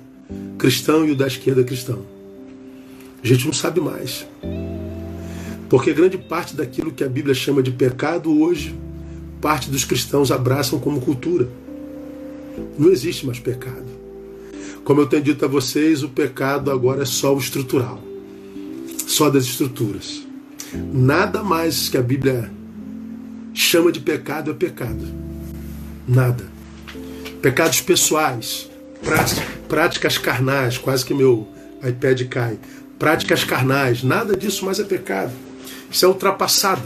cristão 0.59 1.07
e 1.07 1.13
o 1.13 1.17
da 1.17 1.27
esquerda 1.27 1.65
cristão. 1.65 2.05
A 3.23 3.27
gente 3.27 3.47
não 3.47 3.53
sabe 3.53 3.81
mais. 3.81 4.27
Porque 5.69 5.93
grande 5.93 6.19
parte 6.19 6.55
daquilo 6.55 6.93
que 6.93 7.05
a 7.05 7.09
Bíblia 7.09 7.35
chama 7.35 7.63
de 7.63 7.71
pecado 7.71 8.41
hoje, 8.41 8.75
parte 9.41 9.71
dos 9.71 9.85
cristãos 9.85 10.31
abraçam 10.31 10.79
como 10.79 11.01
cultura. 11.01 11.49
Não 12.79 12.91
existe 12.91 13.27
mais 13.27 13.39
pecado. 13.39 13.87
Como 14.85 15.01
eu 15.01 15.07
tenho 15.07 15.23
dito 15.23 15.45
a 15.45 15.49
vocês, 15.49 16.03
o 16.03 16.09
pecado 16.09 16.71
agora 16.71 17.03
é 17.03 17.07
só 17.07 17.35
o 17.35 17.39
estrutural, 17.39 18.03
só 19.07 19.29
das 19.29 19.45
estruturas. 19.45 20.23
Nada 20.93 21.43
mais 21.43 21.89
que 21.89 21.99
a 21.99 22.03
Bíblia 22.03 22.51
chama 23.53 23.93
de 23.93 24.01
pecado 24.01 24.51
é 24.51 24.55
pecado. 24.55 25.05
Nada. 26.07 26.58
Pecados 27.41 27.81
pessoais, 27.81 28.69
práticas 29.69 30.19
carnais, 30.19 30.77
quase 30.77 31.05
que 31.05 31.15
meu 31.15 31.47
iPad 31.87 32.23
cai. 32.29 32.59
Práticas 32.99 33.45
carnais, 33.45 34.03
nada 34.03 34.37
disso 34.37 34.65
mais 34.65 34.81
é 34.81 34.85
pecado. 34.85 35.33
Isso 35.91 36.05
é 36.05 36.09
ultrapassado. 36.09 36.83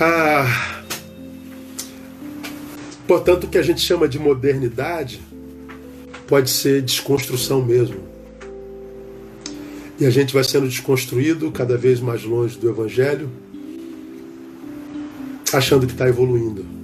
Ah, 0.00 0.82
portanto, 3.06 3.44
o 3.44 3.48
que 3.48 3.58
a 3.58 3.62
gente 3.62 3.80
chama 3.80 4.08
de 4.08 4.18
modernidade 4.18 5.20
pode 6.26 6.48
ser 6.48 6.80
desconstrução 6.80 7.60
mesmo. 7.60 8.08
E 9.98 10.06
a 10.06 10.10
gente 10.10 10.32
vai 10.32 10.42
sendo 10.42 10.66
desconstruído 10.66 11.50
cada 11.50 11.76
vez 11.76 12.00
mais 12.00 12.24
longe 12.24 12.56
do 12.56 12.70
Evangelho, 12.70 13.28
achando 15.52 15.86
que 15.86 15.92
está 15.92 16.08
evoluindo. 16.08 16.79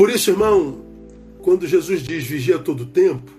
Por 0.00 0.08
isso, 0.08 0.30
irmão, 0.30 0.78
quando 1.42 1.66
Jesus 1.66 2.02
diz 2.02 2.24
vigia 2.24 2.58
todo 2.58 2.84
o 2.84 2.86
tempo, 2.86 3.30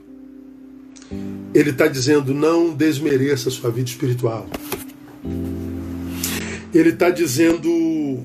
ele 1.56 1.72
está 1.72 1.88
dizendo 1.88 2.36
não 2.36 2.72
desmereça 2.72 3.50
a 3.50 3.52
sua 3.52 3.72
vida 3.72 3.90
espiritual. 3.90 4.46
Ele 6.72 6.90
está 6.90 7.10
dizendo. 7.10 8.24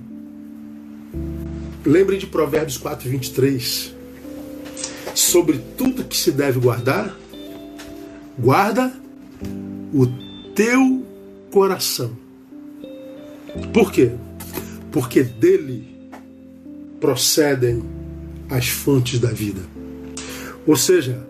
Lembrem 1.82 2.18
de 2.18 2.26
Provérbios 2.26 2.76
4, 2.76 3.08
23. 3.08 3.94
Sobre 5.14 5.58
tudo 5.74 6.04
que 6.04 6.14
se 6.14 6.30
deve 6.30 6.60
guardar, 6.60 7.16
guarda 8.38 8.92
o 9.94 10.06
teu 10.54 11.06
coração. 11.50 12.14
Por 13.72 13.90
quê? 13.90 14.10
Porque 14.92 15.22
dele 15.22 15.88
procedem 17.00 17.95
as 18.50 18.68
fontes 18.68 19.18
da 19.18 19.30
vida. 19.30 19.60
Ou 20.66 20.76
seja, 20.76 21.26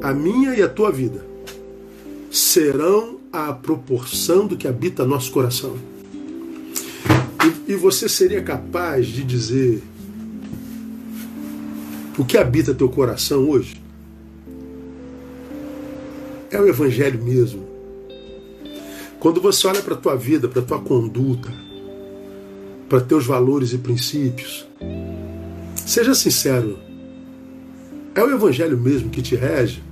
a 0.00 0.12
minha 0.12 0.54
e 0.54 0.62
a 0.62 0.68
tua 0.68 0.90
vida 0.90 1.24
serão 2.30 3.18
a 3.32 3.52
proporção 3.52 4.46
do 4.46 4.56
que 4.56 4.66
habita 4.66 5.04
nosso 5.04 5.30
coração. 5.30 5.76
E 7.66 7.74
você 7.74 8.08
seria 8.08 8.42
capaz 8.42 9.06
de 9.06 9.22
dizer 9.22 9.82
o 12.18 12.24
que 12.24 12.36
habita 12.36 12.74
teu 12.74 12.88
coração 12.88 13.48
hoje? 13.48 13.80
É 16.50 16.60
o 16.60 16.68
Evangelho 16.68 17.22
mesmo. 17.22 17.66
Quando 19.18 19.40
você 19.40 19.66
olha 19.66 19.80
para 19.80 19.94
a 19.94 19.96
tua 19.96 20.16
vida, 20.16 20.48
para 20.48 20.60
a 20.60 20.64
tua 20.64 20.80
conduta, 20.80 21.48
para 22.88 23.00
teus 23.00 23.24
valores 23.24 23.72
e 23.72 23.78
princípios, 23.78 24.66
seja 25.86 26.14
sincero. 26.14 26.78
É 28.14 28.22
o 28.22 28.30
Evangelho 28.30 28.76
mesmo 28.78 29.10
que 29.10 29.22
te 29.22 29.34
rege? 29.34 29.82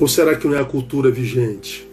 Ou 0.00 0.08
será 0.08 0.34
que 0.34 0.46
não 0.46 0.56
é 0.56 0.60
a 0.60 0.64
cultura 0.64 1.10
vigente? 1.10 1.88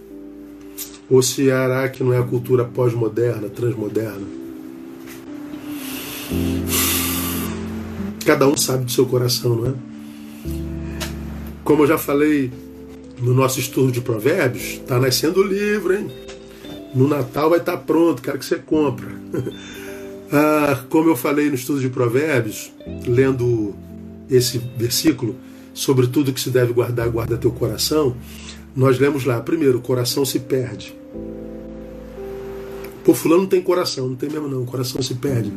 Ou 1.10 1.22
será 1.22 1.88
que 1.90 2.04
não 2.04 2.14
é 2.14 2.18
a 2.18 2.24
cultura 2.24 2.66
pós-moderna, 2.66 3.48
transmoderna? 3.50 4.26
Cada 8.26 8.48
um 8.48 8.58
sabe 8.58 8.86
do 8.86 8.92
seu 8.92 9.06
coração, 9.06 9.56
não 9.56 9.68
é? 9.68 9.74
Como 11.64 11.84
eu 11.84 11.88
já 11.88 11.98
falei 11.98 12.52
no 13.22 13.34
nosso 13.34 13.60
estudo 13.60 13.92
de 13.92 14.02
provérbios, 14.02 14.64
está 14.64 15.00
nascendo 15.00 15.42
o 15.42 15.44
livro, 15.44 15.94
hein? 15.94 16.10
No 16.96 17.08
Natal 17.08 17.50
vai 17.50 17.60
estar 17.60 17.74
tá 17.74 17.78
pronto, 17.78 18.22
quero 18.22 18.40
que 18.40 18.46
você 18.46 18.58
compra. 18.58 19.08
ah, 20.32 20.84
como 20.90 21.10
eu 21.10 21.16
falei 21.16 21.50
no 21.50 21.56
estudo 21.56 21.80
de 21.80 21.90
provérbios, 21.90 22.72
lendo 23.06 23.76
esse 24.30 24.58
versículo, 24.78 25.36
sobre 25.74 26.08
tudo 26.08 26.34
que 26.34 26.40
se 26.40 26.50
deve 26.50 26.74
guardar, 26.74 27.10
guarda 27.10 27.38
teu 27.38 27.52
coração, 27.52 28.16
nós 28.76 29.00
lemos 29.00 29.26
lá, 29.26 29.40
primeiro, 29.42 29.78
o 29.78 29.82
coração 29.82 30.24
se 30.24 30.40
perde. 30.40 30.96
Pô, 33.04 33.14
fulano 33.14 33.42
não 33.42 33.50
tem 33.50 33.62
coração, 33.62 34.08
não 34.08 34.16
tem 34.16 34.30
mesmo 34.30 34.48
não, 34.48 34.62
o 34.64 34.66
coração 34.66 35.02
se 35.02 35.16
perde. 35.16 35.52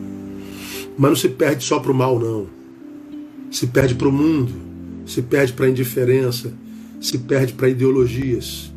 Mas 0.96 1.10
não 1.10 1.16
se 1.16 1.28
perde 1.28 1.64
só 1.64 1.78
para 1.78 1.92
o 1.92 1.94
mal, 1.94 2.18
não. 2.18 2.46
Se 3.50 3.66
perde 3.66 3.94
para 3.94 4.08
o 4.08 4.12
mundo, 4.12 4.52
se 5.06 5.22
perde 5.22 5.52
para 5.52 5.66
a 5.66 5.68
indiferença, 5.68 6.52
se 7.00 7.18
perde 7.18 7.52
para 7.52 7.68
ideologias 7.68 8.72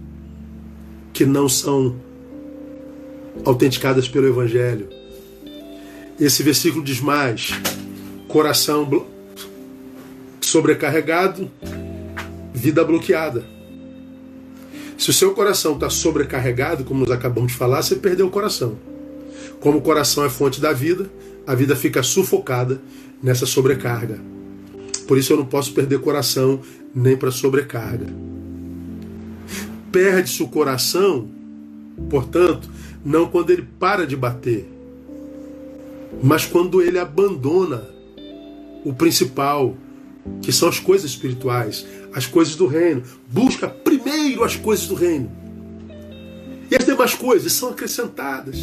que 1.13 1.25
não 1.25 1.47
são 1.49 1.95
autenticadas 3.43 4.07
pelo 4.07 4.27
Evangelho. 4.27 4.96
Esse 6.19 6.41
versículo 6.41 6.83
diz 6.83 6.99
mais: 6.99 7.51
coração 8.27 9.05
sobrecarregado, 10.41 11.51
vida 12.53 12.83
bloqueada. 12.83 13.45
Se 14.97 15.11
o 15.11 15.13
seu 15.13 15.33
coração 15.33 15.73
está 15.73 15.89
sobrecarregado, 15.89 16.83
como 16.83 17.01
nós 17.01 17.11
acabamos 17.11 17.51
de 17.51 17.57
falar, 17.57 17.83
você 17.83 17.95
perdeu 17.95 18.25
o 18.27 18.31
coração. 18.31 18.77
Como 19.59 19.77
o 19.77 19.81
coração 19.81 20.25
é 20.25 20.29
fonte 20.29 20.59
da 20.59 20.73
vida, 20.73 21.09
a 21.45 21.53
vida 21.53 21.75
fica 21.75 22.01
sufocada 22.01 22.81
nessa 23.21 23.45
sobrecarga. 23.45 24.19
Por 25.07 25.17
isso 25.17 25.33
eu 25.33 25.37
não 25.37 25.45
posso 25.45 25.71
perder 25.73 25.99
coração 25.99 26.61
nem 26.93 27.15
para 27.15 27.31
sobrecarga. 27.31 28.07
Perde-se 29.91 30.41
o 30.41 30.47
coração, 30.47 31.29
portanto, 32.09 32.69
não 33.05 33.27
quando 33.27 33.51
ele 33.51 33.67
para 33.79 34.05
de 34.05 34.15
bater, 34.15 34.76
mas 36.21 36.45
quando 36.45 36.81
ele 36.81 36.99
abandona 36.99 37.89
o 38.83 38.93
principal, 38.93 39.75
que 40.41 40.51
são 40.51 40.69
as 40.69 40.79
coisas 40.79 41.11
espirituais, 41.11 41.85
as 42.13 42.25
coisas 42.25 42.55
do 42.55 42.67
reino. 42.67 43.03
Busca 43.27 43.67
primeiro 43.67 44.43
as 44.43 44.55
coisas 44.55 44.87
do 44.87 44.95
reino. 44.95 45.31
E 46.69 46.75
as 46.75 46.85
demais 46.85 47.13
coisas 47.13 47.53
são 47.53 47.69
acrescentadas. 47.69 48.57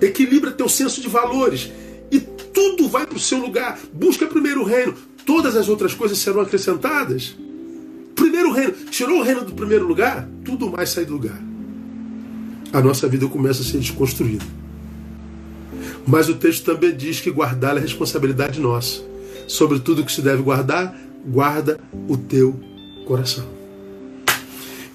Equilibra 0.00 0.50
teu 0.50 0.68
senso 0.68 1.00
de 1.00 1.08
valores 1.08 1.70
e 2.10 2.20
tudo 2.20 2.88
vai 2.88 3.06
para 3.06 3.16
o 3.16 3.20
seu 3.20 3.38
lugar. 3.38 3.78
Busca 3.92 4.26
primeiro 4.26 4.62
o 4.62 4.64
reino. 4.64 4.94
Todas 5.24 5.56
as 5.56 5.68
outras 5.68 5.94
coisas 5.94 6.18
serão 6.18 6.40
acrescentadas. 6.40 7.36
Primeiro 8.14 8.50
o 8.50 8.52
reino. 8.52 8.72
Tirou 8.90 9.20
o 9.20 9.22
reino 9.22 9.44
do 9.44 9.54
primeiro 9.54 9.86
lugar, 9.86 10.28
tudo 10.44 10.70
mais 10.70 10.90
sai 10.90 11.04
do 11.04 11.14
lugar. 11.14 11.53
A 12.74 12.82
nossa 12.82 13.06
vida 13.06 13.28
começa 13.28 13.62
a 13.62 13.64
ser 13.64 13.78
desconstruída. 13.78 14.44
Mas 16.04 16.28
o 16.28 16.34
texto 16.34 16.64
também 16.64 16.92
diz 16.92 17.20
que 17.20 17.30
guardar 17.30 17.76
é 17.76 17.80
responsabilidade 17.80 18.58
nossa. 18.58 19.00
Sobre 19.46 19.78
tudo 19.78 20.04
que 20.04 20.10
se 20.10 20.20
deve 20.20 20.42
guardar, 20.42 20.92
guarda 21.24 21.78
o 22.08 22.16
teu 22.16 22.58
coração. 23.06 23.46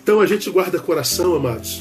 Então 0.03 0.19
a 0.19 0.27
gente 0.27 0.49
guarda 0.49 0.77
coração, 0.77 1.33
amados. 1.33 1.79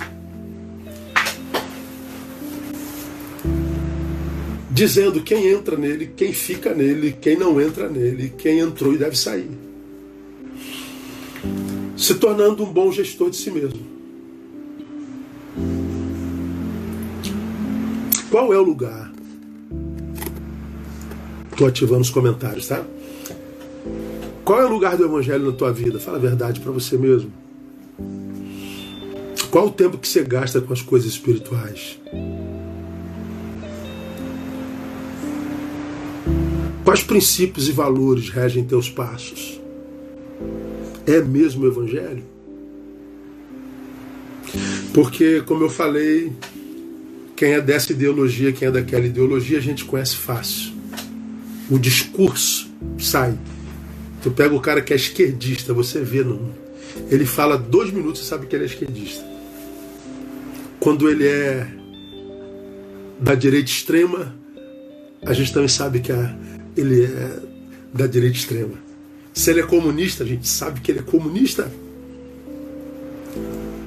Dizendo 4.70 5.20
quem 5.20 5.49
entra 5.49 5.76
nele, 5.76 6.12
quem 6.16 6.32
fica 6.32 6.72
nele, 6.72 7.16
quem 7.20 7.36
não 7.36 7.61
entra 7.61 7.88
nele, 7.88 8.32
quem 8.38 8.61
entrou 8.61 8.94
e 8.94 8.99
deve 8.99 9.18
sair. 9.18 9.51
Se 11.96 12.14
tornando 12.14 12.62
um 12.62 12.72
bom 12.72 12.92
gestor 12.92 13.30
de 13.30 13.36
si 13.36 13.51
mesmo. 13.51 13.97
Qual 18.31 18.53
é 18.53 18.59
o 18.59 18.62
lugar 18.62 19.12
Estou 21.59 21.66
ativando 21.66 22.03
os 22.03 22.11
comentários, 22.11 22.68
tá? 22.68 22.85
Qual 24.45 24.61
é 24.61 24.64
o 24.64 24.68
lugar 24.68 24.97
do 24.97 25.05
Evangelho 25.05 25.47
na 25.47 25.51
tua 25.51 25.72
vida? 25.72 25.99
Fala 25.99 26.16
a 26.16 26.20
verdade 26.20 26.61
para 26.61 26.70
você 26.70 26.97
mesmo. 26.97 27.33
Qual 29.51 29.66
o 29.66 29.70
tempo 29.72 29.99
que 29.99 30.07
você 30.07 30.22
gasta 30.22 30.61
com 30.61 30.72
as 30.72 30.81
coisas 30.81 31.11
espirituais? 31.11 31.99
Quais 36.85 37.03
princípios 37.03 37.68
e 37.68 37.72
valores 37.72 38.31
regem 38.31 38.62
teus 38.62 38.89
passos? 38.89 39.61
É 41.05 41.20
mesmo 41.20 41.64
o 41.64 41.66
Evangelho? 41.66 42.22
Porque, 44.95 45.43
como 45.43 45.64
eu 45.64 45.68
falei, 45.68 46.33
quem 47.39 47.53
é 47.53 47.61
dessa 47.61 47.93
ideologia, 47.93 48.53
quem 48.53 48.68
é 48.68 48.70
daquela 48.70 49.07
ideologia, 49.07 49.59
a 49.59 49.62
gente 49.62 49.84
conhece 49.84 50.16
fácil 50.16 50.78
o 51.70 51.78
discurso 51.78 52.68
sai. 52.99 53.39
Tu 54.22 54.30
pega 54.30 54.55
o 54.55 54.61
cara 54.61 54.80
que 54.80 54.93
é 54.93 54.97
esquerdista, 54.97 55.72
você 55.72 56.01
vê, 56.01 56.24
não. 56.24 56.51
Ele 57.11 57.24
fala 57.24 57.57
dois 57.57 57.93
minutos 57.93 58.22
e 58.22 58.24
sabe 58.24 58.47
que 58.47 58.57
ele 58.57 58.64
é 58.64 58.66
esquerdista. 58.66 59.24
Quando 60.80 61.09
ele 61.09 61.26
é 61.26 61.66
da 63.20 63.34
direita 63.34 63.70
extrema, 63.70 64.34
a 65.24 65.32
gente 65.32 65.53
também 65.53 65.68
sabe 65.68 66.01
que 66.01 66.12
ele 66.76 67.05
é 67.05 67.41
da 67.93 68.07
direita 68.07 68.36
extrema. 68.36 68.74
Se 69.32 69.51
ele 69.51 69.61
é 69.61 69.64
comunista, 69.64 70.24
a 70.24 70.26
gente 70.26 70.49
sabe 70.49 70.80
que 70.80 70.91
ele 70.91 71.01
é 71.01 71.03
comunista. 71.03 71.70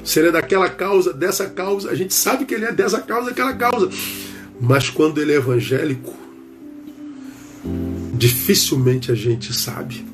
Se 0.03 0.19
ele 0.19 0.29
é 0.29 0.31
daquela 0.31 0.69
causa, 0.69 1.13
dessa 1.13 1.47
causa, 1.49 1.89
a 1.91 1.95
gente 1.95 2.13
sabe 2.13 2.45
que 2.45 2.53
ele 2.53 2.65
é 2.65 2.71
dessa 2.71 2.99
causa, 2.99 3.29
daquela 3.29 3.53
causa. 3.53 3.89
Mas 4.59 4.89
quando 4.89 5.21
ele 5.21 5.31
é 5.31 5.35
evangélico, 5.35 6.13
dificilmente 8.13 9.11
a 9.11 9.15
gente 9.15 9.53
sabe. 9.53 10.05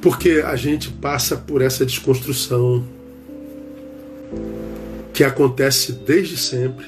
Porque 0.00 0.42
a 0.44 0.56
gente 0.56 0.90
passa 0.90 1.36
por 1.36 1.60
essa 1.60 1.84
desconstrução 1.84 2.84
que 5.12 5.22
acontece 5.22 5.92
desde 5.92 6.36
sempre, 6.36 6.86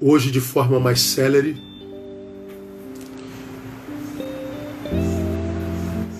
hoje 0.00 0.30
de 0.30 0.40
forma 0.40 0.80
mais 0.80 1.00
célere, 1.00 1.56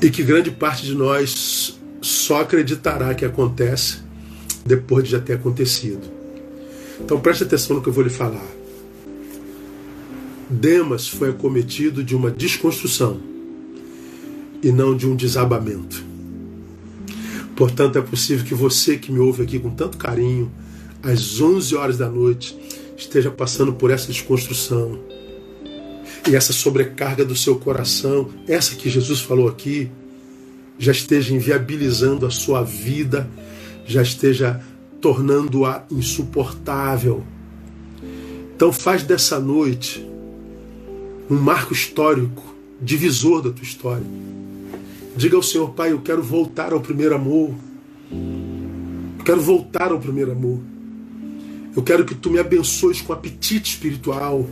e 0.03 0.11
que 0.11 0.23
grande 0.23 0.51
parte 0.51 0.85
de 0.85 0.95
nós 0.95 1.79
só 2.01 2.43
acreditará 2.43 3.15
que 3.15 3.25
acontece 3.25 3.99
depois 4.65 5.05
de 5.05 5.11
já 5.11 5.21
ter 5.21 5.35
acontecido. 5.35 6.03
Então 7.01 7.21
preste 7.21 7.45
atenção 7.45 7.77
no 7.77 7.83
que 7.83 7.89
eu 7.89 7.93
vou 7.93 8.05
lhe 8.05 8.11
falar. 8.11 8.47
Demas 10.49 11.09
foi 11.09 11.31
acometido 11.31 12.05
de 12.05 12.15
uma 12.15 12.31
desconstrução 12.31 13.21
e 14.63 14.71
não 14.71 14.97
de 14.97 15.07
um 15.07 15.17
desabamento. 15.17 16.05
Portanto, 17.57 17.99
é 17.99 18.03
possível 18.03 18.45
que 18.45 18.55
você 18.55 18.97
que 18.97 19.11
me 19.11 19.19
ouve 19.19 19.43
aqui 19.43 19.59
com 19.59 19.71
tanto 19.71 19.99
carinho, 19.99 20.51
às 21.03 21.41
11 21.41 21.75
horas 21.75 21.99
da 21.99 22.09
noite, 22.09 22.57
esteja 22.97 23.31
passando 23.31 23.73
por 23.73 23.91
essa 23.91 24.07
desconstrução 24.07 24.99
e 26.29 26.37
essa 26.37 26.53
sobrecarga 26.53 27.25
do 27.25 27.35
seu 27.35 27.57
coração, 27.57 28.29
essa 28.47 28.77
que 28.77 28.89
Jesus 28.89 29.21
falou 29.21 29.49
aqui, 29.49 29.91
já 30.79 30.93
esteja 30.93 31.35
inviabilizando 31.35 32.27
a 32.27 32.31
sua 32.31 32.63
vida, 32.63 33.29
já 33.85 34.03
esteja 34.03 34.61
tornando-a 35.01 35.85
insuportável. 35.91 37.25
Então 38.55 38.73
faz 38.73 39.03
dessa 39.03 39.41
noite 39.41 40.07
um 41.29 41.37
marco 41.37 41.73
histórico, 41.73 42.55
divisor 42.81 43.43
da 43.43 43.51
tua 43.51 43.65
história. 43.65 44.07
Diga 45.17 45.37
ao 45.37 45.43
Senhor, 45.43 45.71
Pai, 45.71 45.93
eu 45.93 46.01
quero 46.01 46.23
voltar 46.23 46.73
ao 46.73 46.81
primeiro 46.81 47.15
amor. 47.15 47.51
Eu 49.19 49.25
quero 49.25 49.41
voltar 49.41 49.93
ao 49.93 49.99
primeiro 49.99 50.33
amor. 50.33 50.61
Eu 51.75 51.83
quero 51.83 52.05
que 52.05 52.15
tu 52.15 52.31
me 52.31 52.39
abençoes 52.39 53.01
com 53.01 53.13
apetite 53.13 53.73
espiritual. 53.73 54.47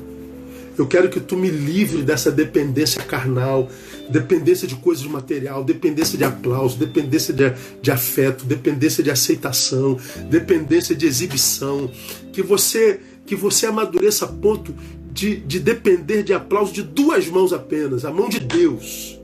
Eu 0.79 0.87
quero 0.87 1.09
que 1.09 1.21
tu 1.21 1.37
me 1.37 1.51
livre 1.51 2.03
dessa 2.03 2.31
dependência 2.31 3.03
carnal, 3.03 3.69
dependência 4.09 4.67
de 4.67 4.75
coisas 4.77 5.05
material, 5.05 5.63
dependência 5.63 6.17
de 6.17 6.25
aplauso, 6.25 6.79
dependência 6.79 7.35
de, 7.35 7.53
de 7.83 7.91
afeto, 7.91 8.45
dependência 8.45 9.03
de 9.03 9.11
aceitação, 9.11 9.99
dependência 10.31 10.95
de 10.95 11.07
exibição. 11.07 11.91
Que 12.33 12.43
você 12.43 13.01
que 13.27 13.37
você 13.37 13.67
amadureça 13.67 14.25
a 14.25 14.29
ponto 14.29 14.75
de, 15.13 15.37
de 15.37 15.61
depender 15.61 16.25
de 16.25 16.33
aplauso 16.33 16.73
de 16.73 16.83
duas 16.83 17.29
mãos 17.29 17.53
apenas, 17.53 18.05
a 18.05 18.13
mão 18.13 18.29
de 18.29 18.41
Deus. 18.41 19.21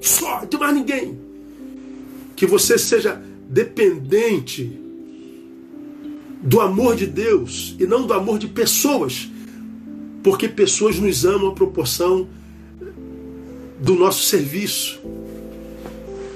Só, 0.00 0.44
de 0.44 0.56
mais 0.56 0.74
ninguém. 0.74 1.18
Que 2.34 2.46
você 2.46 2.78
seja 2.78 3.20
dependente 3.48 4.80
do 6.42 6.60
amor 6.60 6.96
de 6.96 7.06
Deus 7.06 7.74
e 7.78 7.86
não 7.86 8.06
do 8.06 8.12
amor 8.12 8.38
de 8.38 8.46
pessoas, 8.46 9.28
porque 10.26 10.48
pessoas 10.48 10.98
nos 10.98 11.24
amam 11.24 11.50
à 11.50 11.52
proporção 11.52 12.26
do 13.78 13.94
nosso 13.94 14.24
serviço. 14.24 14.98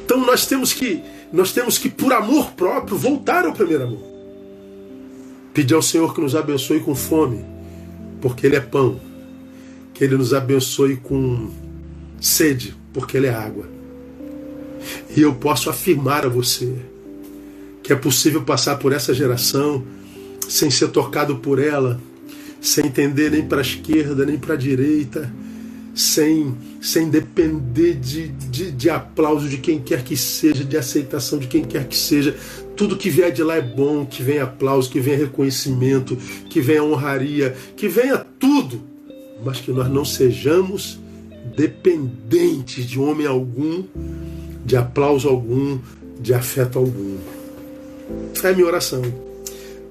Então 0.04 0.24
nós 0.24 0.46
temos 0.46 0.72
que 0.72 1.02
nós 1.32 1.50
temos 1.50 1.76
que 1.76 1.90
por 1.90 2.12
amor 2.12 2.52
próprio 2.52 2.96
voltar 2.96 3.44
ao 3.44 3.52
primeiro 3.52 3.82
amor. 3.82 4.02
Pedir 5.52 5.74
ao 5.74 5.82
Senhor 5.82 6.14
que 6.14 6.20
nos 6.20 6.36
abençoe 6.36 6.78
com 6.78 6.94
fome, 6.94 7.44
porque 8.20 8.46
Ele 8.46 8.54
é 8.54 8.60
pão. 8.60 9.00
Que 9.92 10.04
Ele 10.04 10.16
nos 10.16 10.32
abençoe 10.32 10.96
com 10.96 11.50
sede, 12.20 12.76
porque 12.92 13.16
Ele 13.16 13.26
é 13.26 13.34
água. 13.34 13.68
E 15.16 15.20
eu 15.20 15.34
posso 15.34 15.68
afirmar 15.68 16.24
a 16.24 16.28
você 16.28 16.76
que 17.82 17.92
é 17.92 17.96
possível 17.96 18.44
passar 18.44 18.76
por 18.76 18.92
essa 18.92 19.12
geração 19.12 19.84
sem 20.48 20.70
ser 20.70 20.90
tocado 20.90 21.38
por 21.38 21.58
ela, 21.58 22.00
sem 22.60 22.86
entender 22.86 23.30
nem 23.30 23.42
para 23.42 23.58
a 23.58 23.62
esquerda 23.62 24.24
nem 24.26 24.38
para 24.38 24.54
a 24.54 24.56
direita, 24.56 25.32
sem, 25.94 26.54
sem 26.80 27.08
depender 27.08 27.94
de, 27.94 28.28
de, 28.28 28.70
de 28.70 28.90
aplauso 28.90 29.48
de 29.48 29.58
quem 29.58 29.80
quer 29.80 30.02
que 30.02 30.16
seja, 30.16 30.64
de 30.64 30.76
aceitação 30.76 31.38
de 31.38 31.46
quem 31.46 31.64
quer 31.64 31.86
que 31.86 31.96
seja, 31.96 32.36
tudo 32.76 32.96
que 32.96 33.10
vier 33.10 33.30
de 33.32 33.42
lá 33.42 33.56
é 33.56 33.60
bom, 33.60 34.06
que 34.06 34.22
venha 34.22 34.44
aplauso, 34.44 34.90
que 34.90 35.00
venha 35.00 35.18
reconhecimento, 35.18 36.16
que 36.48 36.60
venha 36.60 36.82
honraria, 36.82 37.54
que 37.76 37.88
venha 37.88 38.24
tudo, 38.38 38.80
mas 39.44 39.60
que 39.60 39.70
nós 39.70 39.90
não 39.90 40.04
sejamos 40.04 40.98
dependentes 41.56 42.86
de 42.86 42.98
homem 42.98 43.26
algum, 43.26 43.84
de 44.64 44.76
aplauso 44.76 45.28
algum, 45.28 45.78
de 46.20 46.32
afeto 46.32 46.78
algum. 46.78 47.16
É 48.42 48.48
a 48.48 48.52
minha 48.52 48.66
oração. 48.66 49.29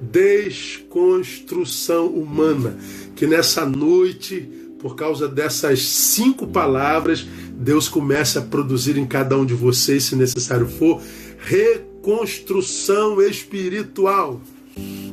Desconstrução 0.02 2.08
humana. 2.08 2.78
Que 3.16 3.28
nessa 3.28 3.66
noite, 3.66 4.50
por 4.80 4.96
causa 4.96 5.28
dessas 5.28 5.82
cinco 5.82 6.48
palavras, 6.48 7.28
Deus 7.52 7.90
comece 7.90 8.38
a 8.38 8.42
produzir 8.42 8.98
em 8.98 9.06
cada 9.06 9.38
um 9.38 9.46
de 9.46 9.54
vocês, 9.54 10.06
se 10.06 10.16
necessário 10.16 10.68
for, 10.68 11.02
reconstrução 11.38 13.22
espiritual. 13.22 14.42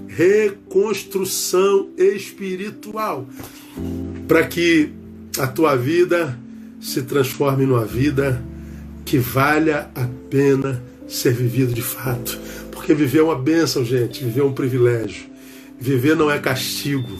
Reconstrução 0.06 1.88
espiritual. 1.98 3.26
Para 4.28 4.46
que 4.46 4.92
a 5.38 5.46
tua 5.46 5.76
vida 5.76 6.38
se 6.80 7.02
transforme 7.02 7.66
numa 7.66 7.84
vida 7.84 8.42
que 9.04 9.18
valha 9.18 9.90
a 9.94 10.08
pena 10.30 10.82
ser 11.06 11.32
vivido 11.32 11.72
de 11.72 11.82
fato. 11.82 12.38
Porque 12.86 12.94
viver 12.94 13.18
é 13.18 13.22
uma 13.24 13.34
bênção, 13.34 13.84
gente, 13.84 14.22
viver 14.22 14.42
é 14.42 14.44
um 14.44 14.52
privilégio. 14.52 15.24
Viver 15.76 16.14
não 16.14 16.30
é 16.30 16.38
castigo. 16.38 17.18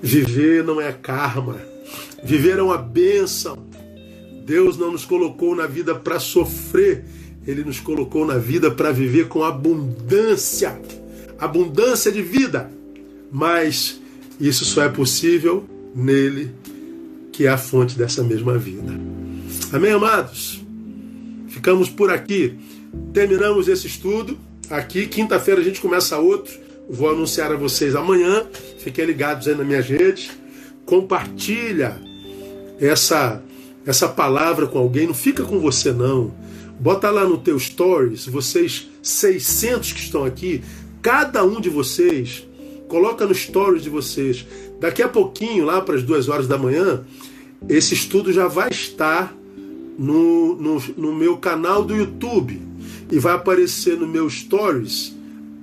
Viver 0.00 0.62
não 0.62 0.80
é 0.80 0.92
karma. 0.92 1.60
Viver 2.22 2.60
é 2.60 2.62
uma 2.62 2.78
bênção. 2.78 3.58
Deus 4.46 4.78
não 4.78 4.92
nos 4.92 5.04
colocou 5.04 5.56
na 5.56 5.66
vida 5.66 5.96
para 5.96 6.20
sofrer, 6.20 7.04
ele 7.44 7.64
nos 7.64 7.80
colocou 7.80 8.24
na 8.24 8.38
vida 8.38 8.70
para 8.70 8.92
viver 8.92 9.26
com 9.26 9.42
abundância 9.42 10.80
abundância 11.36 12.12
de 12.12 12.22
vida. 12.22 12.70
Mas 13.32 14.00
isso 14.38 14.64
só 14.64 14.84
é 14.84 14.88
possível 14.88 15.68
nele, 15.92 16.52
que 17.32 17.46
é 17.46 17.48
a 17.48 17.58
fonte 17.58 17.98
dessa 17.98 18.22
mesma 18.22 18.56
vida. 18.56 18.92
Amém, 19.72 19.90
amados? 19.90 20.64
Ficamos 21.48 21.90
por 21.90 22.12
aqui. 22.12 22.54
Terminamos 23.12 23.66
esse 23.66 23.88
estudo. 23.88 24.38
Aqui, 24.70 25.06
quinta-feira, 25.06 25.60
a 25.60 25.64
gente 25.64 25.80
começa 25.80 26.18
outro. 26.18 26.52
Vou 26.90 27.08
anunciar 27.08 27.50
a 27.50 27.56
vocês 27.56 27.94
amanhã. 27.94 28.46
Fiquem 28.78 29.06
ligados 29.06 29.48
aí 29.48 29.54
nas 29.54 29.66
minhas 29.66 29.86
redes. 29.86 30.30
Compartilha 30.84 31.96
essa 32.78 33.42
essa 33.86 34.06
palavra 34.06 34.66
com 34.66 34.78
alguém. 34.78 35.06
Não 35.06 35.14
fica 35.14 35.42
com 35.42 35.58
você, 35.58 35.92
não 35.92 36.34
Bota 36.78 37.10
lá 37.10 37.24
no 37.24 37.38
teu 37.38 37.58
stories, 37.58 38.26
vocês 38.26 38.88
600 39.02 39.92
que 39.92 40.00
estão 40.00 40.24
aqui, 40.24 40.62
cada 41.02 41.44
um 41.44 41.60
de 41.60 41.68
vocês, 41.68 42.46
coloca 42.86 43.26
no 43.26 43.34
stories 43.34 43.82
de 43.82 43.90
vocês. 43.90 44.46
Daqui 44.78 45.02
a 45.02 45.08
pouquinho, 45.08 45.64
lá 45.64 45.80
para 45.80 45.96
as 45.96 46.04
duas 46.04 46.28
horas 46.28 46.46
da 46.46 46.56
manhã, 46.56 47.04
esse 47.68 47.94
estudo 47.94 48.32
já 48.32 48.46
vai 48.46 48.70
estar 48.70 49.34
no, 49.98 50.54
no, 50.54 50.82
no 50.96 51.12
meu 51.12 51.36
canal 51.38 51.82
do 51.82 51.96
YouTube 51.96 52.67
e 53.10 53.18
vai 53.18 53.34
aparecer 53.34 53.96
no 53.96 54.06
meu 54.06 54.28
stories, 54.28 55.14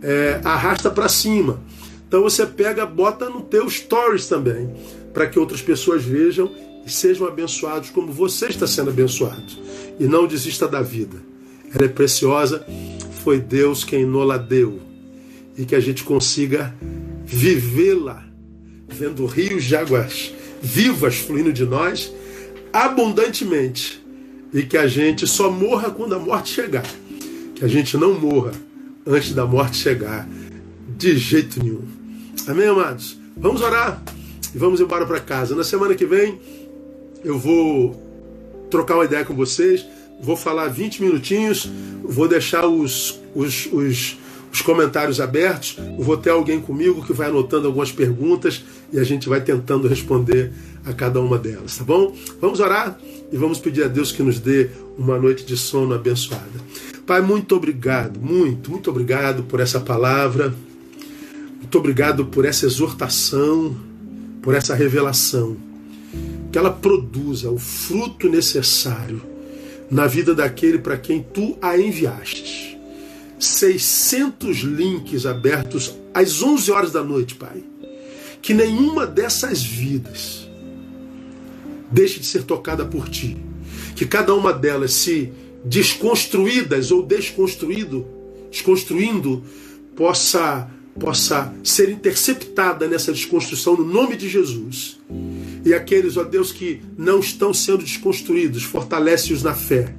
é, 0.02 0.40
arrasta 0.44 0.90
para 0.90 1.08
cima. 1.10 1.62
Então 2.08 2.22
você 2.22 2.46
pega, 2.46 2.86
bota 2.86 3.30
no 3.30 3.42
teu 3.42 3.70
stories 3.70 4.28
também, 4.28 4.70
para 5.14 5.28
que 5.28 5.40
outras 5.40 5.62
pessoas 5.62 6.04
vejam 6.04 6.52
e 6.86 6.92
sejam 6.92 7.28
abençoados 7.28 7.90
como 7.90 8.12
você 8.12 8.48
está 8.48 8.68
sendo 8.68 8.90
abençoado. 8.90 9.44
E 10.00 10.06
não 10.06 10.28
desista 10.28 10.68
da 10.68 10.82
vida. 10.82 11.18
Ela 11.74 11.86
é 11.86 11.90
preciosa, 11.90 12.66
foi 13.24 13.40
Deus 13.40 13.84
quem 13.84 14.06
nola 14.06 14.38
deu. 14.38 14.80
E 15.58 15.66
que 15.66 15.76
a 15.76 15.80
gente 15.80 16.04
consiga 16.04 16.76
vivê-la, 17.26 18.24
vendo 18.88 19.26
rios 19.26 19.64
de 19.64 19.76
águas 19.76 20.34
vivas 20.62 21.18
fluindo 21.18 21.54
de 21.54 21.64
nós 21.64 22.12
abundantemente. 22.74 24.04
E 24.54 24.64
que 24.64 24.78
a 24.78 24.88
gente 24.88 25.28
só 25.28 25.50
morra 25.52 25.92
quando 25.92 26.16
a 26.16 26.20
morte 26.20 26.54
chegar. 26.54 26.86
Que 27.56 27.66
a 27.66 27.68
gente 27.68 27.98
não 27.98 28.20
morra 28.20 28.52
antes 29.06 29.34
da 29.34 29.46
morte 29.46 29.78
chegar. 29.78 30.28
De 30.98 31.18
jeito 31.18 31.64
nenhum. 31.64 31.82
Amém, 32.48 32.68
amados? 32.68 33.18
Vamos 33.36 33.62
orar 33.62 34.02
e 34.54 34.58
vamos 34.58 34.80
embora 34.80 35.06
para 35.06 35.20
casa. 35.20 35.56
Na 35.56 35.64
semana 35.64 35.96
que 35.96 36.06
vem 36.06 36.40
eu 37.24 37.40
vou 37.40 38.00
trocar 38.70 38.96
uma 38.96 39.06
ideia 39.06 39.26
com 39.26 39.34
vocês, 39.34 39.86
vou 40.22 40.38
falar 40.38 40.68
20 40.68 41.02
minutinhos, 41.02 41.70
vou 42.04 42.28
deixar 42.28 42.68
os, 42.68 43.20
os, 43.34 43.68
os, 43.72 44.18
os 44.56 44.62
comentários 44.62 45.20
abertos, 45.20 45.78
vou 46.00 46.16
ter 46.16 46.30
alguém 46.30 46.62
comigo 46.62 47.06
que 47.06 47.12
vai 47.12 47.28
anotando 47.28 47.68
algumas 47.68 47.92
perguntas 47.92 48.64
e 48.92 48.98
a 48.98 49.04
gente 49.04 49.28
vai 49.28 49.42
tentando 49.42 49.86
responder 49.86 50.54
a 50.86 50.94
cada 50.94 51.20
uma 51.20 51.38
delas, 51.38 51.78
tá 51.78 51.84
bom? 51.84 52.16
Vamos 52.40 52.62
orar 52.62 52.98
e 53.30 53.36
vamos 53.36 53.60
pedir 53.60 53.84
a 53.84 53.90
Deus 53.90 54.14
que 54.14 54.24
nos 54.24 54.40
dê 54.40 54.70
uma 54.98 55.20
noite 55.20 55.46
de 55.46 55.58
sono 55.58 55.94
abençoada. 55.94 56.46
Pai, 57.06 57.20
muito 57.20 57.54
obrigado, 57.54 58.18
muito, 58.18 58.72
muito 58.72 58.90
obrigado 58.90 59.44
por 59.44 59.60
essa 59.60 59.82
palavra, 59.82 60.54
muito 61.60 61.78
obrigado 61.78 62.26
por 62.26 62.46
essa 62.46 62.66
exortação, 62.66 63.76
por 64.42 64.56
essa 64.56 64.74
revelação 64.74 65.58
que 66.50 66.58
ela 66.58 66.72
produza 66.72 67.50
o 67.50 67.58
fruto 67.58 68.30
necessário 68.30 69.22
na 69.92 70.08
vida 70.08 70.34
daquele 70.34 70.80
para 70.80 70.98
quem 70.98 71.22
tu 71.22 71.58
a 71.62 71.78
enviaste. 71.78 72.75
600 73.40 74.58
links 74.60 75.26
abertos 75.26 75.94
às 76.14 76.42
11 76.42 76.72
horas 76.72 76.92
da 76.92 77.04
noite, 77.04 77.36
Pai. 77.36 77.64
Que 78.42 78.54
nenhuma 78.54 79.06
dessas 79.06 79.64
vidas 79.64 80.48
deixe 81.92 82.20
de 82.20 82.26
ser 82.26 82.44
tocada 82.44 82.86
por 82.86 83.10
ti. 83.10 83.38
Que 83.96 84.06
cada 84.06 84.34
uma 84.34 84.54
delas 84.54 84.94
se 84.94 85.32
desconstruídas 85.64 86.92
ou 86.92 87.04
desconstruído, 87.04 88.06
desconstruindo, 88.52 89.44
possa 89.96 90.70
possa 91.00 91.54
ser 91.62 91.90
interceptada 91.90 92.88
nessa 92.88 93.12
desconstrução 93.12 93.76
no 93.76 93.84
nome 93.84 94.16
de 94.16 94.30
Jesus. 94.30 94.98
E 95.66 95.74
aqueles, 95.74 96.16
ó 96.16 96.24
Deus, 96.24 96.54
que 96.54 96.82
não 96.98 97.20
estão 97.20 97.54
sendo 97.54 97.84
desconstruídos, 97.84 98.64
fortalece-os 98.64 99.44
na 99.44 99.54
fé. 99.54 99.94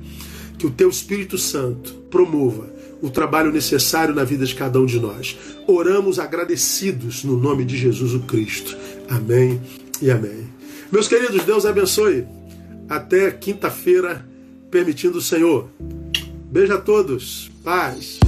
Que 0.58 0.66
o 0.66 0.70
teu 0.70 0.88
Espírito 0.88 1.36
Santo 1.36 1.92
promova 2.10 2.75
o 3.00 3.10
trabalho 3.10 3.52
necessário 3.52 4.14
na 4.14 4.24
vida 4.24 4.44
de 4.44 4.54
cada 4.54 4.80
um 4.80 4.86
de 4.86 4.98
nós. 4.98 5.36
Oramos 5.66 6.18
agradecidos 6.18 7.24
no 7.24 7.36
nome 7.36 7.64
de 7.64 7.76
Jesus 7.76 8.14
o 8.14 8.20
Cristo. 8.20 8.76
Amém 9.08 9.60
e 10.00 10.10
amém. 10.10 10.48
Meus 10.90 11.08
queridos, 11.08 11.44
Deus 11.44 11.66
abençoe. 11.66 12.24
Até 12.88 13.30
quinta-feira, 13.30 14.26
permitindo 14.70 15.18
o 15.18 15.22
Senhor. 15.22 15.68
Beijo 16.50 16.74
a 16.74 16.78
todos. 16.78 17.50
Paz. 17.62 18.18